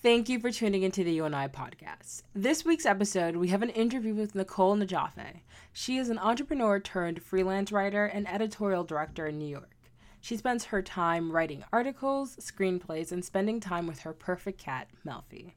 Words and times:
Thank 0.00 0.28
you 0.28 0.38
for 0.38 0.52
tuning 0.52 0.84
into 0.84 1.02
the 1.02 1.10
You 1.10 1.24
and 1.24 1.34
I 1.34 1.48
podcast. 1.48 2.22
This 2.32 2.64
week's 2.64 2.86
episode, 2.86 3.34
we 3.34 3.48
have 3.48 3.62
an 3.62 3.70
interview 3.70 4.14
with 4.14 4.32
Nicole 4.32 4.76
Najafi. 4.76 5.40
She 5.72 5.96
is 5.96 6.08
an 6.08 6.20
entrepreneur 6.20 6.78
turned 6.78 7.20
freelance 7.20 7.72
writer 7.72 8.04
and 8.04 8.28
editorial 8.28 8.84
director 8.84 9.26
in 9.26 9.40
New 9.40 9.48
York. 9.48 9.72
She 10.20 10.36
spends 10.36 10.66
her 10.66 10.82
time 10.82 11.32
writing 11.32 11.64
articles, 11.72 12.36
screenplays, 12.36 13.10
and 13.10 13.24
spending 13.24 13.58
time 13.58 13.88
with 13.88 13.98
her 14.00 14.12
perfect 14.12 14.60
cat, 14.60 14.86
Melfi. 15.04 15.54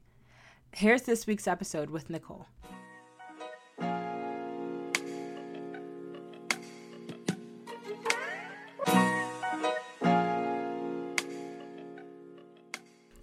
Here's 0.72 1.02
this 1.02 1.24
week's 1.24 1.46
episode 1.46 1.90
with 1.90 2.10
Nicole. 2.10 2.46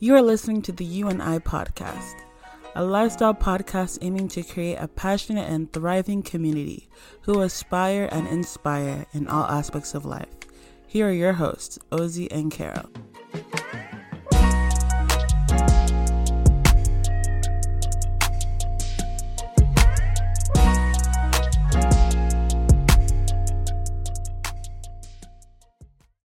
You 0.02 0.16
are 0.16 0.22
listening 0.22 0.62
to 0.62 0.72
the 0.72 0.86
You 0.86 1.10
and 1.10 1.22
I 1.22 1.40
podcast, 1.40 2.16
a 2.74 2.86
lifestyle 2.86 3.34
podcast 3.34 3.98
aiming 4.02 4.30
to 4.30 4.44
create 4.44 4.78
a 4.78 4.88
passionate 4.88 5.50
and 5.50 5.74
thriving 5.74 6.24
community 6.24 6.88
who 7.24 7.42
aspire 7.42 8.08
and 8.10 8.26
inspire 8.26 9.08
in 9.12 9.28
all 9.28 9.44
aspects 9.44 9.94
of 9.94 10.06
life. 10.06 10.30
Here 10.88 11.10
are 11.10 11.12
your 11.12 11.34
hosts, 11.34 11.80
Ozzy 11.92 12.30
and 12.32 12.50
Carol. 12.50 12.90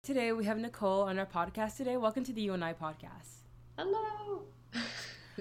Today 0.03 0.33
we 0.33 0.45
have 0.45 0.59
Nicole 0.59 1.01
on 1.01 1.17
our 1.17 1.25
podcast 1.25 1.77
today. 1.77 1.97
Welcome 1.97 2.23
to 2.25 2.31
the 2.31 2.43
You 2.43 2.53
and 2.53 2.63
I 2.63 2.73
podcast. 2.73 3.34
Hello. 3.77 4.43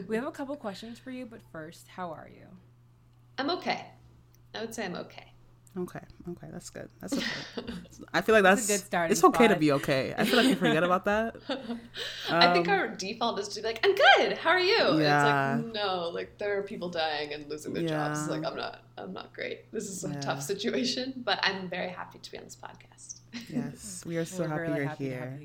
We 0.09 0.17
have 0.17 0.27
a 0.27 0.33
couple 0.33 0.57
questions 0.57 0.99
for 0.99 1.13
you, 1.13 1.25
but 1.25 1.39
first, 1.53 1.87
how 1.87 2.11
are 2.11 2.29
you? 2.29 2.47
I'm 3.39 3.49
okay. 3.51 3.87
I 4.53 4.61
would 4.61 4.75
say 4.75 4.87
I'm 4.87 4.97
okay. 4.97 5.34
Okay, 5.77 5.99
okay, 6.31 6.47
that's 6.53 6.71
good. 6.71 6.89
That's 7.01 7.13
okay. 7.59 7.69
I 8.13 8.21
feel 8.21 8.35
like 8.37 8.45
that's, 8.45 8.67
That's 8.69 8.71
a 8.81 8.83
good 8.83 8.87
start. 8.87 9.11
It's 9.11 9.25
okay 9.25 9.49
to 9.49 9.57
be 9.57 9.73
okay. 9.73 10.15
I 10.17 10.25
feel 10.25 10.37
like 10.37 10.47
you 10.47 10.55
forget 10.55 10.85
about 10.85 11.05
that. 11.07 11.35
I 12.31 12.53
think 12.53 12.69
Um, 12.69 12.75
our 12.79 12.89
default 12.89 13.41
is 13.41 13.49
to 13.49 13.61
be 13.61 13.67
like, 13.67 13.81
I'm 13.85 13.95
good. 13.95 14.39
How 14.39 14.51
are 14.51 14.61
you? 14.61 15.01
Yeah. 15.01 15.57
It's 15.57 15.65
like 15.65 15.75
no, 15.75 16.11
like 16.15 16.39
there 16.39 16.57
are 16.59 16.63
people 16.63 16.91
dying 16.91 17.33
and 17.35 17.51
losing 17.51 17.73
their 17.75 17.89
jobs. 17.89 18.21
It's 18.21 18.31
like 18.31 18.45
I'm 18.45 18.57
not. 18.57 18.83
I'm 18.97 19.13
not 19.13 19.33
great. 19.33 19.73
This 19.73 19.89
is 19.89 20.05
a 20.05 20.11
Yeah. 20.11 20.21
tough 20.21 20.43
situation, 20.43 21.13
but 21.25 21.41
I'm 21.43 21.69
very 21.69 21.89
happy 21.89 22.21
to 22.21 22.31
be 22.31 22.39
on 22.39 22.45
this 22.45 22.55
podcast. 22.57 23.19
Yes, 23.53 24.05
we 24.07 24.17
are 24.17 24.25
so 24.25 24.47
happy 24.47 24.61
really 24.61 24.77
you're 24.77 24.87
happy 24.87 25.05
here. 25.09 25.41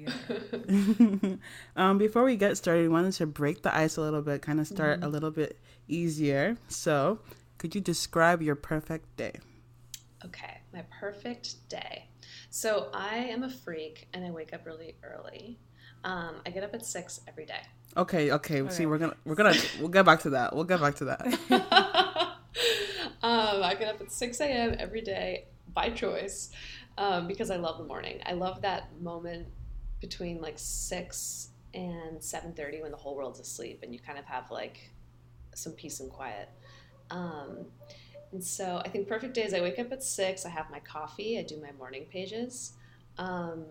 here. 0.70 1.40
um, 1.76 1.98
before 1.98 2.24
we 2.24 2.36
get 2.38 2.56
started, 2.58 2.84
we 2.84 2.90
wanted 2.90 3.14
to 3.14 3.26
break 3.26 3.64
the 3.64 3.76
ice 3.76 3.98
a 3.98 4.02
little 4.02 4.22
bit, 4.22 4.44
kind 4.44 4.60
of 4.60 4.68
start 4.68 5.04
a 5.04 5.08
little 5.10 5.32
bit 5.32 5.58
easier. 5.88 6.58
So, 6.68 7.18
could 7.58 7.74
you 7.74 7.82
describe 7.82 8.44
your 8.44 8.54
perfect 8.56 9.18
day? 9.18 9.34
Okay, 10.26 10.58
my 10.74 10.84
perfect 11.00 11.68
day. 11.70 12.10
So 12.50 12.90
I 12.94 13.18
am 13.18 13.44
a 13.44 13.50
freak 13.50 14.08
and 14.14 14.26
I 14.26 14.32
wake 14.32 14.54
up 14.54 14.66
really 14.66 14.96
early. 15.04 15.60
Um, 16.04 16.36
I 16.46 16.50
get 16.50 16.64
up 16.64 16.74
at 16.74 16.86
six 16.86 17.22
every 17.28 17.46
day. 17.46 17.62
Okay, 17.98 18.32
okay. 18.32 18.62
Okay. 18.62 18.74
See, 18.74 18.86
we're 18.86 18.98
gonna 18.98 19.16
we're 19.26 19.36
gonna 19.36 19.56
we'll 19.80 19.90
get 19.90 20.06
back 20.06 20.22
to 20.22 20.32
that. 20.32 20.56
We'll 20.56 20.66
get 20.66 20.80
back 20.80 20.96
to 20.96 21.06
that. 21.06 21.26
um, 23.24 23.64
I 23.64 23.76
get 23.78 23.94
up 23.94 24.02
at 24.02 24.12
6 24.12 24.40
a.m. 24.42 24.76
every 24.80 25.02
day 25.02 25.46
by 25.74 25.90
choice 25.90 26.52
um, 26.98 27.28
because 27.28 27.52
I 27.52 27.58
love 27.58 27.78
the 27.78 27.84
morning. 27.86 28.20
I 28.26 28.34
love 28.34 28.62
that 28.62 28.90
moment 29.02 29.48
between 30.02 30.42
like 30.42 30.56
6 30.58 31.50
and 31.74 32.20
7.30 32.20 32.82
when 32.82 32.92
the 32.92 32.98
whole 32.98 33.16
world's 33.16 33.40
asleep 33.40 33.82
and 33.84 33.94
you 33.94 34.00
kind 34.00 34.18
of 34.18 34.26
have 34.26 34.50
like 34.52 34.92
some 35.56 35.74
peace 35.74 36.00
and 36.00 36.10
quiet. 36.10 36.50
Um, 37.12 37.68
and 38.32 38.44
so 38.44 38.82
I 38.86 38.90
think 38.90 39.08
perfect 39.08 39.34
days, 39.34 39.54
I 39.54 39.62
wake 39.62 39.80
up 39.80 39.92
at 39.92 40.04
6, 40.04 40.46
I 40.46 40.50
have 40.50 40.70
my 40.70 40.80
coffee, 40.80 41.40
I 41.40 41.44
do 41.44 41.60
my 41.62 41.72
morning 41.78 42.06
pages. 42.12 42.74
Um, 43.18 43.66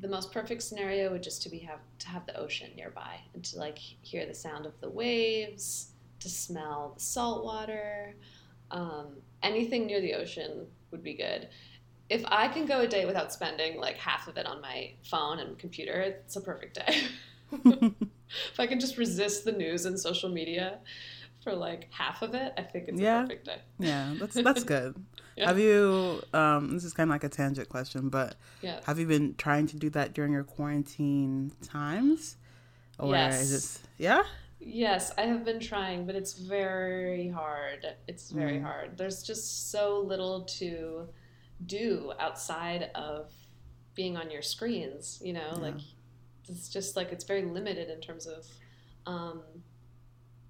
the 0.00 0.08
most 0.08 0.32
perfect 0.32 0.62
scenario 0.62 1.10
would 1.12 1.22
just 1.22 1.42
to 1.42 1.48
be 1.48 1.58
have 1.60 1.80
to 2.00 2.08
have 2.08 2.26
the 2.26 2.36
ocean 2.36 2.70
nearby 2.76 3.20
and 3.32 3.44
to 3.44 3.58
like 3.58 3.78
hear 3.78 4.26
the 4.26 4.34
sound 4.34 4.66
of 4.66 4.78
the 4.80 4.90
waves 4.90 5.92
to 6.20 6.28
smell 6.28 6.92
the 6.94 7.00
salt 7.00 7.44
water. 7.44 8.14
Um, 8.70 9.16
anything 9.42 9.86
near 9.86 10.00
the 10.00 10.14
ocean 10.14 10.66
would 10.90 11.02
be 11.02 11.14
good. 11.14 11.48
If 12.10 12.22
I 12.26 12.48
can 12.48 12.66
go 12.66 12.80
a 12.80 12.86
day 12.86 13.06
without 13.06 13.32
spending 13.32 13.78
like 13.78 13.96
half 13.96 14.28
of 14.28 14.36
it 14.36 14.46
on 14.46 14.60
my 14.60 14.92
phone 15.04 15.38
and 15.38 15.58
computer, 15.58 16.00
it's 16.00 16.36
a 16.36 16.40
perfect 16.40 16.74
day. 16.74 17.02
if 18.52 18.58
I 18.58 18.66
can 18.66 18.80
just 18.80 18.98
resist 18.98 19.44
the 19.44 19.52
news 19.52 19.86
and 19.86 19.98
social 19.98 20.28
media 20.28 20.78
for 21.44 21.54
like 21.54 21.88
half 21.92 22.22
of 22.22 22.34
it, 22.34 22.52
I 22.56 22.62
think 22.62 22.88
it's 22.88 23.00
Yeah. 23.00 23.20
a 23.20 23.22
perfect 23.22 23.44
day. 23.46 23.58
yeah, 23.78 24.14
that's 24.18 24.34
that's 24.34 24.64
good. 24.74 24.96
Yeah. 25.36 25.48
Have 25.48 25.58
you? 25.58 26.22
Um, 26.32 26.72
this 26.74 26.84
is 26.84 26.92
kind 26.92 27.10
of 27.10 27.14
like 27.14 27.24
a 27.24 27.28
tangent 27.28 27.68
question, 27.68 28.08
but 28.08 28.36
Yeah. 28.62 28.80
have 28.86 28.98
you 28.98 29.06
been 29.06 29.34
trying 29.36 29.66
to 29.68 29.76
do 29.76 29.90
that 29.90 30.14
during 30.14 30.32
your 30.32 30.44
quarantine 30.44 31.52
times, 31.62 32.36
or 32.98 33.14
is 33.14 33.52
Yes. 33.52 33.76
it? 33.84 34.02
Yeah. 34.02 34.22
Yes, 34.60 35.12
I 35.18 35.22
have 35.22 35.44
been 35.44 35.60
trying, 35.60 36.06
but 36.06 36.14
it's 36.14 36.32
very 36.34 37.28
hard. 37.28 37.84
It's 38.08 38.30
very 38.30 38.58
Mm. 38.58 38.62
hard. 38.62 38.96
There's 38.96 39.22
just 39.22 39.70
so 39.70 40.00
little 40.00 40.44
to 40.60 41.08
do 41.66 42.12
outside 42.18 42.90
of 42.94 43.32
being 43.94 44.16
on 44.16 44.30
your 44.30 44.40
screens, 44.42 45.20
you 45.22 45.32
know? 45.34 45.50
Yeah. 45.56 45.58
Like 45.66 45.80
it's 46.48 46.68
just 46.68 46.96
like 46.96 47.12
it's 47.12 47.24
very 47.24 47.42
limited 47.44 47.90
in 47.90 48.00
terms 48.00 48.26
of 48.26 48.46
um 49.06 49.42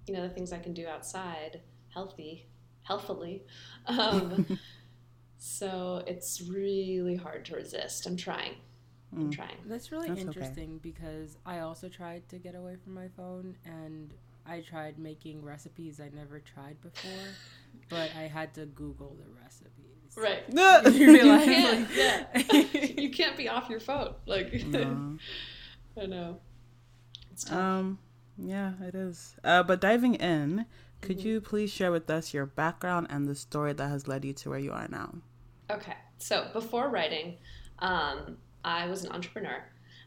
you 0.07 0.13
know, 0.13 0.21
the 0.21 0.29
things 0.29 0.51
I 0.53 0.59
can 0.59 0.73
do 0.73 0.87
outside 0.87 1.61
healthy, 1.93 2.47
healthily. 2.83 3.43
Um 3.87 4.59
so 5.37 6.03
it's 6.07 6.41
really 6.41 7.15
hard 7.15 7.45
to 7.45 7.55
resist. 7.55 8.05
I'm 8.07 8.17
trying. 8.17 8.53
I'm 9.15 9.29
Mm. 9.29 9.31
trying. 9.31 9.57
That's 9.65 9.91
really 9.91 10.07
That's 10.09 10.19
okay. 10.21 10.27
interesting 10.27 10.79
because 10.79 11.37
I 11.45 11.59
also 11.59 11.87
tried 11.87 12.27
to 12.29 12.37
get 12.37 12.55
away 12.55 12.75
from 12.83 12.93
my 12.93 13.07
phone 13.15 13.55
and 13.65 14.13
I 14.45 14.61
tried 14.61 14.99
making 14.99 15.43
recipes 15.43 15.99
I 15.99 16.09
never 16.13 16.39
tried 16.39 16.79
before, 16.81 17.27
but 17.89 18.11
I 18.17 18.23
had 18.23 18.53
to 18.55 18.65
Google 18.65 19.15
the 19.17 19.29
recipes. 19.41 19.71
Right. 20.17 20.43
You 20.93 21.13
realize, 21.13 21.45
can't, 21.45 22.35
like- 22.53 22.73
yeah. 22.73 23.01
you 23.01 23.09
can't 23.11 23.35
be 23.37 23.47
off 23.49 23.69
your 23.69 23.79
phone. 23.79 24.15
Like, 24.25 24.65
No. 24.65 25.17
I 26.01 26.05
know. 26.05 26.39
It's 27.31 27.45
tough. 27.45 27.57
Um, 27.57 27.99
yeah, 28.37 28.73
it 28.81 28.95
is. 28.95 29.35
Uh, 29.43 29.63
but 29.63 29.81
diving 29.81 30.15
in, 30.15 30.65
could 31.01 31.17
Mm-hmm. 31.17 31.27
you 31.27 31.41
please 31.41 31.71
share 31.71 31.91
with 31.91 32.09
us 32.09 32.33
your 32.33 32.45
background 32.45 33.07
and 33.09 33.27
the 33.27 33.35
story 33.35 33.73
that 33.73 33.87
has 33.89 34.07
led 34.07 34.25
you 34.25 34.33
to 34.33 34.49
where 34.49 34.59
you 34.59 34.71
are 34.71 34.87
now? 34.89 35.15
okay. 35.71 35.95
So 36.17 36.47
before 36.53 36.89
writing, 36.89 37.37
um, 37.79 38.37
I 38.63 38.87
was 38.87 39.03
an 39.03 39.11
entrepreneur. 39.11 39.63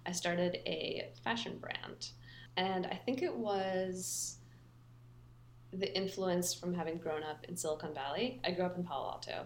I 0.06 0.12
started 0.12 0.58
a 0.66 1.10
fashion 1.22 1.58
brand, 1.58 2.08
and 2.56 2.86
I 2.86 2.94
think 3.04 3.22
it 3.22 3.34
was 3.34 4.38
the 5.72 5.94
influence 5.96 6.54
from 6.54 6.72
having 6.74 6.96
grown 6.96 7.22
up 7.22 7.44
in 7.46 7.56
Silicon 7.56 7.92
Valley. 7.94 8.40
I 8.44 8.52
grew 8.52 8.64
up 8.64 8.76
in 8.78 8.84
Palo 8.84 9.10
Alto, 9.10 9.44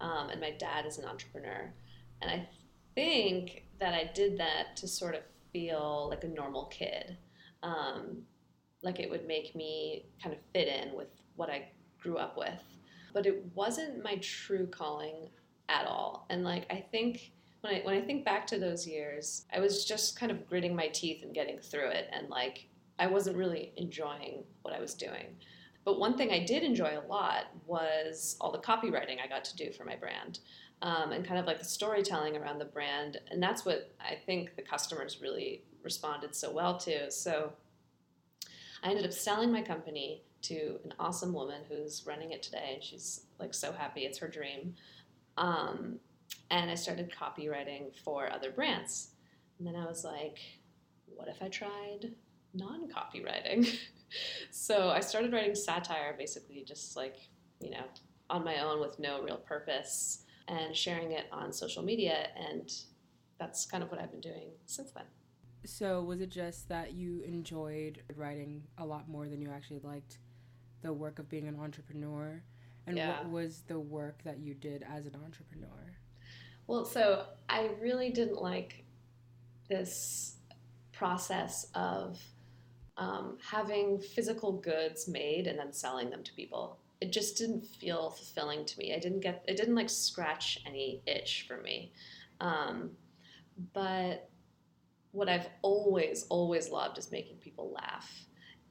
um, 0.00 0.30
and 0.30 0.40
my 0.40 0.52
dad 0.52 0.86
is 0.86 0.98
an 0.98 1.04
entrepreneur, 1.04 1.72
and 2.22 2.30
I 2.30 2.48
think 2.94 3.64
that 3.80 3.92
I 3.92 4.10
did 4.14 4.38
that 4.38 4.76
to 4.76 4.86
sort 4.88 5.16
of 5.16 5.22
feel 5.52 6.06
like 6.10 6.22
a 6.22 6.28
normal 6.28 6.66
kid. 6.66 7.16
Um, 7.64 8.22
like 8.82 9.00
it 9.00 9.10
would 9.10 9.26
make 9.26 9.56
me 9.56 10.04
kind 10.22 10.34
of 10.34 10.40
fit 10.52 10.68
in 10.68 10.94
with 10.94 11.08
what 11.36 11.50
I 11.50 11.68
grew 12.00 12.18
up 12.18 12.36
with. 12.36 12.62
But 13.12 13.26
it 13.26 13.42
wasn't 13.54 14.04
my 14.04 14.16
true 14.16 14.66
calling 14.66 15.30
at 15.68 15.86
all. 15.86 16.26
And 16.30 16.44
like 16.44 16.66
I 16.70 16.84
think 16.92 17.32
when 17.62 17.74
I 17.74 17.80
when 17.80 17.94
I 17.94 18.00
think 18.00 18.24
back 18.24 18.46
to 18.48 18.58
those 18.58 18.86
years, 18.86 19.46
I 19.52 19.60
was 19.60 19.84
just 19.84 20.18
kind 20.18 20.30
of 20.30 20.46
gritting 20.46 20.76
my 20.76 20.88
teeth 20.88 21.22
and 21.22 21.34
getting 21.34 21.58
through 21.58 21.88
it 21.88 22.08
and 22.12 22.28
like 22.28 22.68
I 22.98 23.06
wasn't 23.06 23.36
really 23.36 23.72
enjoying 23.76 24.44
what 24.62 24.74
I 24.74 24.80
was 24.80 24.94
doing. 24.94 25.36
But 25.84 25.98
one 25.98 26.16
thing 26.16 26.30
I 26.30 26.44
did 26.44 26.62
enjoy 26.62 26.98
a 26.98 27.06
lot 27.08 27.44
was 27.66 28.36
all 28.40 28.52
the 28.52 28.58
copywriting 28.58 29.16
I 29.22 29.28
got 29.28 29.44
to 29.44 29.56
do 29.56 29.70
for 29.72 29.84
my 29.84 29.96
brand. 29.96 30.38
Um, 30.84 31.12
and 31.12 31.26
kind 31.26 31.40
of 31.40 31.46
like 31.46 31.58
the 31.58 31.64
storytelling 31.64 32.36
around 32.36 32.58
the 32.58 32.66
brand. 32.66 33.18
And 33.30 33.42
that's 33.42 33.64
what 33.64 33.94
I 33.98 34.16
think 34.26 34.54
the 34.54 34.60
customers 34.60 35.18
really 35.22 35.64
responded 35.82 36.34
so 36.34 36.52
well 36.52 36.76
to. 36.80 37.10
So 37.10 37.54
I 38.82 38.90
ended 38.90 39.06
up 39.06 39.12
selling 39.14 39.50
my 39.50 39.62
company 39.62 40.24
to 40.42 40.78
an 40.84 40.92
awesome 40.98 41.32
woman 41.32 41.62
who's 41.70 42.04
running 42.06 42.32
it 42.32 42.42
today, 42.42 42.72
and 42.74 42.82
she's 42.82 43.22
like 43.40 43.54
so 43.54 43.72
happy. 43.72 44.02
It's 44.02 44.18
her 44.18 44.28
dream. 44.28 44.74
Um, 45.38 45.98
and 46.50 46.70
I 46.70 46.74
started 46.74 47.10
copywriting 47.10 47.96
for 48.04 48.30
other 48.30 48.50
brands. 48.50 49.08
And 49.58 49.66
then 49.66 49.76
I 49.76 49.86
was 49.86 50.04
like, 50.04 50.38
what 51.06 51.28
if 51.28 51.42
I 51.42 51.48
tried 51.48 52.12
non 52.52 52.88
copywriting? 52.88 53.74
so 54.50 54.90
I 54.90 55.00
started 55.00 55.32
writing 55.32 55.54
satire, 55.54 56.14
basically 56.18 56.62
just 56.62 56.94
like, 56.94 57.16
you 57.60 57.70
know, 57.70 57.84
on 58.28 58.44
my 58.44 58.62
own 58.62 58.80
with 58.80 58.98
no 58.98 59.22
real 59.22 59.38
purpose 59.38 60.23
and 60.48 60.74
sharing 60.76 61.12
it 61.12 61.26
on 61.32 61.52
social 61.52 61.82
media. 61.82 62.28
And 62.36 62.70
that's 63.38 63.66
kind 63.66 63.82
of 63.82 63.90
what 63.90 64.00
I've 64.00 64.10
been 64.10 64.20
doing 64.20 64.50
since 64.66 64.90
then. 64.92 65.04
So 65.64 66.02
was 66.02 66.20
it 66.20 66.30
just 66.30 66.68
that 66.68 66.92
you 66.92 67.22
enjoyed 67.22 68.02
writing 68.16 68.64
a 68.78 68.84
lot 68.84 69.08
more 69.08 69.28
than 69.28 69.40
you 69.40 69.50
actually 69.50 69.80
liked 69.82 70.18
the 70.82 70.92
work 70.92 71.18
of 71.18 71.28
being 71.28 71.48
an 71.48 71.58
entrepreneur? 71.58 72.42
And 72.86 72.96
Yeah. 72.96 73.22
what 73.22 73.30
was 73.30 73.62
the 73.66 73.80
work 73.80 74.22
that 74.24 74.38
you 74.38 74.54
did 74.54 74.82
as 74.82 75.06
an 75.06 75.16
entrepreneur? 75.24 75.96
Well, 76.66 76.84
so 76.84 77.26
I 77.48 77.68
really 77.80 78.10
didn't 78.10 78.40
like 78.40 78.84
this 79.68 80.36
process 80.92 81.70
of 81.74 82.22
um, 82.96 83.38
having 83.42 83.98
physical 84.00 84.52
goods 84.52 85.08
made 85.08 85.46
and 85.46 85.58
then 85.58 85.72
selling 85.72 86.10
them 86.10 86.22
to 86.22 86.32
people. 86.34 86.78
It 87.00 87.12
just 87.12 87.36
didn't 87.36 87.66
feel 87.66 88.10
fulfilling 88.10 88.64
to 88.64 88.78
me. 88.78 88.94
I 88.94 88.98
didn't 88.98 89.20
get, 89.20 89.44
it 89.46 89.56
didn't 89.56 89.74
like 89.74 89.90
scratch 89.90 90.60
any 90.66 91.02
itch 91.06 91.44
for 91.46 91.58
me. 91.58 91.92
Um, 92.40 92.90
but 93.72 94.30
what 95.12 95.28
I've 95.28 95.48
always, 95.62 96.26
always 96.28 96.70
loved 96.70 96.98
is 96.98 97.12
making 97.12 97.36
people 97.36 97.72
laugh. 97.72 98.10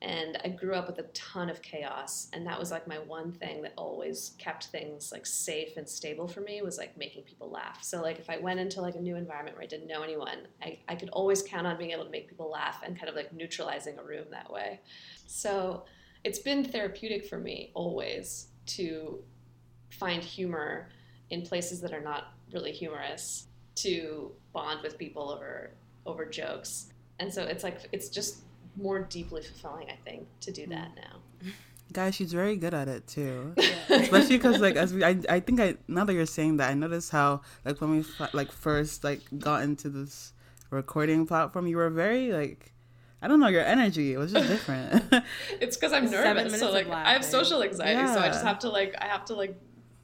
And 0.01 0.37
I 0.43 0.49
grew 0.49 0.73
up 0.73 0.87
with 0.87 0.99
a 0.99 1.03
ton 1.13 1.49
of 1.49 1.61
chaos, 1.61 2.27
and 2.33 2.45
that 2.45 2.59
was 2.59 2.71
like 2.71 2.85
my 2.89 2.99
one 2.99 3.31
thing 3.31 3.61
that 3.61 3.71
always 3.77 4.35
kept 4.37 4.65
things 4.65 5.13
like 5.13 5.25
safe 5.25 5.77
and 5.77 5.87
stable 5.87 6.27
for 6.27 6.41
me 6.41 6.61
was 6.61 6.77
like 6.77 6.97
making 6.97 7.23
people 7.23 7.49
laugh. 7.49 7.81
So 7.81 8.01
like 8.01 8.19
if 8.19 8.29
I 8.29 8.37
went 8.37 8.59
into 8.59 8.81
like 8.81 8.95
a 8.95 8.99
new 8.99 9.15
environment 9.15 9.55
where 9.55 9.63
I 9.63 9.67
didn't 9.67 9.87
know 9.87 10.01
anyone, 10.03 10.39
I, 10.61 10.79
I 10.89 10.95
could 10.95 11.07
always 11.11 11.41
count 11.41 11.65
on 11.65 11.77
being 11.77 11.91
able 11.91 12.03
to 12.03 12.09
make 12.09 12.27
people 12.27 12.51
laugh 12.51 12.81
and 12.85 12.97
kind 12.97 13.07
of 13.07 13.15
like 13.15 13.31
neutralizing 13.31 13.97
a 13.97 14.03
room 14.03 14.25
that 14.31 14.51
way. 14.51 14.81
So 15.25 15.85
it's 16.23 16.39
been 16.39 16.63
therapeutic 16.63 17.25
for 17.25 17.37
me 17.37 17.71
always 17.73 18.47
to 18.65 19.19
find 19.89 20.23
humor 20.23 20.89
in 21.29 21.41
places 21.41 21.81
that 21.81 21.93
are 21.93 22.01
not 22.01 22.33
really 22.51 22.71
humorous, 22.71 23.47
to 23.75 24.31
bond 24.53 24.81
with 24.83 24.97
people 24.97 25.31
over 25.31 25.71
over 26.05 26.25
jokes. 26.25 26.91
And 27.19 27.33
so 27.33 27.43
it's 27.43 27.63
like 27.63 27.79
it's 27.91 28.09
just 28.09 28.37
more 28.75 28.99
deeply 28.99 29.41
fulfilling, 29.41 29.89
I 29.89 29.97
think, 30.03 30.27
to 30.41 30.51
do 30.51 30.67
that 30.67 30.91
mm. 30.91 30.95
now. 30.95 31.49
Guys, 31.91 32.15
she's 32.15 32.33
very 32.33 32.55
good 32.55 32.73
at 32.73 32.87
it 32.87 33.05
too. 33.07 33.53
Especially 33.89 34.37
because 34.37 34.59
like 34.59 34.75
as 34.75 34.93
we, 34.93 35.03
I, 35.03 35.17
I 35.29 35.39
think 35.39 35.59
I 35.59 35.75
now 35.87 36.05
that 36.05 36.13
you're 36.13 36.25
saying 36.25 36.57
that, 36.57 36.71
I 36.71 36.73
noticed 36.73 37.11
how 37.11 37.41
like 37.65 37.79
when 37.81 37.91
we 37.91 38.05
like 38.33 38.51
first 38.51 39.03
like 39.03 39.21
got 39.37 39.63
into 39.63 39.89
this 39.89 40.33
recording 40.69 41.27
platform, 41.27 41.67
you 41.67 41.77
were 41.77 41.89
very 41.89 42.31
like, 42.31 42.72
I 43.23 43.27
don't 43.29 43.39
know, 43.39 43.47
your 43.47 43.63
energy 43.63 44.13
it 44.13 44.17
was 44.17 44.33
just 44.33 44.47
different. 44.47 45.01
It's 45.61 45.77
because 45.77 45.93
I'm 45.93 46.11
nervous, 46.11 46.59
so 46.59 46.71
like 46.71 46.89
I 46.89 47.13
have 47.13 47.23
social 47.23 47.63
anxiety, 47.63 48.07
so 48.13 48.19
I 48.19 48.27
just 48.27 48.43
have 48.43 48.59
to 48.59 48.69
like 48.69 48.93
I 48.99 49.05
have 49.05 49.23
to 49.25 49.33
like 49.33 49.55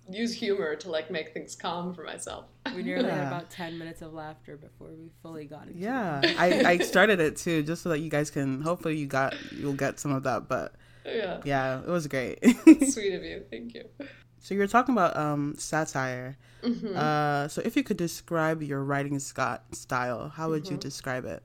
use 0.09 0.33
humor 0.33 0.75
to 0.77 0.89
like 0.89 1.11
make 1.11 1.33
things 1.33 1.55
calm 1.55 1.93
for 1.93 2.03
myself. 2.03 2.45
We 2.73 2.81
nearly 2.81 3.09
had 3.09 3.27
about 3.27 3.49
10 3.51 3.77
minutes 3.77 4.01
of 4.01 4.13
laughter 4.13 4.57
before 4.57 4.87
we 4.89 5.11
fully 5.21 5.45
got 5.45 5.67
into 5.67 5.79
yeah, 5.79 6.21
it. 6.21 6.39
I, 6.39 6.71
I 6.71 6.77
started 6.93 7.19
it 7.19 7.35
too, 7.35 7.61
just 7.63 7.83
so 7.83 7.89
that 7.89 7.99
you 7.99 8.09
guys 8.09 8.29
can 8.31 8.61
hopefully 8.61 8.95
you 8.97 9.05
got 9.05 9.35
you'll 9.51 9.73
get 9.73 9.99
some 9.99 10.13
of 10.13 10.23
that. 10.23 10.47
But 10.47 10.75
yeah, 11.05 11.41
yeah, 11.43 11.81
it 11.81 11.87
was 11.89 12.07
great. 12.07 12.39
sweet 12.89 13.13
of 13.13 13.23
you, 13.23 13.43
thank 13.51 13.73
you. 13.73 13.83
so 14.39 14.53
you 14.53 14.59
were 14.61 14.67
talking 14.67 14.95
about 14.95 15.17
um 15.17 15.55
satire. 15.57 16.37
Mhm. 16.63 16.95
Uh, 16.95 17.47
so 17.47 17.61
if 17.65 17.75
you 17.75 17.83
could 17.83 17.97
describe 17.97 18.61
your 18.63 18.83
writing 18.83 19.19
Scott 19.19 19.63
style, 19.73 20.29
how 20.29 20.49
would 20.49 20.69
you 20.69 20.77
Mhm. 20.77 20.81
describe 20.81 21.25
it? 21.25 21.43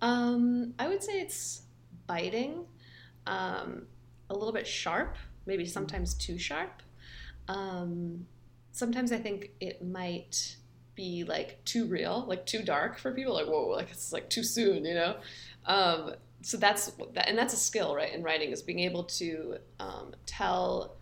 Um, 0.00 0.74
I 0.78 0.88
would 0.88 1.02
say 1.02 1.20
it's 1.20 1.62
biting, 2.06 2.66
um, 3.26 3.86
a 4.30 4.34
little 4.34 4.52
bit 4.52 4.66
sharp, 4.66 5.16
maybe 5.46 5.64
sometimes 5.64 6.14
too 6.14 6.38
sharp. 6.38 6.82
Um, 7.48 8.26
sometimes 8.72 9.12
I 9.12 9.18
think 9.18 9.50
it 9.60 9.84
might 9.84 10.56
be 10.94 11.24
like 11.24 11.64
too 11.64 11.86
real, 11.86 12.24
like 12.26 12.44
too 12.44 12.62
dark 12.62 12.98
for 12.98 13.12
people. 13.12 13.34
Like 13.34 13.46
whoa, 13.46 13.68
like 13.68 13.90
it's 13.90 14.12
like 14.12 14.28
too 14.28 14.44
soon, 14.44 14.84
you 14.84 14.94
know. 14.94 15.16
Um, 15.66 16.14
so 16.42 16.56
that's 16.56 16.92
and 17.16 17.36
that's 17.36 17.54
a 17.54 17.56
skill, 17.56 17.94
right? 17.94 18.12
In 18.12 18.22
writing 18.22 18.50
is 18.50 18.62
being 18.62 18.80
able 18.80 19.04
to 19.04 19.56
um, 19.80 20.14
tell, 20.26 20.96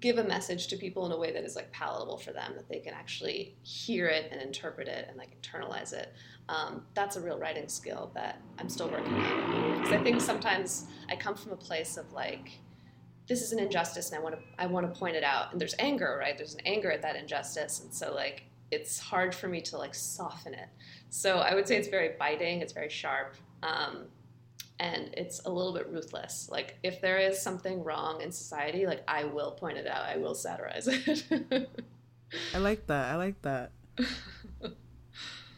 give 0.00 0.18
a 0.18 0.24
message 0.24 0.66
to 0.68 0.76
people 0.76 1.06
in 1.06 1.12
a 1.12 1.18
way 1.18 1.32
that 1.32 1.44
is 1.44 1.56
like 1.56 1.72
palatable 1.72 2.18
for 2.18 2.32
them, 2.32 2.52
that 2.56 2.68
they 2.68 2.80
can 2.80 2.94
actually 2.94 3.56
hear 3.62 4.06
it 4.08 4.28
and 4.30 4.40
interpret 4.40 4.88
it 4.88 5.06
and 5.08 5.16
like 5.16 5.36
internalize 5.42 5.92
it 5.92 6.12
um, 6.48 6.82
that's 6.94 7.16
a 7.16 7.20
real 7.20 7.38
writing 7.38 7.68
skill 7.68 8.10
that 8.14 8.40
I'm 8.58 8.68
still 8.68 8.88
working 8.88 9.12
on. 9.14 9.78
Because 9.78 9.92
I 9.92 10.02
think 10.02 10.20
sometimes 10.20 10.86
I 11.08 11.16
come 11.16 11.34
from 11.34 11.52
a 11.52 11.56
place 11.56 11.96
of 11.96 12.12
like, 12.12 12.50
this 13.26 13.42
is 13.42 13.52
an 13.52 13.58
injustice, 13.58 14.10
and 14.10 14.18
I 14.18 14.22
want 14.22 14.36
to 14.36 14.40
I 14.56 14.66
want 14.66 14.92
to 14.92 14.98
point 14.98 15.16
it 15.16 15.24
out. 15.24 15.50
And 15.50 15.60
there's 15.60 15.74
anger, 15.80 16.16
right? 16.20 16.36
There's 16.36 16.54
an 16.54 16.60
anger 16.64 16.92
at 16.92 17.02
that 17.02 17.16
injustice, 17.16 17.80
and 17.80 17.92
so 17.92 18.14
like 18.14 18.44
it's 18.70 19.00
hard 19.00 19.34
for 19.34 19.48
me 19.48 19.60
to 19.62 19.76
like 19.76 19.94
soften 19.94 20.54
it. 20.54 20.68
So 21.10 21.38
I 21.38 21.54
would 21.54 21.66
say 21.66 21.76
it's 21.76 21.88
very 21.88 22.12
biting. 22.18 22.60
It's 22.60 22.72
very 22.72 22.88
sharp. 22.88 23.34
Um, 23.64 24.04
and 24.78 25.10
it's 25.14 25.40
a 25.44 25.50
little 25.50 25.72
bit 25.72 25.88
ruthless. 25.88 26.48
Like 26.50 26.78
if 26.82 27.00
there 27.00 27.18
is 27.18 27.40
something 27.40 27.82
wrong 27.82 28.20
in 28.20 28.32
society, 28.32 28.86
like 28.86 29.02
I 29.08 29.24
will 29.24 29.52
point 29.52 29.78
it 29.78 29.86
out. 29.86 30.04
I 30.04 30.16
will 30.16 30.34
satirize 30.34 30.88
it. 30.88 31.68
I 32.54 32.58
like 32.58 32.86
that. 32.86 33.12
I 33.12 33.16
like 33.16 33.40
that. 33.42 33.72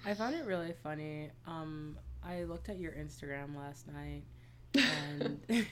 I 0.04 0.14
found 0.14 0.34
it 0.34 0.44
really 0.44 0.74
funny. 0.82 1.30
Um, 1.46 1.98
I 2.24 2.44
looked 2.44 2.68
at 2.68 2.78
your 2.78 2.92
Instagram 2.92 3.56
last 3.56 3.86
night 3.88 4.22
and 4.74 5.40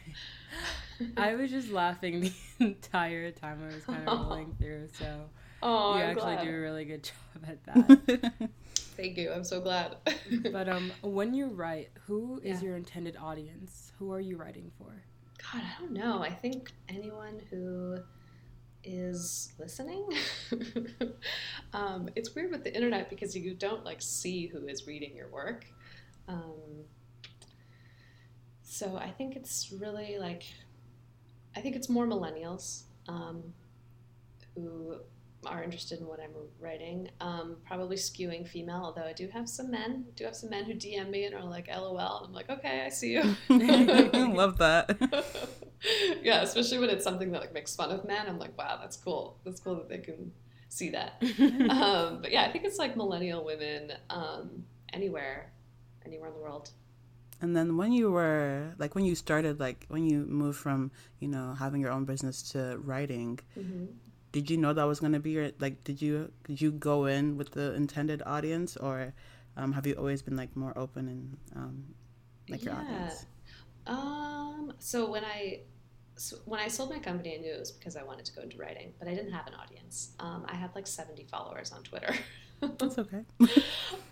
I 1.17 1.35
was 1.35 1.51
just 1.51 1.71
laughing 1.71 2.21
the 2.21 2.33
entire 2.61 3.31
time 3.31 3.61
I 3.63 3.75
was 3.75 3.85
kind 3.85 4.09
of 4.09 4.19
rolling 4.29 4.55
through. 4.59 4.89
So 4.99 5.31
oh, 5.63 5.97
you 5.97 6.03
I'm 6.03 6.11
actually 6.11 6.35
glad. 6.37 6.45
do 6.45 6.51
a 6.51 6.61
really 6.61 6.85
good 6.85 7.03
job 7.05 7.47
at 7.49 7.65
that. 7.65 8.51
Thank 8.97 9.17
you. 9.19 9.31
I'm 9.31 9.45
so 9.45 9.61
glad. 9.61 9.97
but 10.53 10.69
um, 10.69 10.91
when 11.03 11.35
you 11.35 11.49
write, 11.49 11.91
who 12.07 12.41
is 12.43 12.63
Yeah. 12.63 12.69
your 12.69 12.77
intended 12.77 13.17
audience? 13.17 13.93
Who 13.99 14.13
are 14.13 14.21
you 14.21 14.37
writing 14.37 14.71
for? 14.79 15.03
God, 15.53 15.63
I 15.63 15.81
don't 15.81 15.93
know. 15.93 16.23
I 16.23 16.31
think 16.31 16.73
anyone 16.89 17.41
who 17.51 17.99
is 18.83 19.53
listening. 19.59 20.09
um, 21.73 22.09
it's 22.17 22.35
weird 22.35 22.51
with 22.51 22.65
the 22.65 22.75
internet 22.75 23.11
because 23.11 23.37
you 23.37 23.55
don't 23.55 23.85
like 23.85 24.01
see 24.01 24.47
who 24.47 24.67
is 24.67 24.87
reading 24.87 25.15
your 25.15 25.29
work. 25.29 25.67
Um, 26.29 26.85
so 28.63 28.97
I 28.97 29.11
think 29.11 29.37
it's 29.37 29.73
really 29.79 30.19
like, 30.19 30.45
I 31.55 31.61
think 31.61 31.77
it's 31.77 31.89
more 31.89 32.07
millennials 32.07 32.83
um, 33.09 33.43
who 34.55 34.97
are 35.47 35.63
interested 35.63 36.01
in 36.01 36.07
what 36.07 36.21
I'm 36.21 36.33
writing. 36.61 37.09
Um, 37.21 37.57
probably 37.67 37.97
skewing 37.97 38.47
female, 38.47 38.83
although 38.85 39.05
I 39.05 39.13
do 39.13 39.29
have 39.29 39.49
some 39.49 39.71
men. 39.71 40.07
Do 40.15 40.25
have 40.25 40.37
some 40.37 40.51
men 40.51 40.65
who 40.65 40.75
DM 40.75 41.11
me 41.11 41.25
and 41.25 41.35
are 41.35 41.45
like, 41.45 41.69
"LOL." 41.69 42.19
And 42.19 42.27
I'm 42.27 42.33
like, 42.33 42.51
"Okay, 42.51 42.83
I 42.85 42.89
see 42.89 43.13
you." 43.13 43.37
Love 44.35 44.59
that. 44.59 44.97
yeah, 46.23 46.43
especially 46.43 46.79
when 46.79 46.91
it's 46.91 47.05
something 47.05 47.31
that 47.33 47.41
like 47.41 47.53
makes 47.53 47.75
fun 47.75 47.91
of 47.91 48.05
men. 48.05 48.27
I'm 48.27 48.39
like, 48.39 48.57
wow, 48.57 48.79
that's 48.81 48.97
cool. 48.97 49.39
That's 49.45 49.61
cool 49.61 49.77
that 49.77 49.89
they 49.89 49.99
can 49.99 50.33
see 50.69 50.91
that. 50.91 51.23
um, 51.71 52.23
but 52.23 52.33
yeah, 52.33 52.43
I 52.43 52.53
think 52.53 52.65
it's 52.65 52.79
like 52.79 52.97
millennial 52.97 53.45
women 53.45 53.93
um, 54.11 54.65
anywhere, 54.93 55.53
anywhere 56.05 56.29
in 56.29 56.35
the 56.35 56.41
world. 56.41 56.71
And 57.41 57.55
then 57.55 57.77
when 57.77 57.93
you 57.93 58.11
were 58.11 58.75
like 58.79 58.95
when 58.95 59.05
you 59.05 59.15
started 59.15 59.61
like 59.61 59.85
when 59.89 60.07
you 60.09 60.25
moved 60.25 60.59
from 60.59 60.91
you 61.21 61.29
know 61.29 61.55
having 61.59 61.83
your 61.83 61.91
own 61.91 62.07
business 62.07 62.43
to 62.53 62.79
writing, 62.83 63.39
Mm-hmm. 63.59 63.85
Did 64.37 64.51
you 64.51 64.59
know 64.59 64.75
that 64.75 64.85
was 64.85 65.01
gonna 65.01 65.19
be 65.19 65.31
your 65.31 65.51
like 65.61 65.83
did 65.83 66.03
you 66.03 66.31
did 66.47 66.61
you 66.61 66.71
go 66.71 67.07
in 67.07 67.39
with 67.39 67.53
the 67.53 67.73
intended 67.73 68.23
audience 68.27 68.77
or 68.77 69.15
um, 69.57 69.73
have 69.73 69.87
you 69.87 69.95
always 69.95 70.21
been 70.21 70.37
like 70.37 70.55
more 70.55 70.77
open 70.77 71.09
and 71.09 71.39
um, 71.57 71.85
like 72.51 72.63
your 72.67 72.75
Yeah. 72.75 72.81
audience? 72.83 73.25
Um, 73.87 74.75
so 74.79 75.11
when 75.11 75.25
I 75.25 75.61
so 76.17 76.37
when 76.45 76.61
I 76.61 76.69
sold 76.69 76.91
my 76.91 76.99
company, 76.99 77.35
I 77.35 77.39
knew 77.41 77.53
it 77.55 77.59
was 77.59 77.73
because 77.73 77.97
I 77.97 78.03
wanted 78.03 78.27
to 78.27 78.35
go 78.35 78.43
into 78.43 78.59
writing, 78.59 78.93
but 78.99 79.09
I 79.09 79.15
didn't 79.15 79.33
have 79.33 79.47
an 79.47 79.55
audience. 79.55 80.11
Um, 80.21 80.45
I 80.49 80.55
had 80.55 80.75
like 80.75 80.87
70 80.87 81.25
followers 81.25 81.73
on 81.73 81.83
Twitter. 81.83 82.15
That's 82.61 82.99
okay. 82.99 83.23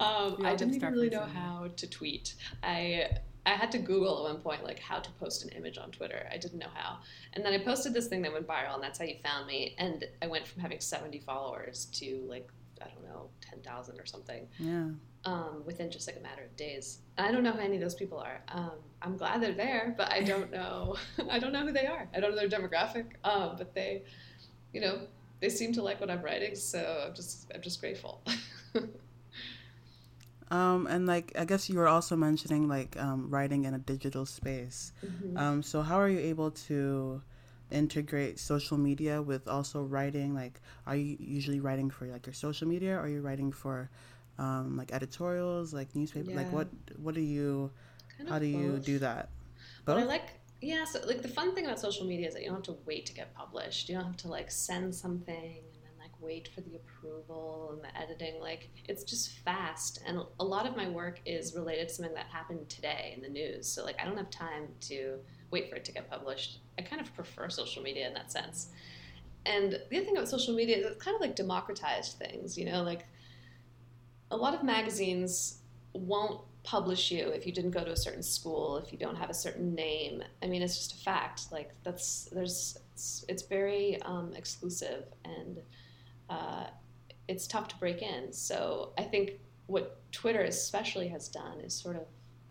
um, 0.00 0.38
I 0.42 0.54
didn't 0.56 0.74
even 0.74 0.90
really 0.90 1.10
know 1.10 1.26
how 1.40 1.68
to 1.76 1.86
tweet. 1.86 2.34
I 2.62 3.10
I 3.46 3.50
had 3.50 3.70
to 3.72 3.78
Google 3.78 4.26
at 4.26 4.32
one 4.34 4.42
point 4.42 4.64
like 4.64 4.78
how 4.78 4.98
to 5.00 5.10
post 5.20 5.42
an 5.44 5.50
image 5.50 5.76
on 5.78 5.90
Twitter. 5.90 6.26
I 6.32 6.38
didn't 6.38 6.58
know 6.58 6.70
how, 6.72 6.98
and 7.34 7.44
then 7.44 7.52
I 7.52 7.58
posted 7.58 7.92
this 7.92 8.06
thing 8.08 8.22
that 8.22 8.32
went 8.32 8.46
viral, 8.46 8.74
and 8.74 8.82
that's 8.82 8.98
how 8.98 9.04
you 9.04 9.16
found 9.22 9.46
me. 9.46 9.74
And 9.78 10.04
I 10.22 10.26
went 10.26 10.46
from 10.46 10.62
having 10.62 10.80
70 10.80 11.18
followers 11.20 11.86
to 11.94 12.24
like 12.28 12.48
I 12.82 12.86
don't 12.88 13.04
know 13.04 13.28
10,000 13.42 14.00
or 14.00 14.04
something 14.06 14.46
Yeah. 14.58 14.88
um, 15.24 15.62
within 15.64 15.90
just 15.90 16.06
like 16.08 16.16
a 16.16 16.20
matter 16.20 16.42
of 16.42 16.54
days. 16.56 16.98
I 17.16 17.30
don't 17.30 17.42
know 17.44 17.52
who 17.52 17.60
any 17.60 17.76
of 17.76 17.82
those 17.82 17.94
people 17.94 18.18
are. 18.18 18.40
Um, 18.48 18.72
I'm 19.00 19.16
glad 19.16 19.40
they're 19.42 19.52
there, 19.52 19.94
but 19.96 20.10
I 20.12 20.22
don't 20.22 20.50
know. 20.58 20.96
I 21.30 21.38
don't 21.38 21.52
know 21.52 21.64
who 21.64 21.72
they 21.72 21.86
are. 21.86 22.08
I 22.14 22.20
don't 22.20 22.34
know 22.34 22.36
their 22.36 22.48
demographic. 22.48 23.06
Um, 23.24 23.54
but 23.56 23.74
they, 23.74 24.02
you 24.72 24.80
know, 24.80 25.00
they 25.40 25.48
seem 25.50 25.72
to 25.74 25.82
like 25.82 26.00
what 26.00 26.10
I'm 26.10 26.20
writing, 26.22 26.54
so 26.56 27.04
I'm 27.06 27.14
just 27.14 27.50
I'm 27.54 27.60
just 27.62 27.78
grateful. 27.80 28.22
Um, 30.54 30.86
and 30.86 31.04
like 31.06 31.32
I 31.36 31.44
guess 31.44 31.68
you 31.68 31.76
were 31.78 31.88
also 31.88 32.14
mentioning 32.14 32.68
like 32.68 32.96
um, 32.96 33.28
writing 33.28 33.64
in 33.64 33.74
a 33.74 33.78
digital 33.78 34.24
space. 34.24 34.92
Mhm. 35.04 35.36
Um, 35.40 35.62
so 35.62 35.82
how 35.82 35.98
are 35.98 36.08
you 36.08 36.20
able 36.20 36.50
to 36.68 37.20
integrate 37.72 38.38
social 38.38 38.78
media 38.78 39.20
with 39.20 39.48
also 39.48 39.82
writing? 39.82 40.32
Like, 40.32 40.60
are 40.86 40.94
you 40.94 41.16
usually 41.18 41.58
writing 41.58 41.90
for 41.90 42.06
like 42.06 42.26
your 42.26 42.34
social 42.34 42.68
media, 42.68 42.94
or 42.94 43.00
are 43.00 43.08
you 43.08 43.20
writing 43.20 43.50
for 43.50 43.90
um, 44.38 44.76
like 44.76 44.92
editorials, 44.92 45.74
like 45.74 45.88
newspaper? 45.96 46.30
Like 46.30 46.52
what 46.52 46.68
what 47.02 47.14
do 47.16 47.20
you 47.20 47.70
Kind 48.16 48.28
how 48.28 48.38
do 48.38 48.46
you 48.46 48.78
do 48.78 49.00
that? 49.00 49.30
But 49.84 49.98
I 49.98 50.04
like, 50.04 50.38
yeah, 50.60 50.84
so 50.84 51.00
like 51.04 51.22
the 51.22 51.34
fun 51.38 51.54
thing 51.54 51.64
about 51.66 51.80
social 51.80 52.06
media 52.06 52.28
is 52.28 52.34
that 52.34 52.42
you 52.42 52.50
don't 52.50 52.64
have 52.64 52.76
to 52.76 52.80
wait 52.86 53.06
to 53.06 53.12
get 53.12 53.34
published. 53.34 53.88
You 53.88 53.96
don't 53.96 54.04
have 54.04 54.16
to 54.18 54.28
like 54.28 54.52
send 54.52 54.94
something 54.94 55.34
and 55.34 55.58
then 55.58 55.64
like 55.64 55.73
wait 56.24 56.48
for 56.54 56.60
the 56.62 56.76
approval 56.76 57.70
and 57.74 57.82
the 57.84 57.96
editing. 58.00 58.40
Like 58.40 58.70
it's 58.88 59.04
just 59.04 59.38
fast. 59.40 60.00
And 60.06 60.20
a 60.40 60.44
lot 60.44 60.66
of 60.66 60.76
my 60.76 60.88
work 60.88 61.20
is 61.26 61.54
related 61.54 61.88
to 61.88 61.94
something 61.94 62.14
that 62.14 62.26
happened 62.26 62.68
today 62.68 63.12
in 63.16 63.22
the 63.22 63.28
news. 63.28 63.68
So 63.68 63.84
like 63.84 64.00
I 64.00 64.04
don't 64.04 64.16
have 64.16 64.30
time 64.30 64.68
to 64.82 65.18
wait 65.50 65.68
for 65.68 65.76
it 65.76 65.84
to 65.84 65.92
get 65.92 66.10
published. 66.10 66.60
I 66.78 66.82
kind 66.82 67.00
of 67.00 67.14
prefer 67.14 67.48
social 67.48 67.82
media 67.82 68.06
in 68.06 68.14
that 68.14 68.32
sense. 68.32 68.68
And 69.46 69.72
the 69.90 69.96
other 69.96 70.06
thing 70.06 70.16
about 70.16 70.28
social 70.28 70.54
media 70.54 70.78
is 70.78 70.86
it's 70.86 71.04
kind 71.04 71.14
of 71.14 71.20
like 71.20 71.36
democratized 71.36 72.18
things, 72.18 72.56
you 72.56 72.64
know, 72.64 72.82
like 72.82 73.06
a 74.30 74.36
lot 74.36 74.54
of 74.54 74.62
magazines 74.62 75.58
won't 75.92 76.40
publish 76.64 77.10
you 77.10 77.28
if 77.28 77.46
you 77.46 77.52
didn't 77.52 77.70
go 77.70 77.84
to 77.84 77.92
a 77.92 77.96
certain 77.96 78.22
school, 78.22 78.78
if 78.78 78.90
you 78.90 78.98
don't 78.98 79.16
have 79.16 79.30
a 79.30 79.34
certain 79.34 79.74
name. 79.74 80.22
I 80.42 80.46
mean, 80.46 80.62
it's 80.62 80.76
just 80.76 80.94
a 80.94 81.04
fact. 81.04 81.52
Like 81.52 81.70
that's 81.84 82.28
there's 82.32 82.78
it's, 82.94 83.24
it's 83.28 83.42
very 83.42 84.00
um, 84.02 84.32
exclusive 84.34 85.04
and 85.24 85.58
it's 87.28 87.46
tough 87.46 87.68
to 87.68 87.76
break 87.76 88.02
in. 88.02 88.32
So 88.32 88.92
I 88.98 89.02
think 89.02 89.40
what 89.66 90.00
Twitter 90.12 90.42
especially 90.42 91.08
has 91.08 91.28
done 91.28 91.60
is 91.60 91.74
sort 91.74 91.96
of 91.96 92.02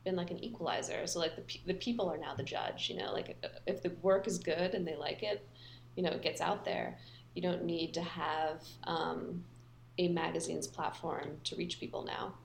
been 0.03 0.15
like 0.15 0.31
an 0.31 0.43
equalizer. 0.43 1.05
So 1.07 1.19
like 1.19 1.35
the 1.35 1.59
the 1.65 1.73
people 1.75 2.09
are 2.11 2.17
now 2.17 2.33
the 2.35 2.43
judge. 2.43 2.89
You 2.89 2.97
know, 2.97 3.13
like 3.13 3.37
if 3.65 3.81
the 3.81 3.91
work 4.01 4.27
is 4.27 4.37
good 4.37 4.73
and 4.73 4.87
they 4.87 4.95
like 4.95 5.23
it, 5.23 5.47
you 5.95 6.03
know, 6.03 6.11
it 6.11 6.21
gets 6.21 6.41
out 6.41 6.65
there. 6.65 6.97
You 7.35 7.41
don't 7.41 7.63
need 7.63 7.93
to 7.95 8.01
have 8.01 8.63
um, 8.83 9.43
a 9.97 10.07
magazine's 10.09 10.67
platform 10.67 11.37
to 11.45 11.55
reach 11.55 11.79
people 11.79 12.03
now. 12.03 12.35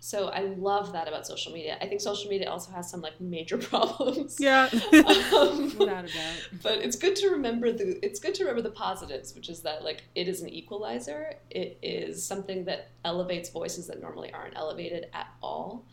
So 0.00 0.28
I 0.28 0.42
love 0.42 0.92
that 0.92 1.08
about 1.08 1.26
social 1.26 1.52
media. 1.52 1.76
I 1.80 1.86
think 1.86 2.00
social 2.00 2.30
media 2.30 2.48
also 2.48 2.70
has 2.72 2.88
some 2.88 3.00
like 3.00 3.20
major 3.20 3.58
problems. 3.70 4.36
Yeah. 4.38 4.68
Um, 5.36 5.76
Without 5.78 6.04
a 6.04 6.08
doubt. 6.08 6.48
but 6.62 6.78
it's 6.78 6.96
good 6.96 7.16
to 7.16 7.28
remember 7.30 7.72
the 7.72 7.98
it's 8.04 8.20
good 8.20 8.34
to 8.36 8.44
remember 8.44 8.62
the 8.62 8.70
positives, 8.74 9.34
which 9.34 9.48
is 9.48 9.62
that 9.62 9.82
like 9.84 10.04
it 10.14 10.28
is 10.28 10.42
an 10.42 10.48
equalizer. 10.48 11.34
It 11.50 11.78
is 11.82 12.24
something 12.24 12.64
that 12.66 12.90
elevates 13.04 13.50
voices 13.50 13.86
that 13.88 14.00
normally 14.00 14.32
aren't 14.32 14.56
elevated 14.56 15.06
at 15.12 15.26
all, 15.42 15.84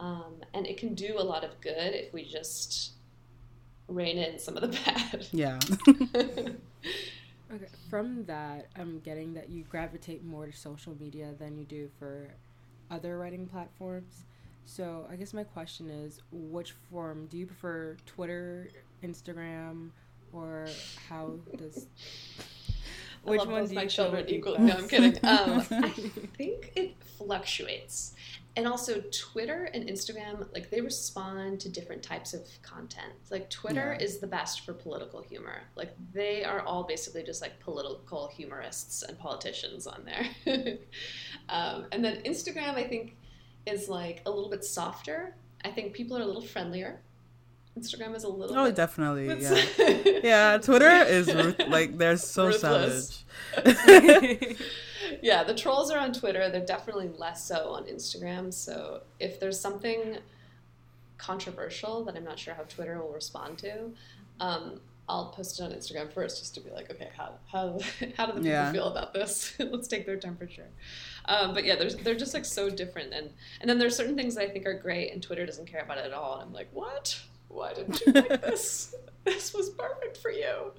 um, 0.00 0.34
and 0.52 0.66
it 0.66 0.76
can 0.76 0.94
do 0.94 1.16
a 1.18 1.22
lot 1.22 1.44
of 1.44 1.60
good 1.60 1.94
if 1.94 2.12
we 2.12 2.24
just 2.24 2.92
rein 3.88 4.18
in 4.18 4.38
some 4.38 4.56
of 4.56 4.62
the 4.62 4.68
bad. 4.84 5.26
yeah. 5.32 5.58
Okay, 7.52 7.66
from 7.88 8.24
that, 8.26 8.68
I'm 8.76 9.00
getting 9.00 9.34
that 9.34 9.48
you 9.48 9.64
gravitate 9.64 10.24
more 10.24 10.46
to 10.46 10.52
social 10.52 10.94
media 11.00 11.34
than 11.38 11.56
you 11.56 11.64
do 11.64 11.88
for 11.98 12.34
other 12.90 13.18
writing 13.18 13.46
platforms. 13.46 14.24
So, 14.64 15.06
I 15.10 15.16
guess 15.16 15.32
my 15.34 15.44
question 15.44 15.90
is 15.90 16.20
which 16.30 16.72
form 16.90 17.26
do 17.26 17.36
you 17.38 17.46
prefer 17.46 17.96
Twitter, 18.06 18.68
Instagram, 19.02 19.90
or 20.32 20.68
how 21.08 21.34
does 21.56 21.86
which 23.24 23.44
one 23.44 23.66
do 23.66 23.74
my 23.74 23.86
children 23.86 24.28
equally. 24.28 24.58
No, 24.58 24.74
I'm 24.74 24.88
kidding. 24.88 25.18
Um, 25.24 25.64
I 25.70 25.88
think 26.36 26.72
it 26.76 26.94
fluctuates. 27.18 28.14
And 28.56 28.66
also, 28.66 29.00
Twitter 29.12 29.70
and 29.72 29.88
Instagram, 29.88 30.46
like 30.52 30.70
they 30.70 30.80
respond 30.80 31.60
to 31.60 31.68
different 31.68 32.02
types 32.02 32.34
of 32.34 32.42
content. 32.62 33.12
Like 33.30 33.48
Twitter 33.48 33.96
Yeah. 33.98 34.04
is 34.04 34.18
the 34.18 34.26
best 34.26 34.62
for 34.66 34.72
political 34.72 35.22
humor. 35.22 35.62
Like 35.76 35.94
they 36.12 36.42
are 36.44 36.60
all 36.62 36.82
basically 36.82 37.22
just 37.22 37.40
like 37.40 37.60
political 37.60 38.28
humorists 38.28 39.02
and 39.02 39.16
politicians 39.18 39.86
on 39.86 40.04
there. 40.04 40.76
um, 41.48 41.86
and 41.92 42.04
then 42.04 42.22
Instagram, 42.24 42.74
I 42.74 42.84
think, 42.88 43.16
is 43.66 43.88
like 43.88 44.22
a 44.26 44.30
little 44.30 44.50
bit 44.50 44.64
softer. 44.64 45.34
I 45.64 45.70
think 45.70 45.92
people 45.92 46.16
are 46.18 46.22
a 46.22 46.26
little 46.26 46.42
friendlier. 46.42 47.00
Instagram 47.78 48.16
is 48.16 48.24
a 48.24 48.28
little. 48.28 48.58
Oh, 48.58 48.66
bit, 48.66 48.74
definitely. 48.74 49.28
Yeah. 49.40 50.20
Yeah, 50.24 50.58
Twitter 50.58 50.90
is 51.04 51.28
like 51.68 51.96
they're 51.98 52.16
so 52.16 52.46
Ruthless. 52.48 53.24
savage. 53.54 54.56
yeah, 55.22 55.42
the 55.44 55.54
trolls 55.54 55.90
are 55.90 55.98
on 55.98 56.12
Twitter. 56.12 56.48
They're 56.50 56.64
definitely 56.64 57.08
less 57.16 57.44
so 57.44 57.70
on 57.70 57.84
Instagram. 57.84 58.52
So 58.52 59.02
if 59.18 59.38
there's 59.40 59.58
something 59.60 60.18
controversial 61.18 62.04
that 62.04 62.16
I'm 62.16 62.24
not 62.24 62.38
sure 62.38 62.54
how 62.54 62.62
Twitter 62.62 62.98
will 63.00 63.12
respond 63.12 63.58
to, 63.58 63.90
um, 64.40 64.80
I'll 65.08 65.30
post 65.30 65.58
it 65.58 65.64
on 65.64 65.72
Instagram 65.72 66.12
first 66.12 66.38
just 66.38 66.54
to 66.54 66.60
be 66.60 66.70
like, 66.70 66.90
okay, 66.90 67.08
how 67.16 67.32
how 67.50 67.78
how 68.16 68.26
do 68.26 68.32
the 68.32 68.38
people 68.38 68.42
Yeah. 68.50 68.72
feel 68.72 68.86
about 68.88 69.12
this? 69.12 69.54
Let's 69.58 69.88
take 69.88 70.06
their 70.06 70.16
temperature. 70.16 70.68
Um, 71.24 71.52
but 71.52 71.64
yeah, 71.64 71.74
there's 71.76 71.96
they're 71.96 72.14
just 72.14 72.32
like 72.32 72.44
so 72.44 72.70
different, 72.70 73.12
and 73.12 73.30
and 73.60 73.68
then 73.68 73.78
there's 73.78 73.96
certain 73.96 74.16
things 74.16 74.36
that 74.36 74.42
I 74.44 74.48
think 74.48 74.66
are 74.66 74.74
great, 74.78 75.12
and 75.12 75.22
Twitter 75.22 75.44
doesn't 75.44 75.66
care 75.66 75.82
about 75.82 75.98
it 75.98 76.04
at 76.06 76.12
all, 76.12 76.34
and 76.34 76.42
I'm 76.48 76.52
like, 76.52 76.68
what? 76.72 77.20
Why 77.48 77.74
didn't 77.74 78.00
you 78.06 78.12
like 78.12 78.40
this? 78.42 78.94
This 79.24 79.52
was 79.52 79.70
perfect 79.70 80.16
for 80.18 80.30
you. 80.30 80.72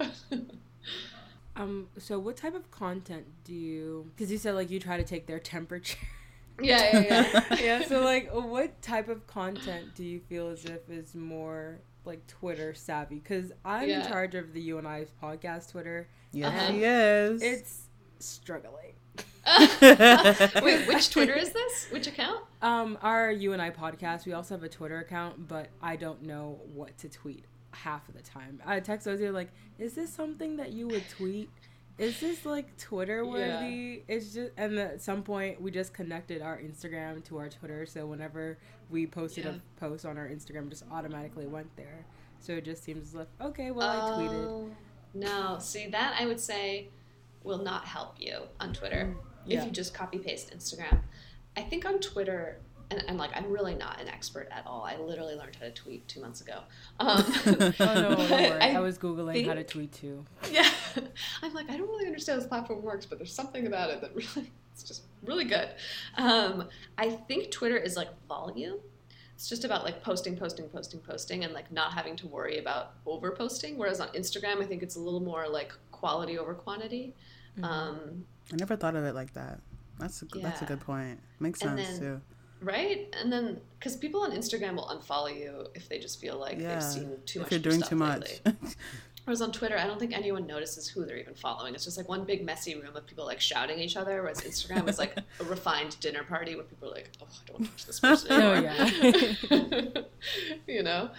Um 1.56 1.88
so 1.98 2.18
what 2.18 2.36
type 2.36 2.54
of 2.54 2.70
content 2.70 3.26
do 3.44 3.52
you 3.54 4.10
cuz 4.16 4.30
you 4.32 4.38
said 4.38 4.54
like 4.54 4.70
you 4.70 4.80
try 4.80 4.96
to 4.96 5.04
take 5.04 5.26
their 5.26 5.38
temperature. 5.38 5.98
yeah, 6.60 7.00
yeah, 7.00 7.26
yeah. 7.50 7.54
yeah, 7.62 7.84
so 7.86 8.02
like 8.04 8.30
what 8.32 8.80
type 8.82 9.08
of 9.08 9.26
content 9.26 9.94
do 9.94 10.04
you 10.04 10.20
feel 10.20 10.48
as 10.48 10.64
if 10.64 10.88
is 10.90 11.14
more 11.14 11.80
like 12.04 12.26
Twitter 12.26 12.72
savvy 12.74 13.20
cuz 13.20 13.52
I'm 13.64 13.88
in 13.88 14.02
charge 14.06 14.34
of 14.34 14.52
the 14.52 14.60
You 14.60 14.78
and 14.78 14.88
I 14.88 15.06
podcast 15.22 15.70
Twitter. 15.70 16.08
Yes, 16.32 16.48
Uh-huh. 16.52 16.72
she 16.72 16.84
is. 16.84 17.42
It's 17.42 17.88
struggling. 18.18 18.94
Wait, 20.62 20.86
which 20.88 21.10
Twitter 21.10 21.34
is 21.34 21.52
this? 21.52 21.86
Which 21.90 22.06
account? 22.06 22.40
Um, 22.62 22.96
our 23.02 23.30
You 23.30 23.52
and 23.52 23.60
I 23.60 23.70
podcast, 23.70 24.24
we 24.26 24.32
also 24.32 24.54
have 24.54 24.62
a 24.62 24.68
Twitter 24.68 24.98
account, 24.98 25.48
but 25.48 25.68
I 25.82 25.96
don't 25.96 26.22
know 26.22 26.60
what 26.74 26.96
to 26.98 27.08
tweet 27.08 27.44
half 27.72 28.08
of 28.08 28.14
the 28.14 28.22
time. 28.22 28.60
I 28.64 28.80
text 28.80 29.06
Ozzy 29.06 29.32
like, 29.32 29.50
"Is 29.78 29.94
this 29.94 30.12
something 30.12 30.56
that 30.56 30.72
you 30.72 30.86
would 30.88 31.08
tweet? 31.08 31.50
Is 31.98 32.20
this 32.20 32.44
like 32.46 32.76
Twitter 32.78 33.24
worthy?" 33.24 34.02
It's 34.08 34.34
just, 34.34 34.52
and 34.56 34.78
at 34.78 35.00
some 35.02 35.22
point 35.22 35.60
we 35.60 35.70
just 35.70 35.92
connected 35.92 36.42
our 36.42 36.58
Instagram 36.58 37.24
to 37.24 37.38
our 37.38 37.48
Twitter, 37.48 37.86
so 37.86 38.06
whenever 38.06 38.58
we 38.90 39.06
posted 39.06 39.44
Yeah. 39.44 39.52
a 39.52 39.80
post 39.80 40.04
on 40.06 40.18
our 40.18 40.28
Instagram, 40.28 40.68
just 40.70 40.84
automatically 40.90 41.46
went 41.46 41.74
there. 41.76 42.04
So 42.40 42.52
it 42.54 42.64
just 42.64 42.82
seems 42.84 43.14
like 43.14 43.28
okay, 43.40 43.70
well 43.70 43.88
I 43.88 44.10
tweeted. 44.18 44.44
Oh, 44.46 44.70
No, 45.14 45.58
see 45.58 45.88
that 45.88 46.16
I 46.18 46.26
would 46.26 46.40
say 46.40 46.88
will 47.44 47.58
not 47.62 47.84
help 47.84 48.14
you 48.20 48.42
on 48.60 48.72
Twitter 48.72 49.14
mm, 49.14 49.52
if 49.52 49.64
you 49.64 49.70
just 49.70 49.92
copy 49.94 50.18
paste 50.18 50.56
Instagram. 50.56 51.00
I 51.56 51.62
think 51.62 51.84
on 51.84 51.98
Twitter, 52.00 52.58
and, 52.92 53.04
and 53.08 53.18
like 53.18 53.30
I'm 53.34 53.50
really 53.50 53.74
not 53.74 54.00
an 54.00 54.08
expert 54.08 54.48
at 54.50 54.66
all. 54.66 54.82
I 54.84 54.96
literally 54.96 55.34
learned 55.34 55.56
how 55.56 55.66
to 55.66 55.72
tweet 55.72 56.06
two 56.08 56.20
months 56.20 56.40
ago. 56.40 56.60
Um, 57.00 57.24
Oh 57.46 57.54
no, 57.54 57.70
don't 58.14 58.16
but 58.16 58.30
worry. 58.30 58.60
I, 58.60 58.74
I 58.76 58.80
was 58.80 58.98
googling 58.98 59.46
how 59.46 59.54
to 59.54 59.64
tweet 59.64 59.92
too. 59.92 60.24
yeah, 60.50 60.68
I'm 61.42 61.52
like 61.54 61.70
I 61.70 61.76
don't 61.76 61.88
really 61.88 62.06
understand 62.06 62.36
how 62.36 62.40
this 62.40 62.48
platform 62.48 62.82
works, 62.82 63.06
but 63.06 63.18
there's 63.18 63.32
something 63.32 63.66
about 63.66 63.90
it 63.90 64.00
that 64.00 64.14
really 64.14 64.50
it's 64.72 64.82
just 64.82 65.02
really 65.24 65.44
good. 65.44 65.68
Um, 66.16 66.68
I 66.98 67.10
think 67.10 67.50
Twitter 67.50 67.76
is 67.76 67.96
like 67.96 68.08
volume. 68.28 68.78
It's 69.34 69.48
just 69.48 69.64
about 69.64 69.84
like 69.84 70.02
posting, 70.02 70.36
posting, 70.36 70.68
posting, 70.68 71.00
posting, 71.00 71.44
and 71.44 71.52
like 71.52 71.72
not 71.72 71.92
having 71.94 72.14
to 72.16 72.26
worry 72.28 72.58
about 72.58 72.92
over 73.06 73.32
posting. 73.32 73.76
Whereas 73.76 74.00
on 74.00 74.08
Instagram, 74.08 74.62
I 74.62 74.66
think 74.66 74.82
it's 74.82 74.96
a 74.96 75.00
little 75.00 75.20
more 75.20 75.48
like 75.48 75.72
quality 75.90 76.38
over 76.38 76.54
quantity. 76.54 77.14
Mm-hmm. 77.58 77.64
Um, 77.64 78.24
I 78.52 78.56
never 78.56 78.76
thought 78.76 78.94
of 78.94 79.04
it 79.04 79.14
like 79.14 79.32
that. 79.34 79.60
That's 79.98 80.22
a, 80.22 80.26
that's 80.40 80.62
a 80.62 80.64
good 80.64 80.80
point. 80.80 81.20
Makes 81.40 81.62
And 81.62 81.78
sense 81.78 81.98
then- 81.98 82.00
too. 82.00 82.20
Right? 82.62 83.14
And 83.20 83.32
then 83.32 83.60
because 83.78 83.96
people 83.96 84.22
on 84.22 84.32
Instagram 84.32 84.74
will 84.76 84.86
unfollow 84.86 85.34
you 85.36 85.66
if 85.74 85.88
they 85.88 85.98
just 85.98 86.20
feel 86.20 86.38
like 86.38 86.58
Yeah, 86.58 86.74
they've 86.74 86.82
seen 86.82 87.16
too 87.26 87.40
if 87.40 87.44
much. 87.46 87.50
you're 87.52 87.60
doing 87.60 87.82
too 87.82 87.96
much. 87.96 88.40
Whereas 89.24 89.40
on 89.40 89.52
Twitter, 89.52 89.78
I 89.78 89.86
don't 89.86 90.00
think 90.00 90.12
anyone 90.16 90.48
notices 90.48 90.88
who 90.88 91.04
they're 91.04 91.16
even 91.16 91.34
following. 91.34 91.76
It's 91.76 91.84
just 91.84 91.96
like 91.96 92.08
one 92.08 92.24
big 92.24 92.44
messy 92.44 92.74
room 92.74 92.96
of 92.96 93.06
people 93.06 93.24
like 93.24 93.40
shouting 93.40 93.76
at 93.78 93.82
each 93.84 93.96
other. 93.96 94.20
Whereas 94.20 94.40
Instagram 94.40 94.88
is 94.88 94.98
like 94.98 95.16
a 95.16 95.44
refined 95.44 95.96
dinner 96.00 96.24
party 96.24 96.56
where 96.56 96.64
people 96.64 96.88
are 96.88 96.92
like, 96.92 97.08
"Oh, 97.22 97.26
I 97.30 97.46
don't 97.46 97.60
want 97.60 97.70
to 97.70 97.70
touch 97.76 97.86
this 97.86 98.00
person 98.00 98.32
Oh, 98.32 98.52
anymore." 98.52 100.04
you 100.66 100.82
know. 100.82 101.10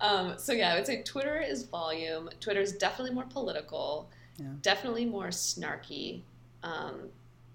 Um, 0.00 0.34
so 0.38 0.52
yeah, 0.52 0.72
I 0.72 0.76
would 0.76 0.86
say 0.86 1.02
Twitter 1.02 1.40
is 1.40 1.64
volume. 1.64 2.30
Twitter 2.38 2.60
is 2.60 2.72
definitely 2.74 3.12
more 3.14 3.24
political. 3.28 4.08
Yeah. 4.36 4.46
Definitely 4.62 5.06
more 5.06 5.28
snarky. 5.28 6.20
Um, 6.62 7.08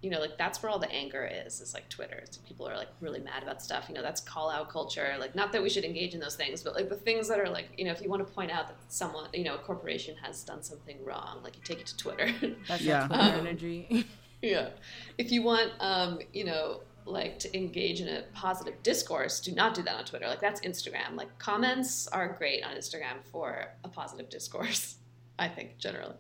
you 0.04 0.10
know, 0.10 0.20
like 0.20 0.38
that's 0.38 0.62
where 0.62 0.70
all 0.70 0.78
the 0.78 0.92
anger 0.92 1.28
is. 1.46 1.62
Is 1.62 1.74
like 1.74 1.88
Twitter. 1.90 2.24
So 2.30 2.42
people 2.46 2.68
are 2.68 2.76
like 2.76 2.90
really 3.00 3.22
mad 3.22 3.42
about 3.42 3.62
stuff. 3.64 3.86
You 3.88 3.96
know, 3.96 4.02
that's 4.02 4.20
call 4.20 4.52
out 4.52 4.70
culture. 4.70 5.16
Like, 5.18 5.34
not 5.34 5.54
that 5.54 5.64
we 5.64 5.70
should 5.70 5.86
engage 5.86 6.14
in 6.14 6.20
those 6.20 6.36
things, 6.36 6.62
but 6.62 6.76
like 6.76 6.90
the 6.90 6.96
things 6.96 7.28
that 7.30 7.40
are 7.40 7.50
like, 7.50 7.70
you 7.78 7.86
know, 7.86 7.92
if 7.92 8.02
you 8.02 8.10
want 8.10 8.28
to 8.28 8.32
point 8.34 8.52
out 8.52 8.68
that 8.68 8.76
someone, 8.90 9.30
you 9.34 9.46
know, 9.46 9.56
a 9.56 9.60
corporation 9.60 10.16
has 10.22 10.44
done 10.44 10.62
something 10.62 10.98
wrong, 11.06 11.40
like 11.42 11.56
you 11.56 11.62
take 11.64 11.80
it 11.80 11.88
to 11.88 11.98
Twitter. 11.98 12.30
That's 12.68 12.82
Yeah. 12.82 13.02
yeah. 13.02 13.08
Twitter 13.08 13.24
Um, 13.24 13.48
energy. 13.48 14.06
yeah. 14.42 14.70
If 15.18 15.32
you 15.32 15.42
want, 15.42 15.72
um, 15.80 16.20
you 16.34 16.44
know, 16.44 16.82
like 17.06 17.40
to 17.40 17.58
engage 17.58 18.02
in 18.02 18.10
a 18.10 18.24
positive 18.34 18.82
discourse, 18.84 19.40
do 19.40 19.54
not 19.54 19.74
do 19.74 19.84
that 19.84 19.96
on 19.96 20.06
Twitter. 20.06 20.28
Like 20.28 20.42
that's 20.42 20.60
Instagram. 20.62 21.16
Like 21.16 21.38
comments 21.40 22.08
are 22.08 22.28
great 22.28 22.64
on 22.64 22.76
Instagram 22.76 23.24
for 23.32 23.70
a 23.86 23.88
positive 23.88 24.30
discourse. 24.30 24.98
I 25.40 25.48
think 25.48 25.78
generally. 25.78 26.16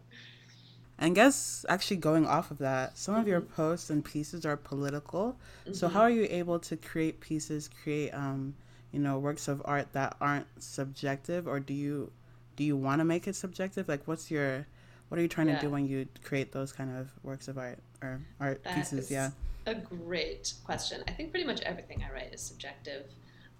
And 0.99 1.15
guess 1.15 1.65
actually 1.67 1.97
going 1.97 2.25
off 2.27 2.51
of 2.51 2.59
that, 2.59 2.97
some 2.97 3.15
of 3.15 3.27
your 3.27 3.41
Mm-hmm. 3.41 3.53
posts 3.55 3.89
and 3.89 4.05
pieces 4.05 4.45
are 4.45 4.55
political. 4.55 5.35
So 5.71 5.87
how 5.87 6.01
are 6.01 6.09
you 6.09 6.27
able 6.29 6.59
to 6.59 6.77
create 6.77 7.19
pieces, 7.19 7.69
create 7.83 8.11
um, 8.11 8.55
you 8.91 8.99
know, 8.99 9.17
works 9.19 9.47
of 9.47 9.61
art 9.65 9.91
that 9.93 10.15
aren't 10.21 10.45
subjective 10.61 11.47
or 11.47 11.59
do 11.59 11.73
you 11.73 12.11
do 12.55 12.63
you 12.63 12.77
want 12.77 12.99
to 12.99 13.05
make 13.05 13.27
it 13.27 13.35
subjective? 13.35 13.87
Like 13.89 14.07
what's 14.07 14.29
your 14.29 14.67
what 15.09 15.17
are 15.19 15.21
you 15.21 15.27
trying 15.27 15.47
Yeah. 15.47 15.55
to 15.55 15.61
do 15.61 15.69
when 15.69 15.87
you 15.87 16.07
create 16.23 16.51
those 16.51 16.71
kind 16.71 16.95
of 16.95 17.11
works 17.23 17.47
of 17.47 17.57
art 17.57 17.79
or 18.01 18.21
art 18.39 18.63
That 18.63 18.75
pieces? 18.75 19.09
Yeah. 19.11 19.31
A 19.65 19.73
great 19.75 20.53
question. 20.63 21.03
I 21.07 21.11
think 21.11 21.31
pretty 21.31 21.45
much 21.47 21.61
everything 21.61 22.03
I 22.07 22.13
write 22.13 22.33
is 22.33 22.41
subjective. 22.41 23.05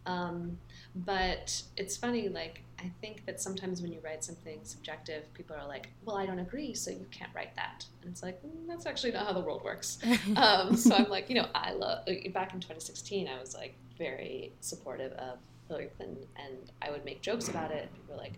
Um, 0.06 0.58
but 0.96 1.64
it's 1.78 1.98
funny, 1.98 2.30
like, 2.30 2.62
I 2.80 2.92
think 3.02 3.26
that 3.26 3.42
sometimes 3.42 3.82
when 3.82 3.92
you 3.92 4.00
write 4.04 4.24
something 4.24 4.60
subjective, 4.64 5.34
people 5.34 5.56
are 5.56 5.68
like, 5.68 5.90
well, 6.06 6.18
I 6.18 6.26
don't 6.26 6.40
agree, 6.40 6.74
so 6.74 6.92
you 6.92 7.06
can't 7.12 7.32
write 7.34 7.56
that. 7.56 7.86
And 8.02 8.12
it's 8.12 8.22
like, 8.22 8.42
mm, 8.44 8.68
that's 8.68 8.86
actually 8.86 9.14
not 9.14 9.26
how 9.26 9.34
the 9.34 9.40
world 9.40 9.64
works. 9.64 10.00
um, 10.36 10.76
so 10.76 10.94
I'm 10.96 11.10
like, 11.10 11.30
you 11.30 11.36
know, 11.36 11.48
I 11.56 11.72
love, 11.72 12.06
back 12.34 12.54
in 12.54 12.60
2016, 12.60 13.28
I 13.28 13.40
was 13.40 13.56
like 13.56 13.74
very 13.98 14.52
supportive 14.60 15.14
of 15.14 15.40
Hillary 15.68 15.90
Clinton, 15.98 16.26
and 16.36 16.72
I 16.82 16.92
would 16.92 17.06
make 17.06 17.22
jokes 17.22 17.48
about 17.48 17.72
it. 17.72 17.90
People 17.94 18.16
were 18.16 18.22
like, 18.22 18.34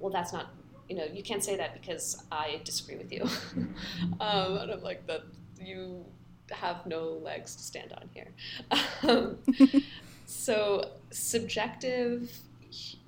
well, 0.00 0.10
that's 0.10 0.32
not, 0.32 0.50
you 0.88 0.96
know, 0.96 1.04
you 1.04 1.22
can't 1.22 1.44
say 1.44 1.56
that 1.56 1.74
because 1.74 2.24
I 2.32 2.60
disagree 2.64 2.96
with 2.96 3.12
you. 3.12 3.22
um, 4.20 4.56
and 4.56 4.70
I'm 4.72 4.82
like, 4.82 5.06
that 5.06 5.22
you 5.60 6.04
have 6.50 6.86
no 6.86 7.20
legs 7.22 7.54
to 7.56 7.62
stand 7.62 7.92
on 7.92 8.08
here. 8.12 8.28
Um, 9.04 9.36
so 10.32 10.90
subjective, 11.10 12.30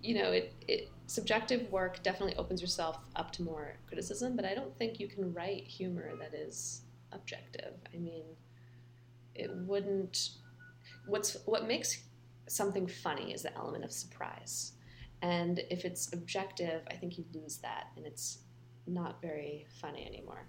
you 0.03 0.15
know, 0.15 0.33
it, 0.33 0.53
it 0.69 0.91
subjective 1.07 1.71
work 1.71 2.03
definitely 2.03 2.37
opens 2.37 2.61
yourself 2.61 2.99
up 3.17 3.31
to 3.33 3.43
more 3.43 3.77
criticism, 3.87 4.37
but 4.37 4.45
I 4.45 4.55
don't 4.55 4.77
think 4.79 4.99
you 4.99 5.09
can 5.09 5.33
write 5.33 5.65
humor 5.65 6.13
that 6.19 6.35
is 6.35 6.83
objective. 7.13 7.75
I 7.93 7.99
mean, 7.99 8.25
it 9.35 9.51
wouldn't. 9.55 10.31
What's 11.07 11.37
what 11.47 11.67
makes 11.67 12.05
something 12.49 12.87
funny 12.87 13.33
is 13.33 13.43
the 13.43 13.55
element 13.57 13.85
of 13.85 13.93
surprise, 13.93 14.73
and 15.23 15.61
if 15.71 15.85
it's 15.85 16.13
objective, 16.13 16.83
I 16.91 16.95
think 16.95 17.19
you 17.19 17.25
lose 17.33 17.59
that, 17.59 17.89
and 17.97 18.07
it's 18.07 18.39
not 18.87 19.21
very 19.23 19.67
funny 19.81 20.07
anymore. 20.07 20.47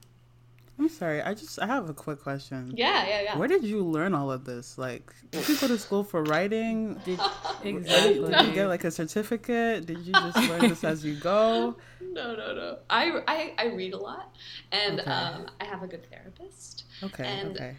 I'm 0.78 0.90
sorry. 0.90 1.22
I 1.22 1.34
just 1.34 1.58
I 1.62 1.68
have 1.68 1.90
a 1.90 1.94
quick 1.94 2.22
question. 2.22 2.74
Yeah, 2.76 3.08
yeah, 3.08 3.22
yeah. 3.22 3.38
Where 3.38 3.48
did 3.48 3.64
you 3.64 3.82
learn 3.82 4.14
all 4.14 4.30
of 4.30 4.44
this? 4.44 4.78
Like, 4.78 5.14
did 5.32 5.48
you 5.48 5.58
go 5.58 5.68
to 5.70 5.78
school 5.78 6.04
for 6.04 6.22
writing? 6.24 7.00
Did, 7.06 7.20
exactly. 7.64 8.30
did 8.30 8.46
you 8.48 8.52
get 8.54 8.68
like 8.68 8.84
a 8.84 8.92
certificate? 8.92 9.86
Did 9.86 10.00
you 10.00 10.12
just 10.12 10.38
learn 10.50 10.62
this 10.70 10.84
as 10.84 11.04
you 11.06 11.16
go? 11.16 11.78
No, 12.02 12.34
no, 12.34 12.56
no. 12.56 12.78
I, 12.90 13.12
I, 13.28 13.54
I 13.58 13.66
read 13.74 13.94
a 13.94 13.98
lot, 13.98 14.34
and 14.72 15.02
Okay. 15.02 15.12
um, 15.12 15.48
I 15.60 15.66
have 15.66 15.84
a 15.84 15.88
good 15.88 16.10
therapist. 16.10 16.86
Okay, 17.04 17.26
And- 17.26 17.52
okay. 17.58 17.76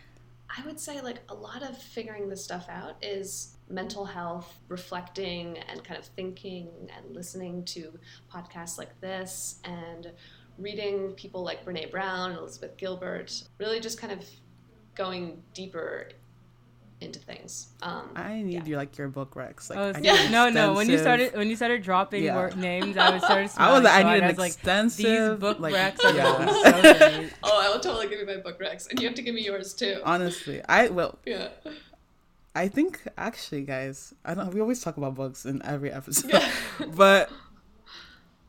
I 0.59 0.65
would 0.67 0.79
say 0.79 1.01
like 1.01 1.21
a 1.31 1.35
lot 1.35 1.63
of 1.63 1.77
figuring 1.77 2.29
this 2.29 2.45
stuff 2.45 2.67
out 2.69 2.97
is 3.03 3.57
mental 3.71 4.05
health, 4.05 4.55
reflecting 4.69 5.57
and 5.59 5.83
kind 5.83 5.99
of 5.99 6.05
thinking 6.07 6.69
and 6.97 7.17
listening 7.17 7.65
to 7.67 7.99
podcasts 8.33 8.77
like 8.79 9.01
this 9.01 9.59
and 9.65 10.13
reading 10.59 11.13
people 11.13 11.43
like 11.43 11.65
Brene 11.65 11.91
Brown, 11.91 12.33
Elizabeth 12.33 12.77
Gilbert, 12.77 13.43
really 13.59 13.81
just 13.81 14.01
kind 14.01 14.13
of 14.13 14.25
going 14.95 15.43
deeper 15.55 16.09
into 17.03 17.19
things. 17.19 17.69
Um, 17.83 18.09
I 18.17 18.41
need 18.41 18.55
yeah. 18.55 18.65
your 18.65 18.79
like 18.79 18.97
your 18.97 19.09
book 19.09 19.35
recs. 19.35 19.69
Like, 19.69 19.79
Oh, 19.79 19.93
I 19.95 20.01
yeah. 20.01 20.31
no, 20.31 20.49
no. 20.49 20.73
When 20.73 20.89
you 20.89 20.97
started, 20.97 21.35
when 21.35 21.51
you 21.51 21.57
started 21.57 21.83
dropping 21.83 22.25
Yeah. 22.25 22.37
word 22.37 22.57
names, 22.57 22.97
I 22.97 23.11
was 23.11 23.23
started. 23.23 23.51
I 23.59 23.73
was 23.73 23.83
smiling 23.83 23.85
like, 23.85 23.93
I 23.93 23.97
so 24.01 24.03
need 24.05 24.09
hard. 24.09 24.23
an 24.23 24.29
was 24.29 24.39
like, 24.39 24.53
extensive 24.53 25.31
these 25.33 25.41
book 25.41 25.61
like, 25.61 25.75
recs 25.75 26.05
are 26.05 26.15
yeah. 26.17 26.47
so 26.47 26.81
great. 27.19 27.33
oh, 27.43 27.61
I 27.63 27.69
will 27.71 27.81
totally 27.81 28.09
give 28.09 28.19
you 28.21 28.27
my 28.27 28.39
book 28.39 28.59
recs, 28.59 28.89
and 28.91 28.99
you 28.99 29.07
have 29.07 29.15
to 29.17 29.23
give 29.23 29.35
me 29.35 29.45
yours 29.45 29.75
too. 29.75 30.01
Honestly, 30.05 30.63
I 30.69 30.89
well, 30.89 31.19
Yeah. 31.27 31.49
I 32.55 32.69
think 32.69 33.03
actually, 33.19 33.61
guys, 33.65 34.15
I 34.25 34.33
don't. 34.33 34.55
We 34.55 34.63
always 34.63 34.81
talk 34.81 34.97
about 34.97 35.15
books 35.15 35.45
in 35.45 35.61
every 35.67 35.93
episode, 35.93 36.33
Yeah. 36.33 36.51
but 36.95 37.31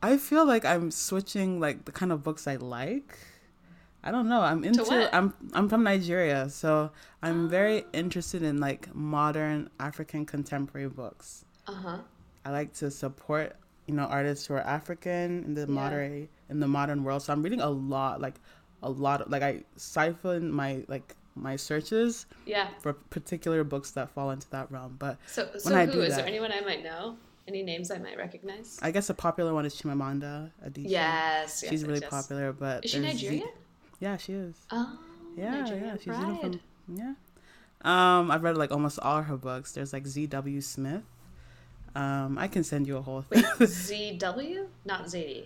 I 0.01 0.17
feel 0.17 0.45
like 0.45 0.65
I'm 0.65 0.91
switching 0.91 1.59
like 1.59 1.85
the 1.85 1.91
kind 1.91 2.11
of 2.11 2.23
books 2.23 2.47
I 2.47 2.55
like. 2.55 3.17
I 4.03 4.11
don't 4.11 4.29
know. 4.29 4.41
I'm 4.41 4.63
into. 4.63 5.09
I'm 5.13 5.33
I'm 5.53 5.67
from 5.67 5.83
Nigeria, 5.83 6.49
so 6.49 6.91
I'm 7.21 7.49
very 7.49 7.83
interested 7.93 8.41
in 8.43 8.59
like 8.59 8.93
modern 8.95 9.69
African 9.79 10.25
contemporary 10.25 10.87
books. 10.87 11.45
Uh 11.67 11.73
huh. 11.73 11.97
I 12.45 12.51
like 12.51 12.73
to 12.75 12.89
support 12.91 13.55
you 13.87 13.95
know 13.95 14.03
artists 14.03 14.45
who 14.45 14.53
are 14.53 14.61
African 14.61 15.43
in 15.43 15.53
the 15.55 15.67
modern 15.67 16.29
in 16.49 16.59
the 16.59 16.67
modern 16.67 17.03
world. 17.03 17.23
So 17.23 17.33
I'm 17.33 17.41
reading 17.41 17.61
a 17.61 17.69
lot, 17.69 18.21
like 18.21 18.35
a 18.83 18.89
lot. 18.89 19.21
Of, 19.21 19.29
like 19.29 19.43
I 19.43 19.63
siphon 19.75 20.51
my 20.51 20.85
like 20.87 21.15
my 21.35 21.55
searches 21.55 22.25
Yeah. 22.45 22.69
for 22.79 22.93
particular 22.93 23.63
books 23.63 23.91
that 23.91 24.09
fall 24.09 24.31
into 24.31 24.49
that 24.51 24.71
realm. 24.71 24.95
But 24.97 25.17
So, 25.27 25.49
so 25.57 25.75
I 25.75 25.85
who 25.85 25.91
do 25.93 26.01
is 26.01 26.15
there 26.15 26.25
anyone 26.25 26.51
I 26.51 26.61
might 26.61 26.83
know? 26.83 27.17
Any 27.47 27.63
names 27.63 27.91
I 27.91 27.97
might 27.97 28.17
recognize? 28.17 28.77
I 28.81 28.91
guess 28.91 29.09
a 29.09 29.13
popular 29.13 29.53
one 29.53 29.65
is 29.65 29.73
Chimamanda 29.75 30.51
Adichie. 30.65 30.89
Yes, 30.89 31.61
yes, 31.63 31.69
she's 31.71 31.81
yes, 31.81 31.87
really 31.87 32.01
yes. 32.01 32.09
popular. 32.09 32.51
But 32.51 32.83
Is 32.83 32.91
she 32.91 32.99
there's 32.99 33.15
Z- 33.17 33.25
Nigerian? 33.25 33.49
yeah, 33.99 34.17
she 34.17 34.33
is. 34.33 34.55
Oh, 34.71 34.99
Yeah, 35.37 35.51
Nigerian 35.61 35.85
yeah, 35.85 35.95
she's 35.95 36.05
pride. 36.05 36.39
from 36.41 36.59
yeah. 36.97 37.13
Um, 37.83 38.31
I've 38.31 38.43
read 38.43 38.57
like 38.57 38.71
almost 38.71 38.99
all 38.99 39.21
her 39.21 39.37
books. 39.37 39.71
There's 39.71 39.93
like 39.93 40.05
Z.W. 40.07 40.59
Smith. 40.61 41.03
Um, 41.95 42.37
I 42.37 42.47
can 42.47 42.63
send 42.63 42.85
you 42.85 42.97
a 42.97 43.01
whole 43.01 43.21
thing. 43.21 43.43
Wait, 43.59 43.69
ZW, 43.69 44.67
not 44.85 45.05
Zadie. 45.05 45.45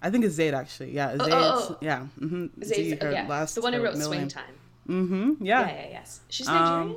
I 0.00 0.10
think 0.10 0.24
it's 0.24 0.34
Zayd 0.34 0.54
actually. 0.54 0.92
Yeah, 0.92 1.16
Oh, 1.20 1.24
Zayd. 1.24 1.32
oh, 1.34 1.66
oh. 1.70 1.76
Yeah. 1.80 2.06
Mm-hmm. 2.18 2.62
Zayd, 2.64 2.98
oh, 3.02 3.10
yeah, 3.10 3.44
the 3.44 3.60
one 3.60 3.72
who 3.74 3.82
wrote 3.82 3.96
Swing 3.98 4.28
Time. 4.28 4.54
Mm-hmm. 4.88 5.44
Yeah. 5.44 5.60
Yeah, 5.60 5.66
yeah, 5.74 5.88
yes. 5.90 6.20
She's 6.28 6.48
Um, 6.48 6.54
Nigerian. 6.56 6.96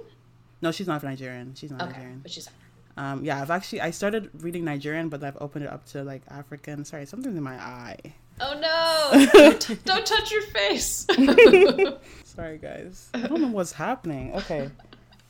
No, 0.61 0.71
she's 0.71 0.87
not 0.87 1.03
Nigerian. 1.03 1.53
She's 1.53 1.69
not 1.69 1.81
okay, 1.81 1.91
Nigerian. 1.91 2.19
but 2.21 2.31
she's. 2.31 2.49
Um, 2.97 3.23
yeah, 3.25 3.41
I've 3.41 3.51
actually 3.51 3.81
I 3.81 3.91
started 3.91 4.29
reading 4.41 4.63
Nigerian, 4.63 5.09
but 5.09 5.23
I've 5.23 5.37
opened 5.41 5.65
it 5.65 5.71
up 5.71 5.85
to 5.87 6.03
like 6.03 6.21
African. 6.29 6.85
Sorry, 6.85 7.05
something's 7.05 7.35
in 7.35 7.43
my 7.43 7.55
eye. 7.55 7.97
Oh 8.39 8.53
no! 8.59 9.27
don't, 9.33 9.79
don't 9.85 10.05
touch 10.05 10.31
your 10.31 10.41
face. 10.43 11.05
Sorry, 12.23 12.57
guys. 12.57 13.09
I 13.13 13.27
don't 13.27 13.41
know 13.41 13.47
what's 13.49 13.71
happening. 13.73 14.33
Okay, 14.35 14.69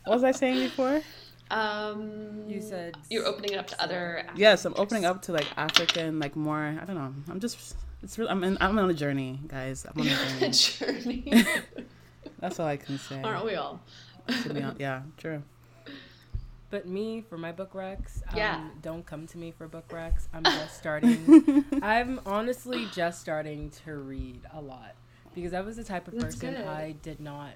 what 0.06 0.13
was 0.15 0.23
I 0.23 0.32
saying 0.32 0.60
before? 0.60 1.01
um, 1.51 2.43
You 2.47 2.62
said 2.62 2.97
you're 3.10 3.25
opening 3.25 3.54
it 3.54 3.58
up 3.58 3.67
to 3.67 3.82
other. 3.82 4.19
African 4.19 4.38
Yes, 4.39 4.65
I'm 4.65 4.73
opening 4.78 5.06
up 5.06 5.21
to 5.23 5.32
like 5.34 5.47
African, 5.58 6.19
like 6.19 6.36
more. 6.36 6.78
I 6.82 6.86
don't 6.86 6.95
know. 6.95 7.13
I'm 7.30 7.39
just. 7.39 7.75
It's 8.04 8.17
really. 8.19 8.30
I'm. 8.30 8.43
In, 8.43 8.58
I'm 8.62 8.78
on 8.78 8.89
a 8.89 8.93
journey, 8.93 9.39
guys. 9.47 9.86
I'm 9.86 10.01
on 10.01 10.08
a 10.08 10.49
journey. 10.51 11.21
journey. 11.32 11.45
That's 12.39 12.60
all 12.60 12.67
I 12.67 12.78
can 12.78 12.99
say. 12.99 13.21
Aren't 13.23 13.45
we 13.45 13.56
all? 13.56 13.82
To 14.28 14.54
be 14.54 14.62
honest. 14.62 14.80
Yeah, 14.80 15.01
true. 15.17 15.41
But 16.75 16.89
me, 16.89 17.21
for 17.21 17.38
my 17.38 17.53
book 17.53 17.71
recs, 17.71 18.21
um, 18.27 18.35
Yeah. 18.35 18.67
don't 18.81 19.05
come 19.05 19.27
to 19.27 19.38
me 19.38 19.51
for 19.51 19.65
book 19.65 19.88
recs. 19.88 20.27
I'm 20.33 20.43
just 20.43 20.75
starting. 20.81 21.63
I'm 21.81 22.19
honestly 22.25 22.85
just 22.93 23.21
starting 23.21 23.69
to 23.85 23.95
read 23.95 24.41
a 24.51 24.59
lot 24.59 24.93
because 25.33 25.53
I 25.53 25.61
was 25.61 25.77
the 25.77 25.85
type 25.85 26.09
of 26.09 26.15
That's 26.15 26.35
person 26.35 26.55
good. 26.55 26.65
I 26.65 26.91
did 27.01 27.21
not. 27.21 27.51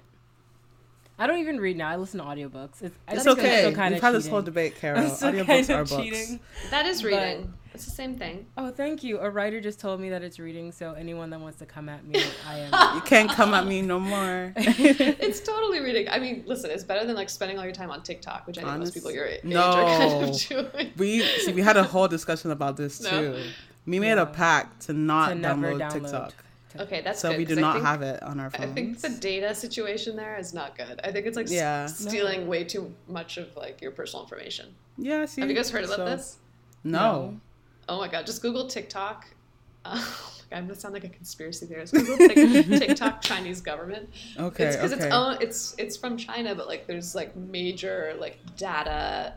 I 1.20 1.26
don't 1.26 1.38
even 1.38 1.60
read 1.60 1.76
now. 1.76 1.88
I 1.88 1.96
listen 1.96 2.18
to 2.20 2.24
audiobooks. 2.26 2.80
It's, 2.82 2.96
I 3.06 3.12
It's 3.14 3.24
think 3.24 3.38
okay. 3.38 3.58
still 3.58 3.72
kinda 3.74 3.90
We've 3.96 4.02
had 4.02 4.14
this 4.14 4.26
whole 4.26 4.40
debate, 4.42 4.76
Carol. 4.80 5.02
Audiobooks 5.02 5.74
are 5.74 5.80
of 5.82 5.88
books. 5.90 6.02
cheating. 6.02 6.40
That 6.70 6.86
is 6.86 7.02
But- 7.02 7.08
reading. 7.08 7.52
it's 7.74 7.84
the 7.84 7.90
same 7.90 8.16
thing. 8.16 8.46
Oh, 8.56 8.70
thank 8.70 9.04
you. 9.04 9.18
A 9.18 9.28
writer 9.28 9.60
just 9.60 9.78
told 9.78 10.00
me 10.00 10.08
that 10.10 10.22
it's 10.22 10.38
reading, 10.38 10.72
so 10.72 10.94
anyone 10.94 11.28
that 11.30 11.38
wants 11.40 11.58
to 11.58 11.66
come 11.66 11.90
at 11.90 12.06
me, 12.06 12.22
I 12.48 12.58
am. 12.60 12.70
You 12.96 13.02
can't 13.02 13.30
come 13.30 13.52
at 13.52 13.66
me 13.66 13.82
no 13.82 14.00
more. 14.00 14.54
it's 14.56 15.40
totally 15.40 15.80
reading. 15.80 16.08
I 16.08 16.18
mean, 16.18 16.42
listen, 16.46 16.70
it's 16.70 16.84
better 16.84 17.06
than 17.06 17.14
like 17.16 17.28
spending 17.28 17.58
all 17.58 17.64
your 17.64 17.74
time 17.74 17.90
on 17.90 18.02
TikTok, 18.02 18.46
which 18.46 18.56
I 18.56 18.62
think 18.62 18.78
most 18.78 18.94
people 18.94 19.10
your 19.12 19.26
age 19.26 19.44
No. 19.44 19.60
are 19.62 19.98
kind 19.98 20.30
of 20.30 20.36
doing. 20.72 20.92
we 20.96 21.20
see. 21.22 21.52
We 21.52 21.60
had 21.60 21.76
a 21.76 21.84
whole 21.84 22.08
discussion 22.08 22.50
about 22.50 22.78
this 22.78 23.00
No? 23.02 23.10
too. 23.10 23.42
We 23.86 23.98
made 24.00 24.14
Yeah. 24.16 24.22
a 24.22 24.26
pact 24.26 24.82
to 24.86 24.94
not 24.94 25.28
to 25.30 25.34
never 25.34 25.72
download, 25.74 25.80
download. 25.80 25.92
TikTok, 25.92 26.34
Okay, 26.78 27.00
that's 27.02 27.20
so 27.20 27.30
good. 27.30 27.38
we 27.38 27.44
do 27.44 27.54
'cause 27.54 27.58
I 27.58 27.60
not 27.62 27.72
think- 27.74 27.84
have 27.86 28.02
it 28.02 28.22
on 28.22 28.38
our 28.40 28.50
phones. 28.50 28.70
I 28.70 28.74
think 28.74 29.00
the 29.00 29.08
data 29.08 29.54
situation 29.54 30.14
there 30.16 30.36
is 30.38 30.54
not 30.54 30.76
good. 30.76 31.00
I 31.02 31.10
think 31.10 31.26
it's 31.26 31.36
like 31.36 31.46
s- 31.46 31.52
Yeah. 31.52 31.86
stealing 31.86 32.46
way 32.46 32.64
too 32.64 32.94
much 33.08 33.36
of 33.38 33.56
like 33.56 33.80
your 33.82 33.90
personal 33.90 34.22
information. 34.24 34.74
yeah. 34.96 35.24
See. 35.26 35.40
Have 35.40 35.50
you 35.50 35.56
guys 35.56 35.70
heard 35.70 35.84
about 35.84 35.96
So- 35.96 36.04
this? 36.04 36.36
No. 36.84 37.40
Oh 37.88 37.98
my 37.98 38.08
god, 38.08 38.24
just 38.26 38.40
Google 38.42 38.66
TikTok. 38.68 39.26
Oh 39.84 40.32
god, 40.50 40.56
I'm 40.58 40.66
gonna 40.66 40.78
sound 40.78 40.92
like 40.94 41.04
a 41.04 41.08
conspiracy 41.08 41.64
theorist. 41.66 41.92
Google 41.94 42.18
Tik- 42.18 42.66
TikTok 42.66 43.22
Chinese 43.22 43.60
government. 43.62 44.10
Okay. 44.38 44.64
it's 44.66 44.76
because 44.76 44.92
okay. 44.92 45.06
it's 45.06 45.14
own 45.14 45.38
it's 45.40 45.74
it's 45.78 45.96
from 45.96 46.16
China, 46.18 46.54
but 46.54 46.66
like 46.68 46.86
there's 46.86 47.14
like 47.14 47.34
major 47.34 48.14
like 48.18 48.38
data 48.56 49.34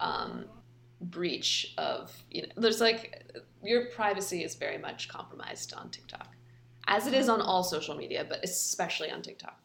um 0.00 0.46
breach 1.02 1.74
of 1.78 2.10
you 2.30 2.42
know 2.42 2.48
there's 2.56 2.80
like 2.80 3.22
your 3.62 3.86
privacy 3.86 4.42
is 4.42 4.54
very 4.54 4.78
much 4.78 5.08
compromised 5.08 5.74
on 5.74 5.90
TikTok. 5.90 6.29
As 6.90 7.06
it 7.06 7.14
is 7.14 7.28
on 7.28 7.40
all 7.40 7.62
social 7.62 7.94
media, 7.94 8.26
but 8.28 8.40
especially 8.44 9.10
on 9.10 9.22
TikTok. 9.22 9.58